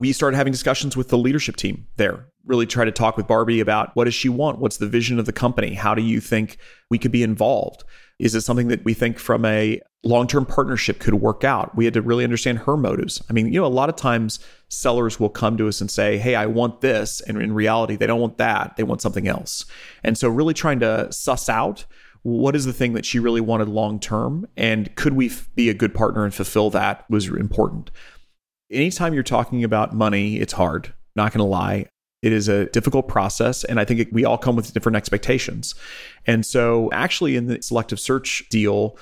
we 0.00 0.12
started 0.12 0.36
having 0.36 0.52
discussions 0.52 0.96
with 0.96 1.08
the 1.08 1.18
leadership 1.18 1.56
team 1.56 1.86
there 1.96 2.28
really 2.44 2.66
try 2.66 2.84
to 2.84 2.92
talk 2.92 3.16
with 3.16 3.26
barbie 3.26 3.60
about 3.60 3.94
what 3.94 4.04
does 4.04 4.14
she 4.14 4.28
want 4.28 4.58
what's 4.58 4.78
the 4.78 4.86
vision 4.86 5.18
of 5.18 5.26
the 5.26 5.32
company 5.32 5.74
how 5.74 5.94
do 5.94 6.02
you 6.02 6.20
think 6.20 6.58
we 6.90 6.98
could 6.98 7.12
be 7.12 7.22
involved 7.22 7.84
is 8.18 8.34
it 8.34 8.40
something 8.40 8.68
that 8.68 8.84
we 8.84 8.94
think 8.94 9.18
from 9.18 9.44
a 9.44 9.80
long-term 10.04 10.46
partnership 10.46 11.00
could 11.00 11.14
work 11.14 11.44
out 11.44 11.74
we 11.76 11.84
had 11.84 11.94
to 11.94 12.02
really 12.02 12.24
understand 12.24 12.58
her 12.60 12.76
motives 12.76 13.22
i 13.28 13.32
mean 13.32 13.52
you 13.52 13.60
know 13.60 13.66
a 13.66 13.68
lot 13.68 13.88
of 13.88 13.96
times 13.96 14.38
sellers 14.68 15.18
will 15.18 15.28
come 15.28 15.56
to 15.56 15.68
us 15.68 15.80
and 15.80 15.90
say 15.90 16.18
hey 16.18 16.34
i 16.34 16.46
want 16.46 16.80
this 16.80 17.20
and 17.22 17.40
in 17.40 17.52
reality 17.52 17.96
they 17.96 18.06
don't 18.06 18.20
want 18.20 18.38
that 18.38 18.76
they 18.76 18.82
want 18.82 19.00
something 19.00 19.26
else 19.26 19.64
and 20.04 20.16
so 20.16 20.28
really 20.28 20.54
trying 20.54 20.78
to 20.78 21.10
suss 21.12 21.48
out 21.48 21.84
what 22.22 22.54
is 22.54 22.64
the 22.64 22.72
thing 22.72 22.92
that 22.92 23.04
she 23.04 23.18
really 23.18 23.40
wanted 23.40 23.68
long 23.68 23.98
term 23.98 24.46
and 24.56 24.94
could 24.96 25.14
we 25.14 25.26
f- 25.26 25.48
be 25.54 25.68
a 25.68 25.74
good 25.74 25.94
partner 25.94 26.24
and 26.24 26.34
fulfill 26.34 26.70
that 26.70 27.04
was 27.10 27.26
important 27.26 27.90
anytime 28.70 29.14
you're 29.14 29.22
talking 29.22 29.64
about 29.64 29.94
money, 29.94 30.36
it's 30.38 30.52
hard. 30.52 30.92
Not 31.16 31.32
going 31.32 31.44
to 31.44 31.44
lie. 31.44 31.86
It 32.22 32.32
is 32.32 32.48
a 32.48 32.66
difficult 32.66 33.08
process. 33.08 33.64
And 33.64 33.78
I 33.78 33.84
think 33.84 34.00
it, 34.00 34.12
we 34.12 34.24
all 34.24 34.38
come 34.38 34.56
with 34.56 34.72
different 34.72 34.96
expectations. 34.96 35.74
And 36.26 36.44
so, 36.44 36.90
actually, 36.92 37.36
in 37.36 37.46
the 37.46 37.62
selective 37.62 38.00
search 38.00 38.44
deal, 38.50 38.98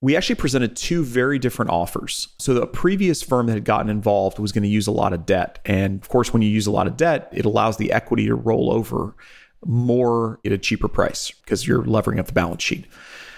we 0.00 0.16
actually 0.16 0.36
presented 0.36 0.76
two 0.76 1.04
very 1.04 1.38
different 1.38 1.70
offers. 1.70 2.28
So, 2.38 2.54
the 2.54 2.66
previous 2.66 3.22
firm 3.22 3.46
that 3.46 3.54
had 3.54 3.64
gotten 3.64 3.90
involved 3.90 4.38
was 4.38 4.52
going 4.52 4.62
to 4.62 4.68
use 4.68 4.86
a 4.86 4.92
lot 4.92 5.12
of 5.12 5.26
debt. 5.26 5.58
And 5.66 6.00
of 6.00 6.08
course, 6.08 6.32
when 6.32 6.42
you 6.42 6.48
use 6.48 6.66
a 6.66 6.70
lot 6.70 6.86
of 6.86 6.96
debt, 6.96 7.28
it 7.32 7.44
allows 7.44 7.76
the 7.76 7.92
equity 7.92 8.26
to 8.26 8.34
roll 8.34 8.72
over 8.72 9.14
more 9.66 10.40
at 10.44 10.52
a 10.52 10.58
cheaper 10.58 10.88
price 10.88 11.30
because 11.30 11.66
you're 11.66 11.84
levering 11.84 12.18
up 12.18 12.26
the 12.26 12.32
balance 12.32 12.62
sheet. 12.62 12.86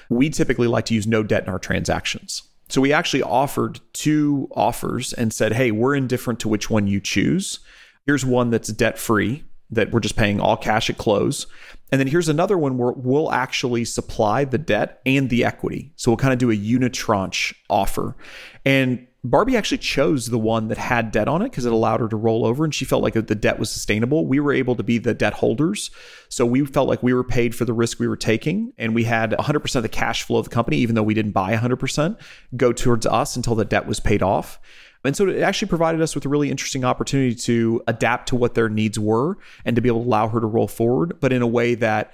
We 0.08 0.30
typically 0.30 0.68
like 0.68 0.84
to 0.86 0.94
use 0.94 1.06
no 1.06 1.22
debt 1.22 1.44
in 1.44 1.48
our 1.48 1.58
transactions. 1.58 2.42
So 2.68 2.80
we 2.80 2.92
actually 2.92 3.22
offered 3.22 3.80
two 3.92 4.48
offers 4.52 5.12
and 5.12 5.32
said, 5.32 5.52
hey, 5.52 5.70
we're 5.70 5.94
indifferent 5.94 6.40
to 6.40 6.48
which 6.48 6.68
one 6.68 6.86
you 6.86 7.00
choose. 7.00 7.60
Here's 8.06 8.24
one 8.24 8.50
that's 8.50 8.68
debt 8.68 8.98
free, 8.98 9.44
that 9.70 9.90
we're 9.90 10.00
just 10.00 10.16
paying 10.16 10.40
all 10.40 10.56
cash 10.56 10.88
at 10.88 10.96
close. 10.98 11.46
And 11.90 12.00
then 12.00 12.08
here's 12.08 12.28
another 12.28 12.56
one 12.56 12.78
where 12.78 12.92
we'll 12.92 13.32
actually 13.32 13.84
supply 13.84 14.44
the 14.44 14.58
debt 14.58 15.00
and 15.04 15.28
the 15.28 15.44
equity. 15.44 15.92
So 15.96 16.10
we'll 16.10 16.16
kind 16.18 16.32
of 16.32 16.38
do 16.38 16.50
a 16.50 16.56
unitranche 16.56 17.54
offer. 17.68 18.16
And 18.64 19.06
Barbie 19.24 19.56
actually 19.56 19.78
chose 19.78 20.26
the 20.26 20.38
one 20.38 20.68
that 20.68 20.78
had 20.78 21.10
debt 21.10 21.26
on 21.26 21.42
it 21.42 21.50
because 21.50 21.66
it 21.66 21.72
allowed 21.72 21.98
her 21.98 22.08
to 22.08 22.16
roll 22.16 22.46
over 22.46 22.62
and 22.62 22.72
she 22.72 22.84
felt 22.84 23.02
like 23.02 23.14
the 23.14 23.34
debt 23.34 23.58
was 23.58 23.70
sustainable. 23.70 24.24
We 24.24 24.38
were 24.38 24.52
able 24.52 24.76
to 24.76 24.84
be 24.84 24.98
the 24.98 25.14
debt 25.14 25.34
holders. 25.34 25.90
So 26.28 26.46
we 26.46 26.64
felt 26.64 26.88
like 26.88 27.02
we 27.02 27.12
were 27.12 27.24
paid 27.24 27.52
for 27.54 27.64
the 27.64 27.72
risk 27.72 27.98
we 27.98 28.06
were 28.06 28.16
taking 28.16 28.72
and 28.78 28.94
we 28.94 29.02
had 29.02 29.32
100% 29.32 29.74
of 29.74 29.82
the 29.82 29.88
cash 29.88 30.22
flow 30.22 30.38
of 30.38 30.44
the 30.44 30.54
company, 30.54 30.76
even 30.76 30.94
though 30.94 31.02
we 31.02 31.14
didn't 31.14 31.32
buy 31.32 31.56
100%, 31.56 32.20
go 32.56 32.72
towards 32.72 33.04
us 33.04 33.34
until 33.34 33.56
the 33.56 33.64
debt 33.64 33.86
was 33.86 33.98
paid 33.98 34.22
off. 34.22 34.60
And 35.06 35.16
so 35.16 35.28
it 35.28 35.40
actually 35.40 35.68
provided 35.68 36.00
us 36.00 36.14
with 36.14 36.24
a 36.24 36.28
really 36.28 36.50
interesting 36.50 36.84
opportunity 36.84 37.34
to 37.34 37.82
adapt 37.86 38.28
to 38.28 38.36
what 38.36 38.54
their 38.54 38.68
needs 38.68 38.98
were 38.98 39.38
and 39.64 39.76
to 39.76 39.82
be 39.82 39.88
able 39.88 40.02
to 40.02 40.08
allow 40.08 40.28
her 40.28 40.40
to 40.40 40.46
roll 40.46 40.68
forward, 40.68 41.18
but 41.20 41.32
in 41.32 41.42
a 41.42 41.46
way 41.46 41.74
that 41.76 42.12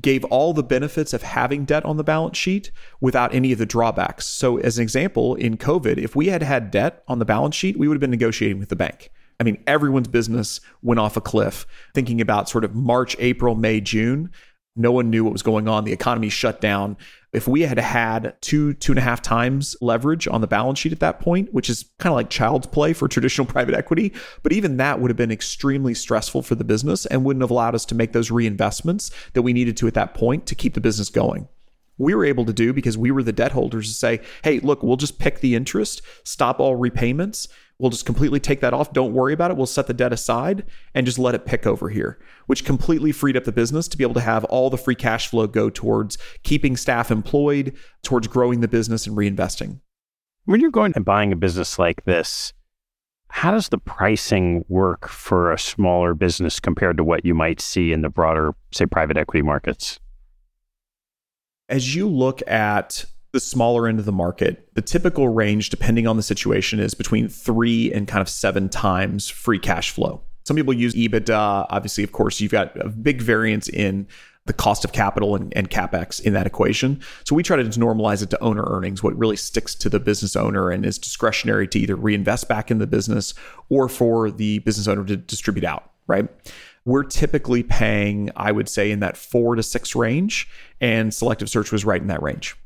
gave 0.00 0.24
all 0.24 0.54
the 0.54 0.62
benefits 0.62 1.12
of 1.12 1.22
having 1.22 1.64
debt 1.64 1.84
on 1.84 1.98
the 1.98 2.04
balance 2.04 2.36
sheet 2.36 2.70
without 3.00 3.34
any 3.34 3.52
of 3.52 3.58
the 3.58 3.66
drawbacks. 3.66 4.26
So, 4.26 4.56
as 4.58 4.78
an 4.78 4.82
example, 4.82 5.34
in 5.34 5.58
COVID, 5.58 5.98
if 5.98 6.16
we 6.16 6.28
had 6.28 6.42
had 6.42 6.70
debt 6.70 7.02
on 7.08 7.18
the 7.18 7.24
balance 7.24 7.54
sheet, 7.54 7.78
we 7.78 7.88
would 7.88 7.94
have 7.94 8.00
been 8.00 8.10
negotiating 8.10 8.58
with 8.58 8.70
the 8.70 8.76
bank. 8.76 9.10
I 9.38 9.44
mean, 9.44 9.62
everyone's 9.66 10.08
business 10.08 10.60
went 10.82 11.00
off 11.00 11.16
a 11.16 11.20
cliff. 11.20 11.66
Thinking 11.94 12.20
about 12.20 12.48
sort 12.48 12.64
of 12.64 12.74
March, 12.74 13.16
April, 13.18 13.54
May, 13.54 13.80
June, 13.80 14.30
no 14.76 14.92
one 14.92 15.10
knew 15.10 15.24
what 15.24 15.32
was 15.32 15.42
going 15.42 15.68
on. 15.68 15.84
The 15.84 15.92
economy 15.92 16.28
shut 16.28 16.60
down. 16.60 16.96
If 17.32 17.48
we 17.48 17.62
had 17.62 17.78
had 17.78 18.36
two, 18.42 18.74
two 18.74 18.92
and 18.92 18.98
a 18.98 19.02
half 19.02 19.22
times 19.22 19.74
leverage 19.80 20.28
on 20.28 20.42
the 20.42 20.46
balance 20.46 20.78
sheet 20.78 20.92
at 20.92 21.00
that 21.00 21.18
point, 21.18 21.52
which 21.54 21.70
is 21.70 21.86
kind 21.98 22.12
of 22.12 22.16
like 22.16 22.28
child's 22.28 22.66
play 22.66 22.92
for 22.92 23.08
traditional 23.08 23.46
private 23.52 23.74
equity, 23.74 24.12
but 24.42 24.52
even 24.52 24.76
that 24.76 25.00
would 25.00 25.10
have 25.10 25.16
been 25.16 25.32
extremely 25.32 25.94
stressful 25.94 26.42
for 26.42 26.54
the 26.54 26.64
business 26.64 27.06
and 27.06 27.24
wouldn't 27.24 27.42
have 27.42 27.50
allowed 27.50 27.74
us 27.74 27.86
to 27.86 27.94
make 27.94 28.12
those 28.12 28.30
reinvestments 28.30 29.10
that 29.32 29.42
we 29.42 29.52
needed 29.52 29.76
to 29.78 29.86
at 29.86 29.94
that 29.94 30.14
point 30.14 30.46
to 30.46 30.54
keep 30.54 30.74
the 30.74 30.80
business 30.80 31.08
going 31.08 31.48
we 31.98 32.14
were 32.14 32.24
able 32.24 32.44
to 32.44 32.52
do 32.52 32.72
because 32.72 32.98
we 32.98 33.10
were 33.10 33.22
the 33.22 33.32
debt 33.32 33.52
holders 33.52 33.88
to 33.88 33.94
say, 33.94 34.20
hey, 34.42 34.58
look, 34.60 34.82
we'll 34.82 34.96
just 34.96 35.18
PIK 35.18 35.40
the 35.40 35.54
interest, 35.54 36.02
stop 36.24 36.60
all 36.60 36.76
repayments. 36.76 37.48
We'll 37.78 37.90
just 37.90 38.06
completely 38.06 38.38
take 38.38 38.60
that 38.60 38.74
off. 38.74 38.92
Don't 38.92 39.12
worry 39.12 39.32
about 39.32 39.50
it. 39.50 39.56
We'll 39.56 39.66
set 39.66 39.86
the 39.86 39.94
debt 39.94 40.12
aside 40.12 40.64
and 40.94 41.04
just 41.04 41.18
let 41.18 41.34
it 41.34 41.46
PIK 41.46 41.66
over 41.66 41.88
here, 41.88 42.18
which 42.46 42.64
completely 42.64 43.10
freed 43.10 43.36
up 43.36 43.44
the 43.44 43.52
business 43.52 43.88
to 43.88 43.96
be 43.96 44.04
able 44.04 44.14
to 44.14 44.20
have 44.20 44.44
all 44.44 44.70
the 44.70 44.78
free 44.78 44.94
cash 44.94 45.28
flow 45.28 45.46
go 45.46 45.68
towards 45.68 46.16
keeping 46.42 46.76
staff 46.76 47.10
employed, 47.10 47.74
towards 48.02 48.28
growing 48.28 48.60
the 48.60 48.68
business 48.68 49.06
and 49.06 49.16
reinvesting. 49.16 49.80
When 50.44 50.60
you're 50.60 50.70
going 50.70 50.92
and 50.94 51.04
buying 51.04 51.32
a 51.32 51.36
business 51.36 51.78
like 51.78 52.04
this, 52.04 52.52
how 53.28 53.50
does 53.50 53.70
the 53.70 53.78
pricing 53.78 54.64
work 54.68 55.08
for 55.08 55.50
a 55.50 55.58
smaller 55.58 56.14
business 56.14 56.60
compared 56.60 56.98
to 56.98 57.04
what 57.04 57.24
you 57.24 57.34
might 57.34 57.60
see 57.60 57.92
in 57.92 58.02
the 58.02 58.10
broader, 58.10 58.52
say, 58.72 58.84
private 58.84 59.16
equity 59.16 59.42
markets? 59.42 59.98
As 61.68 61.94
you 61.94 62.08
look 62.08 62.46
at 62.46 63.06
the 63.32 63.40
smaller 63.40 63.88
end 63.88 63.98
of 63.98 64.04
the 64.04 64.12
market, 64.12 64.68
the 64.74 64.82
typical 64.82 65.28
range, 65.28 65.70
depending 65.70 66.06
on 66.06 66.16
the 66.16 66.22
situation, 66.22 66.78
is 66.78 66.94
between 66.94 67.28
three 67.28 67.92
and 67.92 68.06
kind 68.06 68.20
of 68.20 68.28
seven 68.28 68.68
times 68.68 69.28
free 69.28 69.58
cash 69.58 69.90
flow. 69.90 70.22
Some 70.44 70.56
people 70.56 70.74
use 70.74 70.94
EBITDA. 70.94 71.66
Obviously, 71.70 72.04
of 72.04 72.12
course, 72.12 72.40
you've 72.40 72.52
got 72.52 72.76
a 72.78 72.88
big 72.88 73.22
variance 73.22 73.68
in 73.68 74.06
the 74.44 74.52
cost 74.52 74.84
of 74.84 74.92
capital 74.92 75.36
and, 75.36 75.56
and 75.56 75.70
capex 75.70 76.20
in 76.20 76.32
that 76.32 76.46
equation. 76.46 77.00
So 77.24 77.34
we 77.34 77.42
try 77.42 77.56
to 77.56 77.64
normalize 77.64 78.22
it 78.22 78.30
to 78.30 78.42
owner 78.42 78.64
earnings, 78.66 79.02
what 79.02 79.16
really 79.16 79.36
sticks 79.36 79.74
to 79.76 79.88
the 79.88 80.00
business 80.00 80.34
owner 80.34 80.70
and 80.70 80.84
is 80.84 80.98
discretionary 80.98 81.68
to 81.68 81.78
either 81.78 81.94
reinvest 81.94 82.48
back 82.48 82.70
in 82.70 82.78
the 82.78 82.86
business 82.86 83.34
or 83.68 83.88
for 83.88 84.30
the 84.30 84.58
business 84.60 84.88
owner 84.88 85.04
to 85.04 85.16
distribute 85.16 85.64
out, 85.64 85.90
right? 86.08 86.28
We're 86.84 87.04
typically 87.04 87.62
paying, 87.62 88.30
I 88.34 88.50
would 88.50 88.68
say, 88.68 88.90
in 88.90 88.98
that 89.00 89.16
four 89.16 89.54
to 89.54 89.62
six 89.62 89.94
range, 89.94 90.50
and 90.80 91.14
Selective 91.14 91.48
Search 91.48 91.70
was 91.70 91.84
right 91.84 92.02
in 92.02 92.08
that 92.08 92.20
range. 92.20 92.56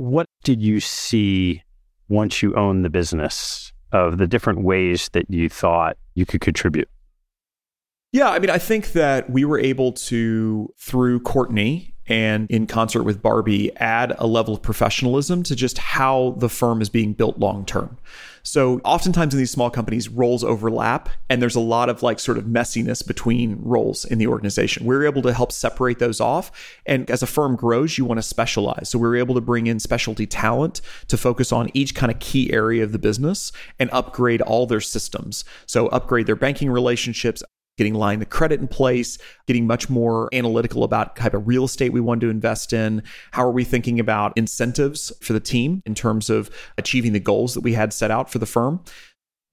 What 0.00 0.30
did 0.44 0.62
you 0.62 0.80
see 0.80 1.62
once 2.08 2.42
you 2.42 2.54
owned 2.54 2.86
the 2.86 2.88
business 2.88 3.70
of 3.92 4.16
the 4.16 4.26
different 4.26 4.62
ways 4.62 5.10
that 5.12 5.26
you 5.28 5.50
thought 5.50 5.98
you 6.14 6.24
could 6.24 6.40
contribute? 6.40 6.88
Yeah, 8.10 8.30
I 8.30 8.38
mean, 8.38 8.48
I 8.48 8.56
think 8.56 8.92
that 8.92 9.28
we 9.28 9.44
were 9.44 9.58
able 9.58 9.92
to, 9.92 10.72
through 10.78 11.20
Courtney 11.20 11.94
and 12.10 12.50
in 12.50 12.66
concert 12.66 13.04
with 13.04 13.22
Barbie, 13.22 13.74
add 13.76 14.14
a 14.18 14.26
level 14.26 14.52
of 14.52 14.60
professionalism 14.60 15.44
to 15.44 15.54
just 15.54 15.78
how 15.78 16.34
the 16.38 16.48
firm 16.48 16.82
is 16.82 16.88
being 16.88 17.12
built 17.12 17.38
long 17.38 17.64
term. 17.64 17.96
So, 18.42 18.80
oftentimes 18.84 19.34
in 19.34 19.38
these 19.38 19.50
small 19.50 19.70
companies, 19.70 20.08
roles 20.08 20.42
overlap, 20.42 21.10
and 21.28 21.40
there's 21.40 21.54
a 21.54 21.60
lot 21.60 21.88
of 21.88 22.02
like 22.02 22.18
sort 22.18 22.38
of 22.38 22.44
messiness 22.44 23.06
between 23.06 23.58
roles 23.60 24.04
in 24.04 24.18
the 24.18 24.26
organization. 24.26 24.86
We're 24.86 25.04
able 25.04 25.22
to 25.22 25.32
help 25.32 25.52
separate 25.52 25.98
those 25.98 26.20
off. 26.20 26.50
And 26.86 27.08
as 27.10 27.22
a 27.22 27.26
firm 27.26 27.54
grows, 27.54 27.98
you 27.98 28.04
want 28.04 28.18
to 28.18 28.22
specialize. 28.22 28.88
So, 28.88 28.98
we 28.98 29.06
are 29.08 29.16
able 29.16 29.34
to 29.34 29.40
bring 29.40 29.66
in 29.66 29.78
specialty 29.78 30.26
talent 30.26 30.80
to 31.08 31.16
focus 31.16 31.52
on 31.52 31.70
each 31.74 31.94
kind 31.94 32.10
of 32.10 32.18
key 32.18 32.52
area 32.52 32.82
of 32.82 32.92
the 32.92 32.98
business 32.98 33.52
and 33.78 33.90
upgrade 33.92 34.40
all 34.40 34.66
their 34.66 34.80
systems. 34.80 35.44
So, 35.66 35.86
upgrade 35.88 36.26
their 36.26 36.34
banking 36.34 36.70
relationships, 36.70 37.42
getting 37.80 37.94
line 37.94 38.20
of 38.20 38.28
credit 38.28 38.60
in 38.60 38.68
place, 38.68 39.16
getting 39.46 39.66
much 39.66 39.88
more 39.88 40.28
analytical 40.34 40.84
about 40.84 41.16
type 41.16 41.32
of 41.32 41.48
real 41.48 41.64
estate 41.64 41.94
we 41.94 42.00
want 42.00 42.20
to 42.20 42.28
invest 42.28 42.74
in. 42.74 43.02
How 43.30 43.42
are 43.42 43.50
we 43.50 43.64
thinking 43.64 43.98
about 43.98 44.36
incentives 44.36 45.10
for 45.22 45.32
the 45.32 45.40
team 45.40 45.80
in 45.86 45.94
terms 45.94 46.28
of 46.28 46.50
achieving 46.76 47.14
the 47.14 47.20
goals 47.20 47.54
that 47.54 47.62
we 47.62 47.72
had 47.72 47.94
set 47.94 48.10
out 48.10 48.30
for 48.30 48.38
the 48.38 48.44
firm? 48.44 48.84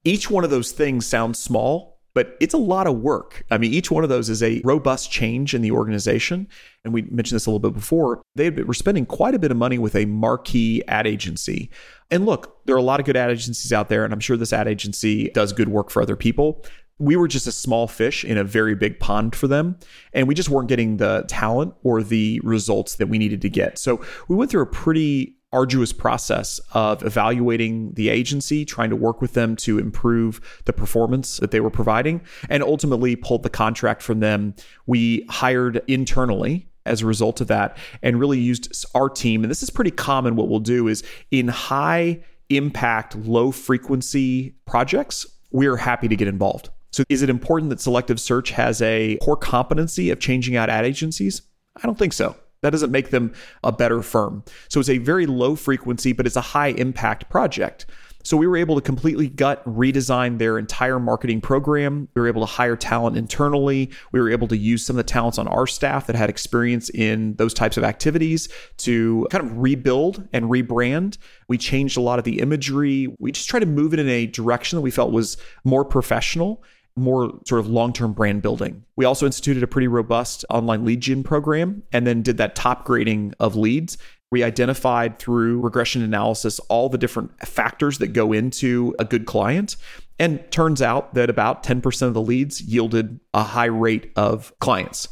Each 0.04 0.30
one 0.30 0.44
of 0.44 0.50
those 0.50 0.74
things 0.74 1.06
sounds 1.06 1.40
small, 1.40 2.02
but 2.14 2.36
it's 2.42 2.54
a 2.54 2.58
lot 2.58 2.86
of 2.86 3.00
work. 3.00 3.46
I 3.50 3.58
mean, 3.58 3.74
each 3.74 3.92
one 3.92 4.04
of 4.04 4.10
those 4.10 4.28
is 4.28 4.44
a 4.44 4.60
robust 4.66 5.10
change 5.10 5.54
in 5.54 5.62
the 5.62 5.72
organization. 5.72 6.50
And 6.84 6.94
we 6.94 7.04
mentioned 7.04 7.38
this 7.38 7.46
a 7.46 7.50
little 7.50 7.60
bit 7.60 7.76
before. 7.76 8.22
They 8.36 8.50
were 8.50 8.74
spending 8.74 9.06
quite 9.06 9.36
a 9.36 9.40
bit 9.40 9.52
of 9.52 9.58
money 9.58 9.78
with 9.78 9.96
a 9.96 10.04
marquee 10.04 10.84
ad 10.90 11.08
agency. 11.08 11.70
And 12.12 12.26
look, 12.26 12.66
there 12.66 12.76
are 12.76 12.80
a 12.80 12.84
lot 12.84 13.00
of 13.00 13.06
good 13.06 13.16
ad 13.16 13.32
agencies 13.32 13.72
out 13.72 13.88
there, 13.88 14.04
and 14.04 14.14
I'm 14.14 14.20
sure 14.20 14.36
this 14.36 14.52
ad 14.52 14.68
agency 14.68 15.30
does 15.30 15.54
good 15.54 15.70
work 15.70 15.90
for 15.90 16.02
other 16.02 16.18
people 16.18 16.66
we 17.00 17.16
were 17.16 17.28
just 17.28 17.48
a 17.48 17.52
small 17.52 17.88
fish 17.88 18.26
in 18.26 18.38
a 18.38 18.44
very 18.44 18.76
big 18.76 19.00
pond 19.00 19.36
for 19.36 19.48
them. 19.48 19.78
And 20.14 20.28
we 20.28 20.34
just 20.34 20.50
weren't 20.50 20.68
getting 20.68 20.98
the 20.98 21.26
talent 21.28 21.76
or 21.84 22.02
the 22.02 22.40
results 22.44 22.96
that 22.96 23.08
we 23.08 23.18
needed 23.18 23.42
to 23.42 23.50
get. 23.50 23.78
So 23.78 24.04
we 24.28 24.36
went 24.36 24.50
through 24.50 24.64
a 24.64 24.68
pretty 24.68 25.36
arduous 25.54 25.94
process 25.94 26.60
of 26.74 27.04
evaluating 27.04 27.94
the 27.94 28.10
agency, 28.10 28.66
trying 28.66 28.90
to 28.90 28.96
work 28.96 29.22
with 29.22 29.34
them 29.34 29.56
to 29.56 29.80
improve 29.80 30.62
the 30.66 30.74
performance 30.74 31.38
that 31.38 31.52
they 31.52 31.60
were 31.60 31.70
providing, 31.70 32.22
and 32.50 32.62
ultimately 32.62 33.16
pulled 33.16 33.44
the 33.44 33.50
contract 33.50 34.02
from 34.02 34.20
them. 34.20 34.54
We 34.88 35.26
hired 35.30 35.82
internally 35.88 36.68
as 36.86 37.02
a 37.02 37.06
result 37.06 37.42
of 37.42 37.48
that 37.48 37.78
and 38.02 38.20
really 38.20 38.40
used 38.40 38.86
our 38.96 39.10
team. 39.10 39.44
And 39.44 39.52
this 39.52 39.64
is 39.64 39.70
pretty 39.70 39.92
common. 39.92 40.36
What 40.36 40.50
we'll 40.50 40.60
do 40.60 40.88
is 40.88 41.04
in 41.32 41.48
high 41.48 42.22
impact, 42.50 43.16
low 43.16 43.52
frequency 43.52 44.56
projects, 44.66 45.26
we're 45.52 45.78
happy 45.78 46.08
to 46.08 46.16
get 46.16 46.28
involved. 46.28 46.70
So 46.92 47.04
is 47.10 47.22
it 47.22 47.30
important 47.30 47.70
that 47.70 47.82
selective 47.82 48.20
search 48.20 48.52
has 48.52 48.82
a 48.82 49.18
core 49.22 49.38
competency 49.38 50.10
of 50.10 50.20
changing 50.20 50.56
out 50.56 50.70
ad 50.70 50.86
agencies? 50.86 51.42
I 51.76 51.86
don't 51.86 51.98
think 51.98 52.14
so. 52.14 52.36
That 52.62 52.72
doesn't 52.72 52.92
make 52.92 53.12
them 53.12 53.34
a 53.64 53.72
better 53.72 54.02
firm. 54.02 54.44
So 54.70 54.80
it's 54.80 54.90
a 54.90 54.98
very 54.98 55.26
low 55.26 55.56
frequency, 55.56 56.14
but 56.14 56.26
it's 56.26 56.36
a 56.36 56.42
high 56.42 56.70
impact 56.70 57.30
project. 57.30 57.86
So 58.24 58.36
we 58.36 58.46
were 58.46 58.58
able 58.58 58.76
to 58.76 58.82
completely 58.82 59.30
gut 59.30 59.64
redesign 59.64 60.38
their 60.38 60.58
entire 60.58 61.00
marketing 61.00 61.40
program. 61.40 62.10
We 62.14 62.22
were 62.22 62.28
able 62.28 62.42
to 62.42 62.46
hire 62.46 62.76
talent 62.76 63.16
internally. 63.16 63.90
We 64.12 64.20
were 64.20 64.30
able 64.30 64.50
to 64.50 64.58
use 64.58 64.86
some 64.86 64.96
of 64.96 64.98
the 64.98 65.10
talents 65.10 65.38
on 65.38 65.48
our 65.48 65.66
staff 65.66 66.08
that 66.08 66.18
had 66.18 66.30
experience 66.30 66.90
in 66.90 67.36
those 67.36 67.54
types 67.54 67.78
of 67.78 67.86
activities 67.86 68.50
to 68.80 69.26
kind 69.32 69.46
of 69.46 69.58
rebuild 69.58 70.28
and 70.34 70.48
rebrand. 70.48 71.18
We 71.48 71.58
changed 71.58 71.96
a 71.96 72.02
lot 72.02 72.20
of 72.20 72.26
the 72.26 72.42
imagery. 72.42 73.16
We 73.18 73.32
just 73.32 73.48
tried 73.48 73.62
to 73.62 73.66
move 73.66 73.94
it 73.94 74.00
in 74.00 74.10
a 74.10 74.26
direction 74.26 74.76
that 74.76 74.82
we 74.82 74.92
felt 74.92 75.14
was 75.14 75.38
more 75.64 75.86
professional 75.86 76.62
more 76.98 77.40
sort 77.46 77.60
of 77.60 77.68
long 77.68 77.94
term 77.94 78.14
brand 78.14 78.42
building. 78.42 78.84
We 78.96 79.06
also 79.06 79.26
instituted 79.26 79.64
a 79.64 79.68
pretty 79.68 79.88
robust 79.88 80.44
online 80.50 80.86
lead 80.86 81.02
gen 81.02 81.24
program 81.24 81.84
and 81.92 82.06
then 82.06 82.22
did 82.22 82.38
that 82.38 82.56
top 82.56 82.86
grading 82.86 83.34
of 83.40 83.56
leads. 83.56 83.98
We 84.30 84.44
identified 84.44 85.20
through 85.20 85.62
regression 85.62 86.02
analysis 86.02 86.60
all 86.68 86.90
the 86.90 86.98
different 86.98 87.40
factors 87.48 88.00
that 88.00 88.08
go 88.08 88.34
into 88.34 88.94
a 89.00 89.06
good 89.06 89.26
client. 89.26 89.78
And 90.20 90.50
turns 90.52 90.82
out 90.82 91.14
that 91.14 91.30
about 91.30 91.64
10% 91.64 92.02
of 92.02 92.14
the 92.14 92.22
leads 92.22 92.60
yielded 92.62 93.20
a 93.34 93.44
high 93.44 93.66
rate 93.66 94.12
of 94.16 94.52
clients. 94.60 95.08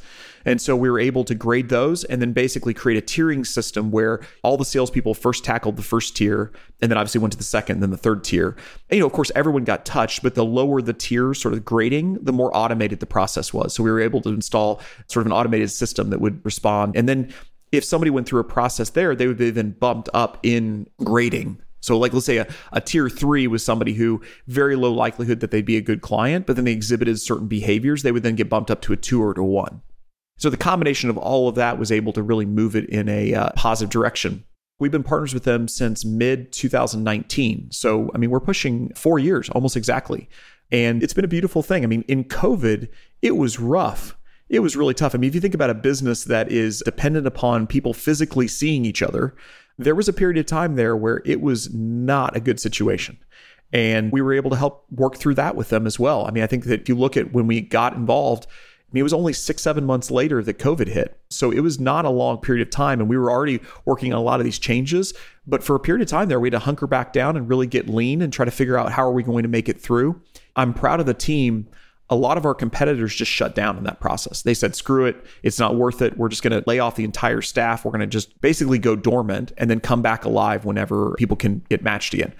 And 0.46 0.62
so 0.62 0.76
we 0.76 0.90
were 0.90 1.00
able 1.00 1.24
to 1.26 1.36
grade 1.36 1.70
those 1.70 2.04
and 2.04 2.22
then 2.22 2.32
basically 2.32 2.74
create 2.74 2.98
a 2.98 3.06
tiering 3.06 3.46
system 3.46 3.92
where 3.92 4.22
all 4.44 4.58
the 4.58 4.66
salespeople 4.66 5.14
first 5.14 5.44
tackled 5.44 5.76
the 5.76 5.84
first 5.84 6.16
tier 6.16 6.52
and 6.82 6.92
then 6.92 6.98
obviously 6.98 7.20
went 7.20 7.32
to 7.34 7.38
the 7.38 7.44
second, 7.44 7.80
then 7.80 7.92
the 7.92 7.98
third 7.98 8.24
tier. 8.24 8.56
And, 8.90 8.98
you 8.98 9.00
know, 9.00 9.08
of 9.08 9.14
course, 9.14 9.32
everyone 9.36 9.64
got 9.64 9.86
touched, 9.86 10.24
but 10.24 10.36
the 10.36 10.46
lower 10.46 10.82
the 10.82 10.94
tier 10.94 11.34
sort 11.34 11.54
of 11.54 11.66
grading, 11.66 12.20
the 12.22 12.34
more 12.34 12.56
automated 12.56 13.00
the 13.00 13.06
process 13.06 13.54
was. 13.54 13.74
So 13.74 13.84
we 13.84 13.92
were 13.92 14.02
able 14.02 14.22
to 14.22 14.30
install 14.30 14.82
sort 15.08 15.26
of 15.26 15.28
an 15.28 15.38
automated 15.38 15.72
system 15.72 16.12
that 16.12 16.22
would 16.22 16.44
respond. 16.46 16.96
And 16.96 17.10
then 17.10 17.34
if 17.72 17.84
somebody 17.84 18.12
went 18.12 18.28
through 18.28 18.42
a 18.42 18.46
process 18.46 18.92
there, 18.92 19.16
they 19.16 19.28
would 19.28 19.38
be 19.38 19.50
then 19.50 19.72
bumped 19.72 20.10
up 20.14 20.38
in 20.44 20.88
grading. 21.04 21.60
So, 21.82 22.00
like, 22.00 22.14
let's 22.14 22.26
say 22.26 22.38
a, 22.38 22.48
a 22.72 22.82
tier 22.82 23.10
three 23.10 23.46
was 23.46 23.64
somebody 23.64 23.94
who 23.94 24.22
very 24.48 24.76
low 24.76 24.92
likelihood 24.92 25.40
that 25.42 25.52
they'd 25.52 25.66
be 25.66 25.78
a 25.78 25.82
good 25.82 26.02
client, 26.02 26.48
but 26.48 26.56
then 26.56 26.66
they 26.66 26.72
exhibited 26.72 27.20
certain 27.20 27.48
behaviors, 27.48 28.02
they 28.02 28.12
would 28.12 28.24
then 28.24 28.36
get 28.36 28.50
bumped 28.50 28.72
up 28.72 28.82
to 28.82 28.94
a 28.94 28.96
two 28.96 29.22
or 29.22 29.36
to 29.36 29.44
one. 29.44 29.82
So 30.38 30.50
the 30.50 30.58
combination 30.58 31.10
of 31.10 31.18
all 31.18 31.48
of 31.48 31.56
that 31.56 31.80
was 31.80 31.92
able 31.92 32.14
to 32.14 32.24
really 32.24 32.46
move 32.46 32.76
it 32.76 32.90
in 32.90 33.08
a 33.08 33.34
uh, 33.34 33.50
positive 33.56 33.90
direction. 33.90 34.44
We've 34.80 34.92
been 34.92 35.04
partners 35.04 35.34
with 35.34 35.46
them 35.46 35.68
since 35.68 36.04
mid 36.04 36.52
2019. 36.52 37.70
So, 37.72 38.12
I 38.14 38.18
mean, 38.18 38.30
we're 38.30 38.42
pushing 38.42 38.94
four 38.94 39.20
years 39.20 39.50
almost 39.50 39.78
exactly. 39.78 40.28
And 40.72 41.02
it's 41.02 41.14
been 41.14 41.26
a 41.26 41.30
beautiful 41.30 41.64
thing. 41.64 41.84
I 41.84 41.88
mean, 41.88 42.04
in 42.08 42.26
COVID, 42.26 42.90
it 43.22 43.38
was 43.38 43.60
rough. 43.60 44.18
It 44.50 44.60
was 44.60 44.76
really 44.76 44.94
tough. 44.94 45.16
I 45.16 45.18
mean, 45.18 45.30
if 45.30 45.36
you 45.36 45.42
think 45.42 45.54
about 45.54 45.70
a 45.70 45.76
business 45.76 46.26
that 46.26 46.52
is 46.52 46.84
dependent 46.86 47.26
upon 47.26 47.68
people 47.68 47.94
physically 47.94 48.48
seeing 48.48 48.86
each 48.86 49.02
other, 49.02 49.36
there 49.78 49.96
was 49.96 50.08
a 50.08 50.14
period 50.14 50.38
of 50.38 50.46
time 50.46 50.76
there 50.76 50.96
where 50.96 51.22
it 51.26 51.42
was 51.42 51.74
not 51.74 52.36
a 52.36 52.40
good 52.40 52.60
situation. 52.60 53.18
And 53.74 54.12
we 54.12 54.22
were 54.22 54.34
able 54.34 54.50
to 54.52 54.56
help 54.56 54.86
work 54.92 55.18
through 55.18 55.36
that 55.36 55.56
with 55.56 55.70
them 55.70 55.88
as 55.88 56.00
well. 56.00 56.26
I 56.26 56.32
mean, 56.32 56.44
I 56.44 56.48
think 56.48 56.66
that 56.66 56.82
if 56.82 56.90
you 56.90 56.96
look 56.96 57.18
at 57.18 57.34
when 57.34 57.48
we 57.48 57.62
got 57.62 57.94
involved, 57.94 58.48
mean, 58.94 59.02
it 59.02 59.04
was 59.04 59.14
only 59.14 59.34
six, 59.34 59.62
seven 59.62 59.86
months 59.86 60.10
later 60.10 60.42
that 60.44 60.60
COVID 60.60 60.88
hit. 60.88 61.20
So 61.30 61.52
it 61.52 61.60
was 61.60 61.80
not 61.80 62.06
a 62.06 62.10
long 62.10 62.40
period 62.40 62.66
of 62.66 62.72
time. 62.72 63.00
And 63.00 63.10
we 63.10 63.18
were 63.18 63.32
already 63.32 63.60
working 63.84 64.14
on 64.14 64.20
a 64.20 64.24
lot 64.24 64.40
of 64.40 64.46
these 64.46 64.60
changes. 64.60 65.14
But 65.48 65.64
for 65.64 65.76
a 65.76 65.80
period 65.80 66.02
of 66.02 66.08
time 66.08 66.30
there, 66.30 66.40
we 66.40 66.48
had 66.48 66.54
to 66.54 66.60
hunker 66.60 66.88
back 66.88 67.12
down 67.12 67.36
and 67.36 67.50
really 67.50 67.68
get 67.68 67.90
lean 67.90 68.22
and 68.22 68.32
try 68.32 68.46
to 68.46 68.52
figure 68.52 68.78
out 68.78 68.92
how 68.92 69.04
are 69.04 69.12
we 69.12 69.24
going 69.24 69.44
to 69.44 69.50
make 69.50 69.68
it 69.68 69.82
through. 69.82 70.22
I'm 70.56 70.74
proud 70.74 71.00
of 71.00 71.06
the 71.06 71.14
team. 71.14 71.68
A 72.10 72.16
lot 72.16 72.38
of 72.38 72.46
our 72.46 72.54
competitors 72.54 73.16
just 73.16 73.32
shut 73.32 73.56
down 73.56 73.78
in 73.78 73.84
that 73.86 74.00
process. 74.00 74.44
They 74.44 74.54
said, 74.54 74.76
screw 74.76 75.06
it. 75.06 75.26
It's 75.42 75.60
not 75.60 75.76
worth 75.76 76.04
it. 76.04 76.18
We're 76.18 76.30
just 76.30 76.44
going 76.44 76.54
to 76.54 76.64
lay 76.68 76.78
off 76.78 76.96
the 76.96 77.04
entire 77.04 77.42
staff. 77.42 77.84
We're 77.84 77.92
going 77.92 78.02
to 78.02 78.08
just 78.08 78.40
basically 78.42 78.78
go 78.78 78.96
dormant 78.96 79.52
and 79.58 79.70
then 79.70 79.80
come 79.80 80.04
back 80.04 80.24
alive 80.24 80.66
whenever 80.66 81.16
people 81.18 81.36
can 81.36 81.64
get 81.68 81.82
matched 81.82 82.14
again. 82.14 82.34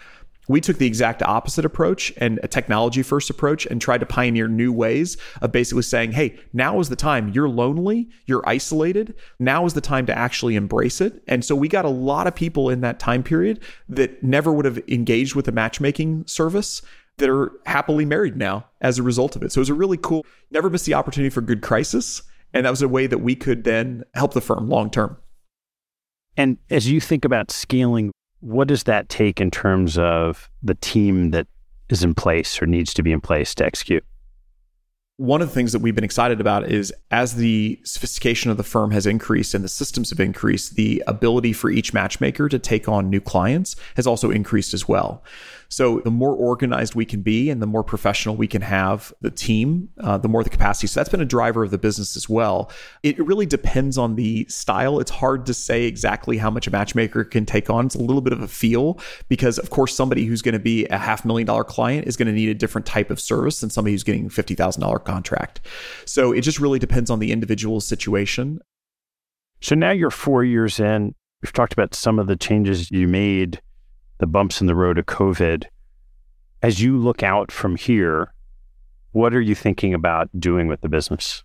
We 0.48 0.62
took 0.62 0.78
the 0.78 0.88
exact 0.88 1.24
opposite 1.24 1.66
approach 1.66 2.14
and 2.18 2.40
a 2.44 2.48
technology 2.48 3.02
first 3.02 3.30
approach 3.30 3.66
and 3.66 3.82
tried 3.82 4.00
to 4.00 4.06
pioneer 4.06 4.48
new 4.48 4.72
ways 4.72 5.18
of 5.42 5.52
basically 5.52 5.84
saying, 5.84 6.12
hey, 6.12 6.38
now 6.54 6.80
is 6.80 6.90
the 6.90 6.96
time. 6.96 7.30
You're 7.30 7.50
lonely, 7.50 8.10
you're 8.26 8.48
isolated. 8.48 9.16
Now 9.40 9.66
is 9.66 9.74
the 9.74 9.82
time 9.82 10.06
to 10.06 10.18
actually 10.18 10.56
embrace 10.56 11.02
it. 11.02 11.24
And 11.28 11.44
so 11.44 11.56
we 11.56 11.68
got 11.68 11.86
a 11.86 11.90
lot 11.90 12.28
of 12.28 12.36
people 12.36 12.70
in 12.70 12.82
that 12.82 13.00
time 13.00 13.24
period 13.24 13.62
that 13.90 14.22
never 14.24 14.52
would 14.52 14.66
have 14.66 14.78
engaged 14.88 15.36
with 15.36 15.48
a 15.48 15.52
matchmaking 15.52 16.28
service 16.28 16.82
that 17.18 17.30
are 17.30 17.52
happily 17.66 18.06
married 18.06 18.36
now 18.36 18.66
as 18.82 19.00
a 19.00 19.04
result 19.04 19.36
of 19.36 19.44
it. 19.44 19.52
So 19.52 19.60
it 19.60 19.64
was 19.64 19.70
a 19.70 19.74
really 19.74 19.98
cool, 19.98 20.26
never 20.52 20.70
miss 20.70 20.84
the 20.84 20.94
opportunity 20.94 21.30
for 21.30 21.42
good 21.42 21.62
crisis. 21.62 22.22
And 22.54 22.66
that 22.66 22.70
was 22.70 22.82
a 22.82 22.88
way 22.88 23.08
that 23.08 23.20
we 23.20 23.36
could 23.36 23.64
then 23.64 24.04
help 24.14 24.34
the 24.34 24.42
firm 24.42 24.68
long 24.70 24.90
term. 24.90 25.18
And 26.38 26.58
as 26.70 26.90
you 26.90 27.00
think 27.00 27.24
about 27.24 27.52
scaling, 27.52 28.12
what 28.40 28.68
does 28.68 28.84
that 28.84 29.10
take 29.10 29.42
in 29.42 29.52
terms 29.52 29.98
of 29.98 30.50
the 30.62 30.76
team 30.76 31.32
that 31.32 31.48
is 31.90 32.04
in 32.04 32.14
place 32.14 32.62
or 32.62 32.66
needs 32.66 32.94
to 32.94 33.04
be 33.04 33.12
in 33.12 33.22
place 33.22 33.56
to 33.56 33.66
execute? 33.66 34.04
One 35.18 35.42
of 35.42 35.48
the 35.48 35.54
things 35.54 35.72
that 35.72 35.80
we've 35.80 35.96
been 35.96 36.04
excited 36.04 36.42
about 36.42 36.70
is 36.70 36.94
as 37.10 37.36
the 37.36 37.80
sophistication 37.86 38.52
of 38.52 38.58
the 38.58 38.64
firm 38.64 38.92
has 38.92 39.06
increased 39.06 39.54
and 39.54 39.64
the 39.64 39.70
systems 39.70 40.10
have 40.10 40.20
increased, 40.20 40.76
the 40.76 41.02
ability 41.08 41.54
for 41.54 41.70
each 41.70 41.94
matchmaker 41.94 42.50
to 42.50 42.60
take 42.60 42.90
on 42.90 43.10
new 43.10 43.22
clients 43.22 43.78
has 43.96 44.06
also 44.06 44.30
increased 44.30 44.74
as 44.74 44.90
well. 44.90 45.24
So 45.70 46.00
the 46.00 46.12
more 46.12 46.34
organized 46.34 46.96
we 46.96 47.06
can 47.06 47.22
be 47.22 47.50
and 47.50 47.62
the 47.62 47.68
more 47.68 47.84
professional 47.84 48.36
we 48.36 48.48
can 48.48 48.62
have 48.62 49.14
the 49.22 49.32
team, 49.32 49.90
uh, 50.00 50.18
the 50.18 50.28
more 50.28 50.44
the 50.44 50.50
capacity. 50.50 50.88
So 50.88 51.00
that's 51.00 51.10
been 51.10 51.22
a 51.22 51.26
driver 51.26 51.64
of 51.64 51.72
the 51.72 51.78
business 51.78 52.16
as 52.16 52.30
well. 52.30 52.72
It 53.04 53.18
really 53.20 53.46
depends 53.46 53.98
on 53.98 54.16
the 54.16 54.46
style. 54.46 55.00
It's 55.00 55.12
hard 55.12 55.46
to 55.48 55.54
say 55.54 55.84
exactly 55.84 56.38
how 56.38 56.50
much 56.50 56.68
a 56.68 56.72
matchmaker 56.72 57.24
can 57.24 57.46
take 57.46 57.70
on. 57.70 57.88
It's 57.88 57.96
a 57.96 58.00
little 58.00 58.22
bit 58.22 58.34
of 58.34 58.42
a 58.42 58.48
feel 58.48 59.00
because, 59.28 59.58
of 59.58 59.70
course, 59.70 59.96
somebody 59.96 60.26
who's 60.26 60.42
going 60.42 60.54
to 60.54 60.60
be 60.60 60.86
a 60.88 60.98
half 60.98 61.26
million 61.26 61.48
dollar 61.48 61.64
client 61.64 62.08
is 62.08 62.18
going 62.18 62.28
to 62.28 62.34
need 62.34 62.50
a 62.50 62.54
different 62.54 62.86
type 62.86 63.10
of 63.10 63.20
service 63.20 63.60
than 63.60 63.70
somebody 63.70 63.94
who's 63.94 64.04
getting 64.04 64.26
a 64.26 64.30
$50,000 64.30 65.04
contract. 65.04 65.62
So 66.06 66.32
it 66.32 66.42
just 66.42 66.60
really 66.60 66.80
depends 66.80 67.10
on 67.10 67.20
the 67.20 67.32
individual 67.32 67.82
situation. 67.82 68.60
So 69.62 69.76
now 69.76 69.92
you're 69.92 70.12
four 70.12 70.44
years 70.44 70.80
in. 70.80 71.16
We've 71.42 71.54
talked 71.54 71.74
about 71.74 71.94
some 71.94 72.20
of 72.20 72.28
the 72.28 72.36
changes 72.36 72.92
you 72.92 73.08
made 73.08 73.62
the 74.18 74.28
bumps 74.28 74.62
in 74.62 74.68
the 74.68 74.76
road 74.76 74.98
of 74.98 75.06
COVID. 75.06 75.66
As 76.62 76.82
you 76.82 76.98
look 76.98 77.24
out 77.24 77.52
from 77.52 77.76
here, 77.76 78.34
what 79.12 79.34
are 79.34 79.42
you 79.42 79.56
thinking 79.56 79.94
about 79.94 80.30
doing 80.40 80.68
with 80.68 80.82
the 80.82 80.90
business? 80.90 81.44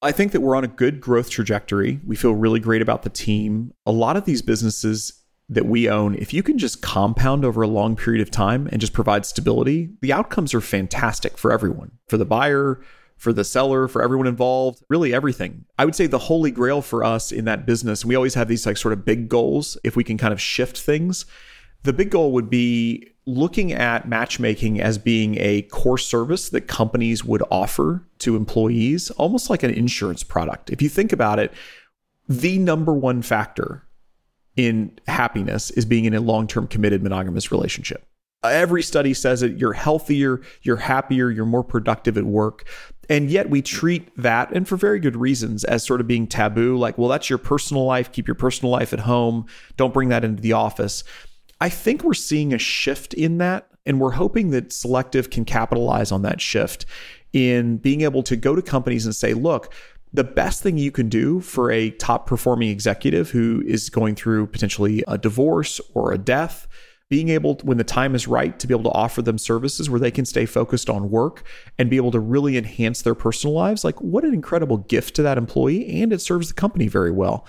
I 0.00 0.12
think 0.12 0.32
that 0.32 0.40
we're 0.40 0.56
on 0.56 0.64
a 0.64 0.68
good 0.68 1.00
growth 1.00 1.30
trajectory. 1.30 2.00
We 2.04 2.16
feel 2.16 2.34
really 2.34 2.60
great 2.60 2.82
about 2.82 3.02
the 3.02 3.10
team. 3.10 3.72
A 3.86 3.92
lot 3.92 4.16
of 4.16 4.24
these 4.24 4.42
businesses 4.42 5.12
that 5.48 5.66
we 5.66 5.88
own, 5.88 6.16
if 6.16 6.32
you 6.32 6.42
can 6.42 6.58
just 6.58 6.82
compound 6.82 7.44
over 7.44 7.62
a 7.62 7.68
long 7.68 7.94
period 7.94 8.20
of 8.22 8.30
time 8.30 8.68
and 8.72 8.80
just 8.80 8.92
provide 8.92 9.24
stability, 9.24 9.90
the 10.00 10.12
outcomes 10.12 10.54
are 10.54 10.60
fantastic 10.60 11.38
for 11.38 11.52
everyone, 11.52 11.92
for 12.08 12.16
the 12.16 12.24
buyer, 12.24 12.80
for 13.16 13.32
the 13.32 13.44
seller, 13.44 13.86
for 13.86 14.02
everyone 14.02 14.26
involved, 14.26 14.82
really 14.88 15.14
everything. 15.14 15.64
I 15.78 15.84
would 15.84 15.94
say 15.94 16.08
the 16.08 16.18
holy 16.18 16.50
grail 16.50 16.82
for 16.82 17.04
us 17.04 17.30
in 17.30 17.44
that 17.44 17.66
business, 17.66 18.04
we 18.04 18.16
always 18.16 18.34
have 18.34 18.48
these 18.48 18.66
like 18.66 18.76
sort 18.76 18.92
of 18.92 19.04
big 19.04 19.28
goals 19.28 19.78
if 19.84 19.94
we 19.94 20.02
can 20.02 20.18
kind 20.18 20.32
of 20.32 20.40
shift 20.40 20.78
things 20.80 21.26
the 21.82 21.92
big 21.92 22.10
goal 22.10 22.32
would 22.32 22.50
be 22.50 23.08
looking 23.26 23.72
at 23.72 24.08
matchmaking 24.08 24.80
as 24.80 24.98
being 24.98 25.36
a 25.38 25.62
core 25.62 25.98
service 25.98 26.48
that 26.48 26.62
companies 26.62 27.24
would 27.24 27.42
offer 27.50 28.04
to 28.18 28.36
employees, 28.36 29.10
almost 29.12 29.48
like 29.48 29.62
an 29.62 29.70
insurance 29.70 30.24
product. 30.24 30.70
If 30.70 30.82
you 30.82 30.88
think 30.88 31.12
about 31.12 31.38
it, 31.38 31.52
the 32.28 32.58
number 32.58 32.92
one 32.92 33.22
factor 33.22 33.84
in 34.56 34.98
happiness 35.06 35.70
is 35.70 35.84
being 35.84 36.04
in 36.04 36.14
a 36.14 36.20
long 36.20 36.46
term 36.46 36.66
committed 36.66 37.02
monogamous 37.02 37.50
relationship. 37.52 38.04
Every 38.44 38.82
study 38.82 39.14
says 39.14 39.40
that 39.40 39.58
you're 39.58 39.72
healthier, 39.72 40.40
you're 40.62 40.76
happier, 40.76 41.30
you're 41.30 41.46
more 41.46 41.62
productive 41.62 42.18
at 42.18 42.24
work. 42.24 42.66
And 43.08 43.30
yet 43.30 43.50
we 43.50 43.62
treat 43.62 44.10
that, 44.16 44.50
and 44.52 44.66
for 44.66 44.76
very 44.76 44.98
good 44.98 45.16
reasons, 45.16 45.62
as 45.64 45.84
sort 45.84 46.00
of 46.00 46.08
being 46.08 46.26
taboo. 46.26 46.76
Like, 46.76 46.98
well, 46.98 47.08
that's 47.08 47.30
your 47.30 47.38
personal 47.38 47.84
life. 47.84 48.10
Keep 48.10 48.26
your 48.26 48.34
personal 48.34 48.72
life 48.72 48.92
at 48.92 49.00
home. 49.00 49.46
Don't 49.76 49.94
bring 49.94 50.08
that 50.08 50.24
into 50.24 50.42
the 50.42 50.54
office. 50.54 51.04
I 51.62 51.68
think 51.68 52.02
we're 52.02 52.12
seeing 52.14 52.52
a 52.52 52.58
shift 52.58 53.14
in 53.14 53.38
that, 53.38 53.68
and 53.86 54.00
we're 54.00 54.10
hoping 54.10 54.50
that 54.50 54.72
Selective 54.72 55.30
can 55.30 55.44
capitalize 55.44 56.10
on 56.10 56.22
that 56.22 56.40
shift 56.40 56.86
in 57.32 57.76
being 57.76 58.00
able 58.00 58.24
to 58.24 58.34
go 58.34 58.56
to 58.56 58.62
companies 58.62 59.06
and 59.06 59.14
say, 59.14 59.32
look, 59.32 59.72
the 60.12 60.24
best 60.24 60.60
thing 60.60 60.76
you 60.76 60.90
can 60.90 61.08
do 61.08 61.40
for 61.40 61.70
a 61.70 61.90
top 61.90 62.26
performing 62.26 62.68
executive 62.68 63.30
who 63.30 63.62
is 63.64 63.90
going 63.90 64.16
through 64.16 64.48
potentially 64.48 65.04
a 65.06 65.16
divorce 65.16 65.80
or 65.94 66.10
a 66.10 66.18
death 66.18 66.66
being 67.08 67.28
able 67.28 67.54
to, 67.54 67.64
when 67.64 67.78
the 67.78 67.84
time 67.84 68.16
is 68.16 68.26
right 68.26 68.58
to 68.58 68.66
be 68.66 68.74
able 68.74 68.90
to 68.90 68.98
offer 68.98 69.22
them 69.22 69.38
services 69.38 69.88
where 69.88 70.00
they 70.00 70.10
can 70.10 70.24
stay 70.24 70.46
focused 70.46 70.90
on 70.90 71.10
work 71.10 71.44
and 71.78 71.88
be 71.88 71.96
able 71.96 72.10
to 72.10 72.18
really 72.18 72.56
enhance 72.56 73.02
their 73.02 73.14
personal 73.14 73.54
lives 73.54 73.84
like 73.84 74.00
what 74.00 74.24
an 74.24 74.34
incredible 74.34 74.78
gift 74.78 75.14
to 75.14 75.22
that 75.22 75.38
employee 75.38 76.02
and 76.02 76.12
it 76.12 76.20
serves 76.20 76.48
the 76.48 76.54
company 76.54 76.88
very 76.88 77.12
well 77.12 77.46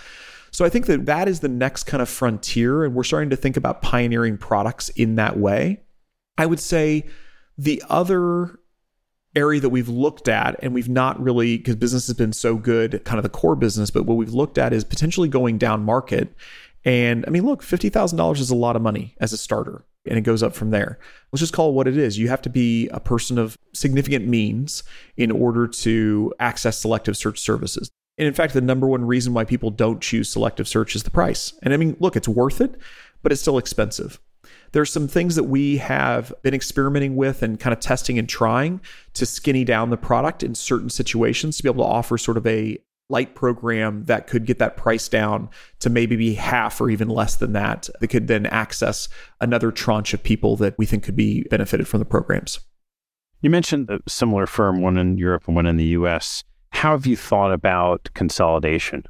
so 0.54 0.64
I 0.64 0.70
think 0.70 0.86
that 0.86 1.08
that 1.08 1.28
is 1.28 1.39
the 1.39 1.49
next 1.49 1.86
kind 1.86 2.01
of 2.01 2.08
frontier. 2.08 2.86
And 2.86 2.93
we're 2.93 3.04
starting 3.04 3.32
to 3.32 3.36
think 3.36 3.58
about 3.58 3.82
pioneering 3.82 4.38
products 4.38 4.89
in 4.89 5.16
that 5.16 5.38
way. 5.38 5.82
I 6.38 6.45
would 6.45 6.60
say 6.60 7.08
the 7.58 7.84
other 7.89 8.60
area 9.36 9.60
that 9.60 9.70
we've 9.70 9.89
looked 9.89 10.28
at 10.28 10.56
and 10.62 10.76
we've 10.76 10.89
not 10.89 11.20
really 11.20 11.58
because 11.58 11.76
business 11.76 12.06
has 12.06 12.16
been 12.16 12.34
so 12.34 12.56
good 12.56 13.04
kind 13.04 13.18
of 13.18 13.24
the 13.24 13.30
core 13.30 13.56
business 13.56 13.89
but 13.89 14.06
what 14.06 14.16
we've 14.16 14.34
looked 14.34 14.60
at 14.60 14.72
is 14.72 14.84
potentially 14.84 15.28
going 15.28 15.58
down 15.58 15.84
market 15.84 16.36
and 16.86 17.26
i 17.26 17.32
mean 17.32 17.43
look 17.43 17.64
$50000 17.64 18.39
is 18.39 18.51
a 18.51 18.56
lot 18.56 18.76
of 18.76 18.84
money 18.84 19.16
as 19.20 19.34
a 19.34 19.38
starter 19.38 19.86
and 20.06 20.20
it 20.20 20.22
goes 20.22 20.43
up 20.43 20.54
from 20.54 20.70
there 20.70 20.99
let's 21.32 21.39
just 21.39 21.51
call 21.51 21.70
it 21.70 21.74
what 21.74 21.88
it 21.88 21.97
is 21.97 22.20
you 22.20 22.28
have 22.28 22.43
to 22.43 22.49
be 22.49 22.88
a 22.89 22.99
person 22.99 23.39
of 23.39 23.58
significant 23.74 24.28
means 24.28 24.84
in 25.18 25.32
order 25.32 25.68
to 25.68 26.32
access 26.39 26.78
selective 26.78 27.18
search 27.18 27.39
services 27.39 27.89
and 28.18 28.28
in 28.28 28.34
fact, 28.34 28.53
the 28.53 28.61
number 28.61 28.88
one 28.88 29.05
reason 29.05 29.34
why 29.34 29.43
people 29.43 29.72
don't 29.72 30.01
choose 30.01 30.30
selective 30.30 30.68
search 30.68 30.95
is 30.95 31.03
the 31.03 31.11
price. 31.11 31.53
And 31.64 31.74
I 31.74 31.78
mean, 31.78 31.95
look, 31.99 32.16
it's 32.16 32.28
worth 32.28 32.61
it, 32.61 32.80
but 33.24 33.32
it's 33.32 33.41
still 33.41 33.57
expensive. 33.57 34.20
There's 34.72 34.91
some 34.91 35.07
things 35.07 35.36
that 35.36 35.43
we 35.43 35.78
have 35.78 36.34
been 36.41 36.53
experimenting 36.53 37.16
with 37.16 37.43
and 37.43 37.59
kind 37.59 37.74
of 37.74 37.80
testing 37.80 38.20
and 38.20 38.28
trying 38.28 38.82
to 39.14 39.26
skinny 39.26 39.64
down 39.64 39.89
the 39.89 39.97
product 39.97 40.43
in 40.43 40.55
certain 40.55 40.89
situations 40.89 41.57
to 41.57 41.64
be 41.64 41.70
able 41.70 41.84
to 41.84 41.89
offer 41.89 42.18
sort 42.18 42.38
of 42.38 42.45
a 42.45 42.78
light 43.09 43.36
program 43.36 44.05
that 44.05 44.28
could 44.28 44.45
get 44.45 44.59
that 44.59 44.78
price 44.78 45.07
down 45.07 45.49
to 45.80 45.89
maybe 45.89 46.16
be 46.16 46.34
half 46.34 46.80
or 46.82 46.89
even 46.89 47.09
less 47.09 47.36
than 47.36 47.53
that 47.53 47.89
that 47.99 48.07
could 48.07 48.28
then 48.28 48.45
access 48.47 49.09
another 49.41 49.72
tranche 49.72 50.14
of 50.14 50.24
people 50.24 50.55
that 50.55 50.76
we 50.78 50.86
think 50.86 51.03
could 51.03 51.16
be 51.16 51.43
benefited 51.43 51.88
from 51.88 51.99
the 51.99 52.05
programs. 52.05 52.59
You 53.41 53.49
mentioned 53.49 53.89
a 53.89 53.99
similar 54.07 54.47
firm, 54.47 54.82
one 54.82 54.97
in 54.97 55.18
Europe 55.18 55.43
and 55.47 55.55
one 55.55 55.66
in 55.66 55.78
the 55.78 55.86
US. 55.86 56.43
How 56.74 56.91
have 56.91 57.05
you 57.05 57.15
thought 57.15 57.53
about 57.53 58.09
consolidation? 58.13 59.05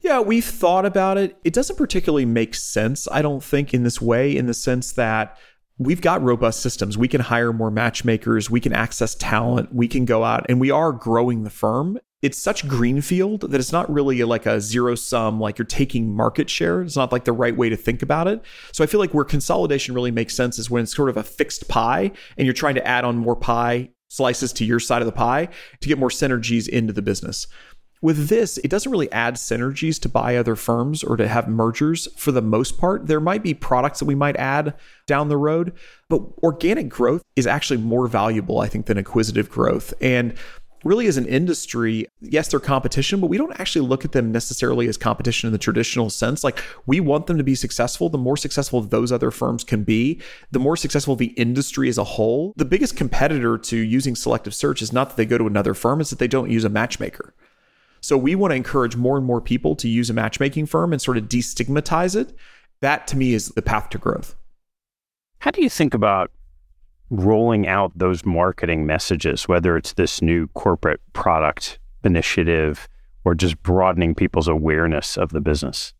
Yeah, 0.00 0.20
we've 0.20 0.44
thought 0.44 0.84
about 0.84 1.16
it. 1.16 1.38
It 1.44 1.54
doesn't 1.54 1.76
particularly 1.76 2.26
make 2.26 2.54
sense, 2.54 3.08
I 3.10 3.22
don't 3.22 3.42
think, 3.42 3.72
in 3.72 3.84
this 3.84 4.02
way, 4.02 4.36
in 4.36 4.46
the 4.46 4.52
sense 4.52 4.92
that 4.92 5.38
we've 5.78 6.02
got 6.02 6.22
robust 6.22 6.60
systems. 6.60 6.98
We 6.98 7.08
can 7.08 7.22
hire 7.22 7.52
more 7.52 7.70
matchmakers, 7.70 8.50
we 8.50 8.60
can 8.60 8.74
access 8.74 9.14
talent, 9.14 9.74
we 9.74 9.88
can 9.88 10.04
go 10.04 10.24
out, 10.24 10.44
and 10.48 10.60
we 10.60 10.70
are 10.70 10.92
growing 10.92 11.44
the 11.44 11.50
firm. 11.50 11.98
It's 12.22 12.38
such 12.38 12.68
greenfield 12.68 13.42
that 13.52 13.60
it's 13.60 13.72
not 13.72 13.90
really 13.90 14.22
like 14.24 14.46
a 14.46 14.60
zero 14.60 14.94
sum, 14.94 15.40
like 15.40 15.58
you're 15.58 15.64
taking 15.64 16.14
market 16.14 16.50
share. 16.50 16.82
It's 16.82 16.96
not 16.96 17.12
like 17.12 17.24
the 17.24 17.32
right 17.32 17.56
way 17.56 17.68
to 17.68 17.76
think 17.76 18.02
about 18.02 18.26
it. 18.26 18.42
So 18.72 18.82
I 18.82 18.86
feel 18.86 19.00
like 19.00 19.14
where 19.14 19.24
consolidation 19.24 19.94
really 19.94 20.10
makes 20.10 20.34
sense 20.34 20.58
is 20.58 20.68
when 20.70 20.82
it's 20.82 20.94
sort 20.94 21.08
of 21.08 21.16
a 21.16 21.22
fixed 21.22 21.68
pie 21.68 22.10
and 22.36 22.46
you're 22.46 22.54
trying 22.54 22.74
to 22.74 22.86
add 22.86 23.04
on 23.04 23.16
more 23.16 23.36
pie 23.36 23.90
slices 24.08 24.52
to 24.54 24.64
your 24.64 24.80
side 24.80 25.02
of 25.02 25.06
the 25.06 25.12
pie 25.12 25.48
to 25.80 25.88
get 25.88 25.98
more 25.98 26.08
synergies 26.08 26.68
into 26.68 26.92
the 26.92 27.02
business. 27.02 27.46
With 28.02 28.28
this, 28.28 28.58
it 28.58 28.68
doesn't 28.70 28.92
really 28.92 29.10
add 29.10 29.34
synergies 29.34 29.98
to 30.02 30.08
buy 30.08 30.36
other 30.36 30.54
firms 30.54 31.02
or 31.02 31.16
to 31.16 31.26
have 31.26 31.48
mergers 31.48 32.06
for 32.16 32.30
the 32.30 32.42
most 32.42 32.78
part. 32.78 33.06
There 33.06 33.20
might 33.20 33.42
be 33.42 33.54
products 33.54 34.00
that 34.00 34.04
we 34.04 34.14
might 34.14 34.36
add 34.36 34.74
down 35.06 35.28
the 35.28 35.38
road, 35.38 35.72
but 36.08 36.22
organic 36.42 36.88
growth 36.88 37.22
is 37.36 37.46
actually 37.46 37.78
more 37.78 38.06
valuable, 38.06 38.60
I 38.60 38.68
think, 38.68 38.86
than 38.86 38.98
acquisitive 38.98 39.48
growth. 39.48 39.94
And 40.00 40.34
really 40.84 41.06
as 41.06 41.16
an 41.16 41.26
industry, 41.26 42.06
yes, 42.20 42.48
they're 42.48 42.60
competition, 42.60 43.20
but 43.20 43.28
we 43.28 43.38
don't 43.38 43.58
actually 43.58 43.86
look 43.86 44.04
at 44.04 44.12
them 44.12 44.30
necessarily 44.30 44.88
as 44.88 44.96
competition 44.96 45.48
in 45.48 45.52
the 45.52 45.58
traditional 45.58 46.10
sense. 46.10 46.44
Like 46.44 46.62
we 46.86 47.00
want 47.00 47.26
them 47.26 47.38
to 47.38 47.44
be 47.44 47.54
successful. 47.54 48.08
The 48.08 48.18
more 48.18 48.36
successful 48.36 48.80
those 48.80 49.12
other 49.12 49.30
firms 49.30 49.64
can 49.64 49.84
be, 49.84 50.20
the 50.50 50.58
more 50.58 50.76
successful 50.76 51.16
the 51.16 51.26
industry 51.26 51.88
as 51.88 51.98
a 51.98 52.04
whole. 52.04 52.52
The 52.56 52.64
biggest 52.64 52.96
competitor 52.96 53.58
to 53.58 53.76
using 53.76 54.14
selective 54.14 54.54
search 54.54 54.82
is 54.82 54.92
not 54.92 55.10
that 55.10 55.16
they 55.16 55.26
go 55.26 55.38
to 55.38 55.46
another 55.46 55.74
firm, 55.74 56.00
it's 56.00 56.10
that 56.10 56.18
they 56.18 56.28
don't 56.28 56.50
use 56.50 56.64
a 56.64 56.68
matchmaker. 56.68 57.34
So 58.00 58.16
we 58.16 58.34
want 58.34 58.52
to 58.52 58.56
encourage 58.56 58.94
more 58.94 59.16
and 59.16 59.26
more 59.26 59.40
people 59.40 59.74
to 59.76 59.88
use 59.88 60.10
a 60.10 60.14
matchmaking 60.14 60.66
firm 60.66 60.92
and 60.92 61.02
sort 61.02 61.16
of 61.16 61.24
destigmatize 61.24 62.14
it. 62.14 62.34
That 62.80 63.06
to 63.08 63.16
me 63.16 63.34
is 63.34 63.48
the 63.48 63.62
path 63.62 63.90
to 63.90 63.98
growth. 63.98 64.36
How 65.40 65.50
do 65.50 65.62
you 65.62 65.70
think 65.70 65.94
about 65.94 66.30
rolling 67.10 67.66
out 67.66 67.92
those 67.96 68.24
marketing 68.24 68.86
messages, 68.86 69.48
whether 69.48 69.76
it's 69.76 69.92
this 69.94 70.20
new 70.20 70.48
corporate 70.48 71.00
product 71.12 71.78
initiative 72.04 72.88
or 73.24 73.34
just 73.34 73.62
broadening 73.62 74.14
people's 74.14 74.48
awareness 74.48 75.16
of 75.16 75.30
the 75.30 75.40
business? 75.40 75.92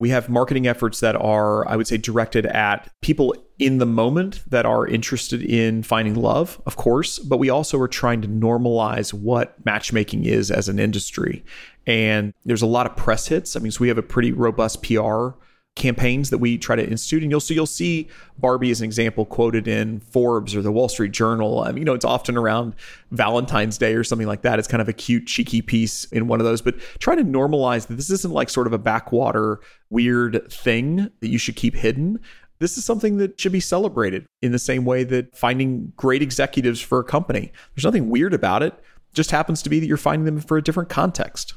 We 0.00 0.10
have 0.10 0.28
marketing 0.28 0.68
efforts 0.68 1.00
that 1.00 1.16
are, 1.16 1.66
I 1.68 1.74
would 1.74 1.88
say, 1.88 1.96
directed 1.96 2.46
at 2.46 2.88
people 3.00 3.34
in 3.58 3.78
the 3.78 3.86
moment 3.86 4.44
that 4.48 4.64
are 4.64 4.86
interested 4.86 5.42
in 5.42 5.82
finding 5.82 6.14
love, 6.14 6.62
of 6.66 6.76
course, 6.76 7.18
but 7.18 7.38
we 7.38 7.50
also 7.50 7.80
are 7.80 7.88
trying 7.88 8.22
to 8.22 8.28
normalize 8.28 9.12
what 9.12 9.56
matchmaking 9.64 10.24
is 10.24 10.52
as 10.52 10.68
an 10.68 10.78
industry. 10.78 11.44
And 11.84 12.32
there's 12.44 12.62
a 12.62 12.66
lot 12.66 12.86
of 12.86 12.94
press 12.96 13.26
hits. 13.26 13.56
I 13.56 13.60
mean, 13.60 13.72
so 13.72 13.80
we 13.80 13.88
have 13.88 13.98
a 13.98 14.02
pretty 14.02 14.30
robust 14.30 14.84
PR 14.84 15.30
campaigns 15.78 16.30
that 16.30 16.38
we 16.38 16.58
try 16.58 16.76
to 16.76 16.86
institute. 16.86 17.22
And 17.22 17.30
you'll 17.30 17.40
see 17.40 17.54
you'll 17.54 17.66
see 17.66 18.08
Barbie 18.38 18.70
as 18.70 18.80
an 18.80 18.84
example 18.84 19.24
quoted 19.24 19.66
in 19.66 20.00
Forbes 20.00 20.54
or 20.54 20.60
the 20.60 20.72
Wall 20.72 20.88
Street 20.88 21.12
Journal. 21.12 21.64
Mean, 21.64 21.78
you 21.78 21.84
know, 21.84 21.94
it's 21.94 22.04
often 22.04 22.36
around 22.36 22.74
Valentine's 23.10 23.78
Day 23.78 23.94
or 23.94 24.04
something 24.04 24.26
like 24.26 24.42
that. 24.42 24.58
It's 24.58 24.68
kind 24.68 24.82
of 24.82 24.88
a 24.88 24.92
cute, 24.92 25.26
cheeky 25.26 25.62
piece 25.62 26.04
in 26.06 26.28
one 26.28 26.40
of 26.40 26.44
those. 26.44 26.60
But 26.60 26.78
try 26.98 27.14
to 27.14 27.24
normalize 27.24 27.86
that 27.86 27.94
this 27.94 28.10
isn't 28.10 28.34
like 28.34 28.50
sort 28.50 28.66
of 28.66 28.72
a 28.72 28.78
backwater 28.78 29.60
weird 29.88 30.52
thing 30.52 31.10
that 31.20 31.28
you 31.28 31.38
should 31.38 31.56
keep 31.56 31.74
hidden. 31.74 32.20
This 32.58 32.76
is 32.76 32.84
something 32.84 33.18
that 33.18 33.40
should 33.40 33.52
be 33.52 33.60
celebrated 33.60 34.26
in 34.42 34.52
the 34.52 34.58
same 34.58 34.84
way 34.84 35.04
that 35.04 35.36
finding 35.36 35.92
great 35.96 36.22
executives 36.22 36.80
for 36.80 36.98
a 36.98 37.04
company. 37.04 37.52
There's 37.74 37.84
nothing 37.84 38.10
weird 38.10 38.34
about 38.34 38.62
it. 38.62 38.74
it 38.74 39.14
just 39.14 39.30
happens 39.30 39.62
to 39.62 39.70
be 39.70 39.78
that 39.78 39.86
you're 39.86 39.96
finding 39.96 40.24
them 40.24 40.40
for 40.40 40.56
a 40.56 40.62
different 40.62 40.88
context. 40.88 41.54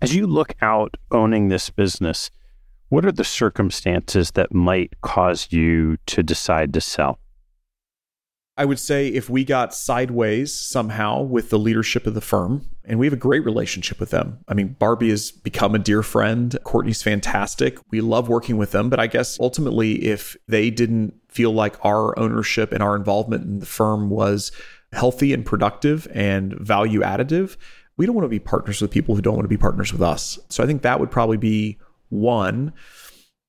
As 0.00 0.14
you 0.14 0.26
look 0.26 0.54
out 0.62 0.96
owning 1.10 1.48
this 1.48 1.68
business, 1.68 2.30
what 2.90 3.06
are 3.06 3.12
the 3.12 3.24
circumstances 3.24 4.32
that 4.32 4.52
might 4.52 5.00
cause 5.00 5.48
you 5.50 5.96
to 6.06 6.22
decide 6.22 6.74
to 6.74 6.80
sell? 6.80 7.18
I 8.56 8.66
would 8.66 8.80
say 8.80 9.08
if 9.08 9.30
we 9.30 9.44
got 9.44 9.74
sideways 9.74 10.52
somehow 10.52 11.22
with 11.22 11.48
the 11.48 11.58
leadership 11.58 12.06
of 12.06 12.12
the 12.12 12.20
firm, 12.20 12.68
and 12.84 12.98
we 12.98 13.06
have 13.06 13.12
a 13.12 13.16
great 13.16 13.44
relationship 13.44 14.00
with 14.00 14.10
them. 14.10 14.40
I 14.48 14.54
mean, 14.54 14.76
Barbie 14.78 15.10
has 15.10 15.30
become 15.30 15.74
a 15.74 15.78
dear 15.78 16.02
friend. 16.02 16.58
Courtney's 16.64 17.02
fantastic. 17.02 17.78
We 17.90 18.00
love 18.00 18.28
working 18.28 18.56
with 18.56 18.72
them. 18.72 18.90
But 18.90 18.98
I 18.98 19.06
guess 19.06 19.38
ultimately, 19.38 20.04
if 20.04 20.36
they 20.48 20.70
didn't 20.70 21.14
feel 21.28 21.52
like 21.52 21.82
our 21.84 22.18
ownership 22.18 22.72
and 22.72 22.82
our 22.82 22.96
involvement 22.96 23.44
in 23.44 23.60
the 23.60 23.66
firm 23.66 24.10
was 24.10 24.50
healthy 24.92 25.32
and 25.32 25.46
productive 25.46 26.08
and 26.12 26.52
value 26.54 27.00
additive, 27.00 27.56
we 27.96 28.06
don't 28.06 28.16
want 28.16 28.24
to 28.24 28.30
be 28.30 28.40
partners 28.40 28.82
with 28.82 28.90
people 28.90 29.14
who 29.14 29.22
don't 29.22 29.36
want 29.36 29.44
to 29.44 29.48
be 29.48 29.56
partners 29.56 29.92
with 29.92 30.02
us. 30.02 30.38
So 30.48 30.64
I 30.64 30.66
think 30.66 30.82
that 30.82 30.98
would 30.98 31.12
probably 31.12 31.36
be 31.36 31.78
one. 32.10 32.72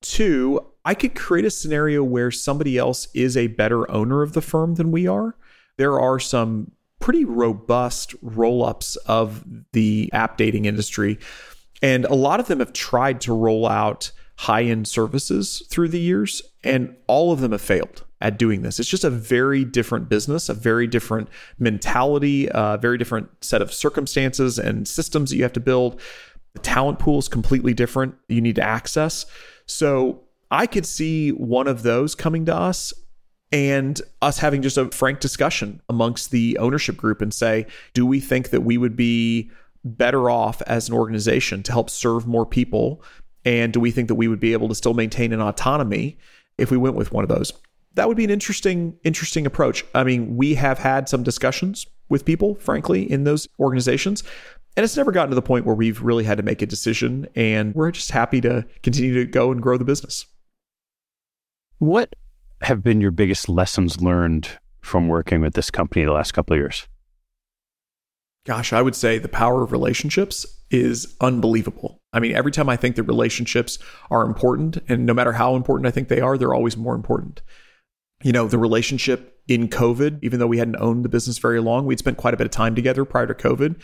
Two, 0.00 0.66
I 0.84 0.94
could 0.94 1.14
create 1.14 1.44
a 1.44 1.50
scenario 1.50 2.02
where 2.02 2.30
somebody 2.30 2.78
else 2.78 3.06
is 3.14 3.36
a 3.36 3.46
better 3.48 3.88
owner 3.90 4.22
of 4.22 4.32
the 4.32 4.40
firm 4.40 4.74
than 4.74 4.90
we 4.90 5.06
are. 5.06 5.36
There 5.76 6.00
are 6.00 6.18
some 6.18 6.72
pretty 6.98 7.24
robust 7.24 8.14
roll 8.22 8.64
ups 8.64 8.96
of 9.06 9.44
the 9.72 10.10
app 10.12 10.36
dating 10.36 10.64
industry. 10.64 11.18
And 11.82 12.04
a 12.04 12.14
lot 12.14 12.40
of 12.40 12.46
them 12.46 12.60
have 12.60 12.72
tried 12.72 13.20
to 13.22 13.34
roll 13.34 13.66
out 13.66 14.12
high 14.36 14.62
end 14.62 14.88
services 14.88 15.66
through 15.68 15.88
the 15.88 16.00
years, 16.00 16.42
and 16.64 16.96
all 17.06 17.32
of 17.32 17.40
them 17.40 17.52
have 17.52 17.60
failed 17.60 18.04
at 18.20 18.38
doing 18.38 18.62
this. 18.62 18.78
It's 18.78 18.88
just 18.88 19.04
a 19.04 19.10
very 19.10 19.64
different 19.64 20.08
business, 20.08 20.48
a 20.48 20.54
very 20.54 20.86
different 20.86 21.28
mentality, 21.58 22.48
a 22.52 22.78
very 22.80 22.98
different 22.98 23.28
set 23.44 23.60
of 23.60 23.72
circumstances 23.72 24.58
and 24.58 24.86
systems 24.86 25.30
that 25.30 25.36
you 25.36 25.42
have 25.42 25.52
to 25.54 25.60
build. 25.60 26.00
The 26.54 26.60
talent 26.60 26.98
pool 26.98 27.18
is 27.18 27.28
completely 27.28 27.74
different. 27.74 28.14
You 28.28 28.40
need 28.40 28.56
to 28.56 28.62
access. 28.62 29.26
So 29.66 30.22
I 30.50 30.66
could 30.66 30.86
see 30.86 31.30
one 31.30 31.66
of 31.66 31.82
those 31.82 32.14
coming 32.14 32.46
to 32.46 32.54
us 32.54 32.92
and 33.50 34.00
us 34.20 34.38
having 34.38 34.62
just 34.62 34.78
a 34.78 34.90
frank 34.90 35.20
discussion 35.20 35.80
amongst 35.88 36.30
the 36.30 36.58
ownership 36.58 36.96
group 36.96 37.20
and 37.20 37.32
say, 37.32 37.66
do 37.94 38.06
we 38.06 38.20
think 38.20 38.50
that 38.50 38.62
we 38.62 38.78
would 38.78 38.96
be 38.96 39.50
better 39.84 40.30
off 40.30 40.62
as 40.62 40.88
an 40.88 40.94
organization 40.94 41.62
to 41.64 41.72
help 41.72 41.90
serve 41.90 42.26
more 42.26 42.46
people? 42.46 43.02
And 43.44 43.72
do 43.72 43.80
we 43.80 43.90
think 43.90 44.08
that 44.08 44.14
we 44.14 44.28
would 44.28 44.40
be 44.40 44.52
able 44.52 44.68
to 44.68 44.74
still 44.74 44.94
maintain 44.94 45.32
an 45.32 45.40
autonomy 45.40 46.18
if 46.58 46.70
we 46.70 46.76
went 46.76 46.96
with 46.96 47.12
one 47.12 47.24
of 47.24 47.28
those? 47.28 47.52
that 47.94 48.08
would 48.08 48.16
be 48.16 48.24
an 48.24 48.30
interesting 48.30 48.96
interesting 49.04 49.46
approach. 49.46 49.84
I 49.94 50.04
mean, 50.04 50.36
we 50.36 50.54
have 50.54 50.78
had 50.78 51.08
some 51.08 51.22
discussions 51.22 51.86
with 52.12 52.24
people, 52.24 52.54
frankly, 52.56 53.10
in 53.10 53.24
those 53.24 53.48
organizations, 53.58 54.22
and 54.76 54.84
it's 54.84 54.96
never 54.96 55.10
gotten 55.10 55.30
to 55.30 55.34
the 55.34 55.42
point 55.42 55.66
where 55.66 55.74
we've 55.74 56.00
really 56.00 56.24
had 56.24 56.36
to 56.36 56.42
make 56.42 56.62
a 56.62 56.66
decision. 56.66 57.26
And 57.34 57.74
we're 57.74 57.90
just 57.90 58.10
happy 58.10 58.40
to 58.42 58.64
continue 58.82 59.14
to 59.14 59.26
go 59.26 59.50
and 59.50 59.60
grow 59.60 59.76
the 59.76 59.84
business. 59.84 60.26
What 61.78 62.14
have 62.62 62.82
been 62.82 63.00
your 63.00 63.10
biggest 63.10 63.48
lessons 63.48 64.00
learned 64.00 64.48
from 64.80 65.08
working 65.08 65.40
with 65.40 65.54
this 65.54 65.70
company 65.70 66.04
the 66.04 66.12
last 66.12 66.32
couple 66.32 66.54
of 66.54 66.60
years? 66.60 66.86
Gosh, 68.46 68.72
I 68.72 68.82
would 68.82 68.96
say 68.96 69.18
the 69.18 69.28
power 69.28 69.62
of 69.62 69.72
relationships 69.72 70.46
is 70.70 71.16
unbelievable. 71.20 72.00
I 72.12 72.20
mean, 72.20 72.34
every 72.34 72.50
time 72.50 72.68
I 72.68 72.76
think 72.76 72.96
that 72.96 73.02
relationships 73.04 73.78
are 74.10 74.24
important, 74.24 74.78
and 74.88 75.06
no 75.06 75.14
matter 75.14 75.32
how 75.32 75.54
important 75.54 75.86
I 75.86 75.90
think 75.90 76.08
they 76.08 76.20
are, 76.20 76.38
they're 76.38 76.54
always 76.54 76.76
more 76.76 76.94
important 76.94 77.42
you 78.22 78.32
know, 78.32 78.46
the 78.46 78.58
relationship 78.58 79.31
in 79.48 79.68
COVID, 79.68 80.20
even 80.22 80.38
though 80.38 80.46
we 80.46 80.58
hadn't 80.58 80.76
owned 80.76 81.04
the 81.04 81.08
business 81.08 81.38
very 81.38 81.60
long, 81.60 81.86
we'd 81.86 81.98
spent 81.98 82.16
quite 82.16 82.34
a 82.34 82.36
bit 82.36 82.46
of 82.46 82.50
time 82.52 82.74
together 82.74 83.04
prior 83.04 83.26
to 83.26 83.34
COVID, 83.34 83.80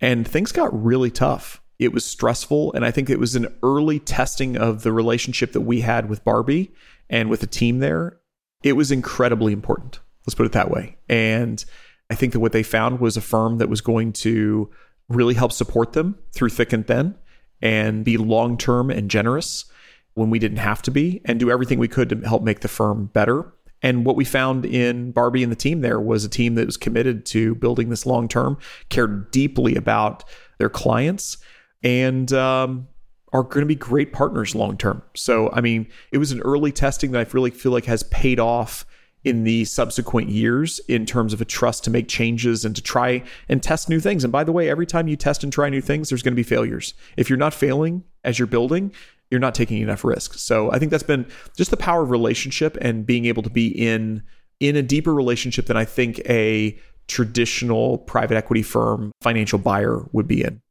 and 0.00 0.26
things 0.26 0.52
got 0.52 0.84
really 0.84 1.10
tough. 1.10 1.60
It 1.78 1.92
was 1.92 2.04
stressful. 2.04 2.72
And 2.72 2.84
I 2.84 2.90
think 2.90 3.10
it 3.10 3.18
was 3.18 3.34
an 3.34 3.48
early 3.62 3.98
testing 3.98 4.56
of 4.56 4.82
the 4.82 4.92
relationship 4.92 5.52
that 5.52 5.62
we 5.62 5.80
had 5.80 6.08
with 6.08 6.24
Barbie 6.24 6.72
and 7.10 7.28
with 7.28 7.40
the 7.40 7.46
team 7.46 7.80
there. 7.80 8.18
It 8.62 8.74
was 8.74 8.90
incredibly 8.90 9.52
important. 9.52 10.00
Let's 10.26 10.34
put 10.34 10.46
it 10.46 10.52
that 10.52 10.70
way. 10.70 10.96
And 11.08 11.62
I 12.10 12.14
think 12.14 12.32
that 12.32 12.40
what 12.40 12.52
they 12.52 12.62
found 12.62 13.00
was 13.00 13.16
a 13.16 13.20
firm 13.20 13.58
that 13.58 13.68
was 13.68 13.80
going 13.80 14.12
to 14.14 14.70
really 15.08 15.34
help 15.34 15.52
support 15.52 15.92
them 15.92 16.16
through 16.32 16.48
thick 16.50 16.72
and 16.72 16.86
thin 16.86 17.14
and 17.60 18.04
be 18.04 18.16
long 18.16 18.56
term 18.56 18.90
and 18.90 19.10
generous 19.10 19.66
when 20.14 20.30
we 20.30 20.38
didn't 20.38 20.58
have 20.58 20.80
to 20.82 20.90
be 20.90 21.20
and 21.24 21.40
do 21.40 21.50
everything 21.50 21.78
we 21.78 21.88
could 21.88 22.08
to 22.08 22.20
help 22.20 22.42
make 22.42 22.60
the 22.60 22.68
firm 22.68 23.06
better. 23.06 23.52
And 23.84 24.06
what 24.06 24.16
we 24.16 24.24
found 24.24 24.64
in 24.64 25.12
Barbie 25.12 25.42
and 25.42 25.52
the 25.52 25.56
team 25.56 25.82
there 25.82 26.00
was 26.00 26.24
a 26.24 26.28
team 26.28 26.54
that 26.54 26.64
was 26.64 26.78
committed 26.78 27.26
to 27.26 27.54
building 27.56 27.90
this 27.90 28.06
long 28.06 28.28
term, 28.28 28.56
cared 28.88 29.30
deeply 29.30 29.76
about 29.76 30.24
their 30.56 30.70
clients, 30.70 31.36
and 31.82 32.32
um, 32.32 32.88
are 33.34 33.42
going 33.42 33.60
to 33.60 33.66
be 33.66 33.74
great 33.74 34.10
partners 34.10 34.54
long 34.54 34.78
term. 34.78 35.02
So, 35.14 35.50
I 35.52 35.60
mean, 35.60 35.86
it 36.12 36.18
was 36.18 36.32
an 36.32 36.40
early 36.40 36.72
testing 36.72 37.10
that 37.10 37.28
I 37.28 37.30
really 37.32 37.50
feel 37.50 37.72
like 37.72 37.84
has 37.84 38.04
paid 38.04 38.40
off 38.40 38.86
in 39.22 39.44
the 39.44 39.66
subsequent 39.66 40.30
years 40.30 40.80
in 40.88 41.04
terms 41.04 41.34
of 41.34 41.42
a 41.42 41.44
trust 41.44 41.84
to 41.84 41.90
make 41.90 42.08
changes 42.08 42.64
and 42.64 42.74
to 42.76 42.82
try 42.82 43.22
and 43.50 43.62
test 43.62 43.90
new 43.90 44.00
things. 44.00 44.24
And 44.24 44.32
by 44.32 44.44
the 44.44 44.52
way, 44.52 44.70
every 44.70 44.86
time 44.86 45.08
you 45.08 45.16
test 45.16 45.44
and 45.44 45.52
try 45.52 45.68
new 45.68 45.82
things, 45.82 46.08
there's 46.08 46.22
going 46.22 46.32
to 46.32 46.36
be 46.36 46.42
failures. 46.42 46.94
If 47.18 47.28
you're 47.28 47.38
not 47.38 47.52
failing 47.52 48.04
as 48.22 48.38
you're 48.38 48.46
building, 48.46 48.92
you're 49.34 49.40
not 49.40 49.52
taking 49.56 49.82
enough 49.82 50.04
risk. 50.04 50.34
So 50.34 50.70
I 50.70 50.78
think 50.78 50.92
that's 50.92 51.02
been 51.02 51.26
just 51.56 51.72
the 51.72 51.76
power 51.76 52.04
of 52.04 52.10
relationship 52.10 52.78
and 52.80 53.04
being 53.04 53.24
able 53.24 53.42
to 53.42 53.50
be 53.50 53.66
in 53.66 54.22
in 54.60 54.76
a 54.76 54.82
deeper 54.82 55.12
relationship 55.12 55.66
than 55.66 55.76
I 55.76 55.84
think 55.84 56.20
a 56.20 56.78
traditional 57.08 57.98
private 57.98 58.36
equity 58.36 58.62
firm 58.62 59.10
financial 59.22 59.58
buyer 59.58 60.06
would 60.12 60.28
be 60.28 60.44
in. 60.44 60.62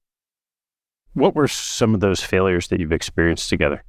What 1.11 1.35
were 1.35 1.49
some 1.49 1.93
of 1.93 1.99
those 1.99 2.21
failures 2.21 2.69
that 2.69 2.79
you've 2.79 2.93
experienced 2.93 3.49
together? 3.49 3.83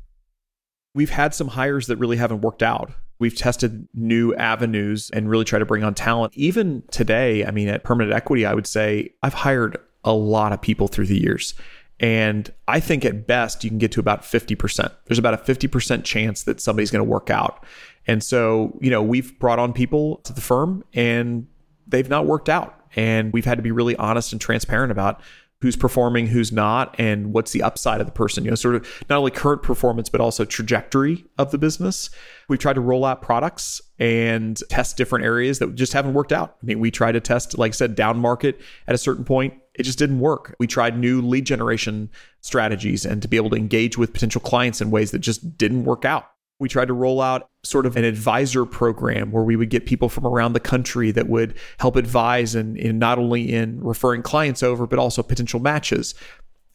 We've 0.92 1.10
had 1.10 1.34
some 1.34 1.46
hires 1.46 1.86
that 1.86 1.98
really 1.98 2.16
haven't 2.16 2.40
worked 2.40 2.64
out. 2.64 2.90
We've 3.20 3.36
tested 3.36 3.88
new 3.94 4.34
avenues 4.34 5.08
and 5.12 5.30
really 5.30 5.44
tried 5.44 5.60
to 5.60 5.66
bring 5.66 5.84
on 5.84 5.94
talent. 5.94 6.34
Even 6.34 6.82
today, 6.90 7.46
I 7.46 7.52
mean, 7.52 7.68
at 7.68 7.84
Permanent 7.84 8.12
Equity, 8.12 8.44
I 8.44 8.54
would 8.54 8.66
say 8.66 9.14
I've 9.22 9.34
hired 9.34 9.78
a 10.02 10.12
lot 10.12 10.52
of 10.52 10.60
people 10.60 10.88
through 10.88 11.06
the 11.06 11.18
years. 11.18 11.54
And 12.00 12.52
I 12.66 12.80
think 12.80 13.04
at 13.04 13.26
best 13.26 13.64
you 13.64 13.70
can 13.70 13.78
get 13.78 13.92
to 13.92 14.00
about 14.00 14.22
50%. 14.22 14.92
There's 15.06 15.18
about 15.18 15.34
a 15.34 15.38
50% 15.38 16.04
chance 16.04 16.42
that 16.42 16.60
somebody's 16.60 16.90
going 16.90 17.04
to 17.04 17.10
work 17.10 17.30
out. 17.30 17.64
And 18.06 18.22
so, 18.22 18.76
you 18.80 18.90
know, 18.90 19.02
we've 19.02 19.38
brought 19.38 19.58
on 19.58 19.72
people 19.72 20.16
to 20.24 20.32
the 20.32 20.40
firm 20.40 20.84
and 20.92 21.46
they've 21.86 22.08
not 22.08 22.26
worked 22.26 22.48
out. 22.48 22.80
And 22.96 23.32
we've 23.32 23.44
had 23.44 23.58
to 23.58 23.62
be 23.62 23.72
really 23.72 23.96
honest 23.96 24.32
and 24.32 24.40
transparent 24.40 24.92
about 24.92 25.20
who's 25.60 25.76
performing, 25.76 26.26
who's 26.26 26.52
not, 26.52 26.94
and 26.98 27.32
what's 27.32 27.52
the 27.52 27.62
upside 27.62 28.00
of 28.00 28.06
the 28.06 28.12
person. 28.12 28.44
You 28.44 28.50
know, 28.50 28.54
sort 28.54 28.74
of 28.74 29.04
not 29.08 29.18
only 29.18 29.30
current 29.30 29.62
performance, 29.62 30.10
but 30.10 30.20
also 30.20 30.44
trajectory 30.44 31.24
of 31.38 31.52
the 31.52 31.58
business. 31.58 32.10
We've 32.48 32.58
tried 32.58 32.74
to 32.74 32.82
roll 32.82 33.04
out 33.04 33.22
products 33.22 33.80
and 33.98 34.60
test 34.68 34.96
different 34.96 35.24
areas 35.24 35.60
that 35.60 35.74
just 35.74 35.94
haven't 35.94 36.12
worked 36.12 36.32
out. 36.32 36.56
I 36.62 36.66
mean, 36.66 36.80
we 36.80 36.90
tried 36.90 37.12
to 37.12 37.20
test, 37.20 37.56
like 37.56 37.70
I 37.70 37.72
said, 37.72 37.94
down 37.94 38.18
market 38.18 38.60
at 38.86 38.94
a 38.94 38.98
certain 38.98 39.24
point. 39.24 39.54
It 39.74 39.82
just 39.82 39.98
didn't 39.98 40.20
work. 40.20 40.54
We 40.58 40.66
tried 40.66 40.98
new 40.98 41.20
lead 41.20 41.46
generation 41.46 42.10
strategies 42.40 43.04
and 43.04 43.20
to 43.22 43.28
be 43.28 43.36
able 43.36 43.50
to 43.50 43.56
engage 43.56 43.98
with 43.98 44.12
potential 44.12 44.40
clients 44.40 44.80
in 44.80 44.90
ways 44.90 45.10
that 45.10 45.18
just 45.18 45.58
didn't 45.58 45.84
work 45.84 46.04
out. 46.04 46.30
We 46.60 46.68
tried 46.68 46.86
to 46.86 46.94
roll 46.94 47.20
out 47.20 47.48
sort 47.64 47.84
of 47.84 47.96
an 47.96 48.04
advisor 48.04 48.64
program 48.64 49.32
where 49.32 49.42
we 49.42 49.56
would 49.56 49.70
get 49.70 49.86
people 49.86 50.08
from 50.08 50.24
around 50.24 50.52
the 50.52 50.60
country 50.60 51.10
that 51.10 51.28
would 51.28 51.56
help 51.78 51.96
advise 51.96 52.54
and 52.54 52.76
not 52.98 53.18
only 53.18 53.52
in 53.52 53.82
referring 53.82 54.22
clients 54.22 54.62
over, 54.62 54.86
but 54.86 55.00
also 55.00 55.22
potential 55.22 55.58
matches. 55.58 56.14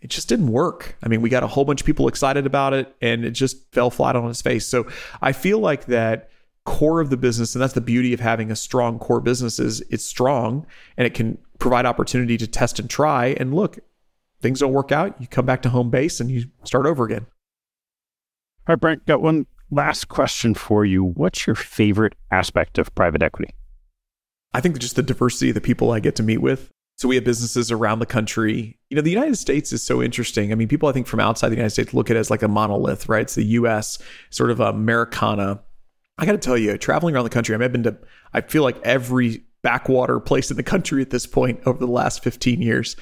It 0.01 0.09
just 0.09 0.27
didn't 0.27 0.51
work. 0.51 0.97
I 1.01 1.07
mean, 1.07 1.21
we 1.21 1.29
got 1.29 1.43
a 1.43 1.47
whole 1.47 1.63
bunch 1.63 1.81
of 1.81 1.85
people 1.85 2.09
excited 2.09 2.45
about 2.45 2.73
it 2.73 2.93
and 3.01 3.23
it 3.23 3.31
just 3.31 3.71
fell 3.73 3.89
flat 3.89 4.17
on 4.17 4.29
its 4.29 4.41
face. 4.41 4.67
So 4.67 4.87
I 5.21 5.31
feel 5.31 5.59
like 5.59 5.85
that 5.85 6.29
core 6.65 6.99
of 6.99 7.09
the 7.09 7.17
business, 7.17 7.55
and 7.55 7.61
that's 7.61 7.73
the 7.73 7.81
beauty 7.81 8.13
of 8.13 8.19
having 8.19 8.51
a 8.51 8.55
strong 8.55 8.99
core 8.99 9.21
business, 9.21 9.59
is 9.59 9.81
it's 9.89 10.05
strong 10.05 10.65
and 10.97 11.07
it 11.07 11.13
can 11.13 11.37
provide 11.59 11.85
opportunity 11.85 12.37
to 12.37 12.47
test 12.47 12.79
and 12.79 12.89
try. 12.89 13.35
And 13.37 13.53
look, 13.53 13.79
things 14.41 14.59
don't 14.59 14.73
work 14.73 14.91
out, 14.91 15.19
you 15.21 15.27
come 15.27 15.45
back 15.45 15.61
to 15.63 15.69
home 15.69 15.89
base 15.89 16.19
and 16.19 16.31
you 16.31 16.45
start 16.63 16.85
over 16.85 17.05
again. 17.05 17.25
All 18.67 18.73
right, 18.73 18.79
Brent, 18.79 19.05
got 19.05 19.21
one 19.21 19.45
last 19.71 20.07
question 20.07 20.53
for 20.53 20.85
you. 20.85 21.03
What's 21.03 21.45
your 21.45 21.55
favorite 21.55 22.15
aspect 22.31 22.77
of 22.77 22.93
private 22.95 23.21
equity? 23.21 23.53
I 24.53 24.61
think 24.61 24.79
just 24.79 24.95
the 24.95 25.03
diversity 25.03 25.49
of 25.49 25.55
the 25.55 25.61
people 25.61 25.91
I 25.91 25.99
get 25.99 26.15
to 26.15 26.23
meet 26.23 26.39
with. 26.39 26.71
So 26.97 27.07
we 27.07 27.15
have 27.15 27.23
businesses 27.23 27.71
around 27.71 27.99
the 27.99 28.05
country. 28.05 28.77
You 28.89 28.95
know, 28.95 29.01
the 29.01 29.09
United 29.09 29.37
States 29.37 29.71
is 29.71 29.81
so 29.81 30.01
interesting. 30.01 30.51
I 30.51 30.55
mean, 30.55 30.67
people 30.67 30.89
I 30.89 30.91
think 30.91 31.07
from 31.07 31.21
outside 31.21 31.49
the 31.49 31.55
United 31.55 31.69
States 31.69 31.93
look 31.93 32.09
at 32.09 32.17
it 32.17 32.19
as 32.19 32.29
like 32.29 32.41
a 32.41 32.47
monolith, 32.47 33.07
right? 33.07 33.21
It's 33.21 33.35
the 33.35 33.43
US, 33.43 33.99
sort 34.31 34.51
of 34.51 34.59
Americana. 34.59 35.61
I 36.17 36.25
got 36.25 36.33
to 36.33 36.37
tell 36.37 36.57
you, 36.57 36.77
traveling 36.77 37.15
around 37.15 37.23
the 37.23 37.29
country, 37.29 37.55
I 37.55 37.57
mean, 37.57 37.65
I've 37.65 37.71
been 37.71 37.83
to, 37.83 37.97
I 38.33 38.41
feel 38.41 38.63
like 38.63 38.81
every 38.83 39.45
backwater 39.61 40.19
place 40.19 40.49
in 40.51 40.57
the 40.57 40.63
country 40.63 41.01
at 41.01 41.09
this 41.09 41.25
point 41.25 41.59
over 41.65 41.79
the 41.79 41.87
last 41.87 42.23
15 42.23 42.61
years. 42.61 42.95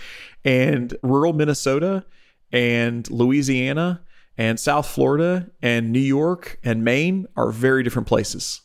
And 0.43 0.95
rural 1.03 1.33
Minnesota 1.33 2.05
and 2.51 3.09
Louisiana 3.11 4.01
and 4.37 4.59
South 4.59 4.87
Florida 4.87 5.49
and 5.61 5.91
New 5.91 5.99
York 5.99 6.59
and 6.63 6.83
Maine 6.83 7.25
are 7.35 7.51
very 7.51 7.83
different 7.83 8.07
places. 8.07 8.61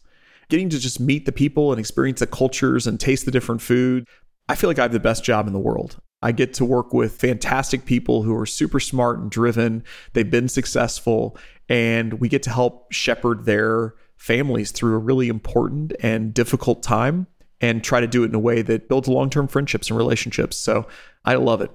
Getting 0.49 0.69
to 0.69 0.79
just 0.79 1.01
meet 1.01 1.25
the 1.25 1.33
people 1.33 1.73
and 1.73 1.81
experience 1.81 2.21
the 2.21 2.27
cultures 2.27 2.87
and 2.87 3.01
taste 3.01 3.25
the 3.25 3.31
different 3.31 3.63
food, 3.63 4.07
I 4.49 4.55
feel 4.55 4.69
like 4.69 4.79
I 4.79 4.83
have 4.83 4.93
the 4.93 5.01
best 5.01 5.25
job 5.25 5.47
in 5.47 5.53
the 5.53 5.59
world. 5.59 5.99
I 6.21 6.31
get 6.31 6.55
to 6.55 6.65
work 6.65 6.93
with 6.93 7.17
fantastic 7.17 7.85
people 7.85 8.23
who 8.23 8.37
are 8.37 8.47
super 8.47 8.79
smart 8.79 9.19
and 9.19 9.31
driven. 9.31 9.83
They've 10.13 10.31
been 10.31 10.49
successful, 10.49 11.37
and 11.69 12.15
we 12.15 12.29
get 12.29 12.43
to 12.45 12.51
help 12.51 12.93
shepherd 12.93 13.45
their 13.45 13.95
families 14.17 14.71
through 14.71 14.95
a 14.95 14.99
really 14.99 15.29
important 15.29 15.95
and 16.01 16.33
difficult 16.33 16.83
time 16.83 17.27
and 17.63 17.83
try 17.83 18.01
to 18.01 18.07
do 18.07 18.25
it 18.25 18.27
in 18.27 18.35
a 18.35 18.41
way 18.41 18.61
that 18.61 18.89
builds 18.89 19.09
long 19.09 19.31
term 19.31 19.49
friendships 19.49 19.89
and 19.89 19.97
relationships. 19.97 20.57
So 20.57 20.87
I 21.25 21.37
love 21.37 21.63
it. 21.63 21.71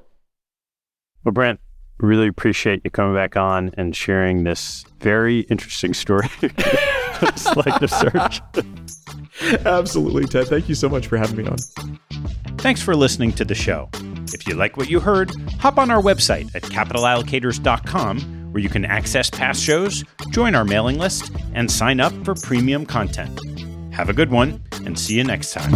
Well, 1.24 1.32
Brent, 1.32 1.60
really 2.00 2.28
appreciate 2.28 2.82
you 2.84 2.92
coming 2.92 3.16
back 3.16 3.36
on 3.36 3.72
and 3.78 3.96
sharing 3.96 4.44
this 4.44 4.86
very 5.00 5.40
interesting 5.42 5.94
story. 5.94 6.30
Selective 7.36 7.90
search. 7.90 8.42
Absolutely, 9.66 10.26
Ted. 10.26 10.48
Thank 10.48 10.70
you 10.70 10.76
so 10.76 10.90
much 10.90 11.08
for 11.08 11.18
having 11.18 11.38
me 11.38 11.46
on. 11.48 11.58
Thanks 12.58 12.82
for 12.82 12.96
listening 12.96 13.32
to 13.34 13.46
the 13.46 13.56
show. 13.56 13.90
If 14.34 14.48
you 14.48 14.56
like 14.56 14.78
what 14.78 14.90
you 14.90 15.00
heard, 15.00 15.32
hop 15.60 15.78
on 15.78 15.90
our 15.90 16.02
website 16.02 16.54
at 16.54 16.64
capitalallocators.com 16.64 18.52
where 18.52 18.62
you 18.62 18.70
can 18.70 18.86
access 18.86 19.30
past 19.30 19.62
shows, 19.62 20.04
join 20.32 20.56
our 20.56 20.66
mailing 20.66 20.98
list, 20.98 21.32
and 21.54 21.70
sign 21.70 22.00
up 22.00 22.14
for 22.26 22.34
premium 22.34 22.86
content. 22.86 23.40
Have 23.98 24.10
a 24.10 24.14
good 24.14 24.30
one, 24.30 24.62
and 24.86 24.98
see 24.98 25.16
you 25.16 25.24
next 25.24 25.54
time. 25.54 25.74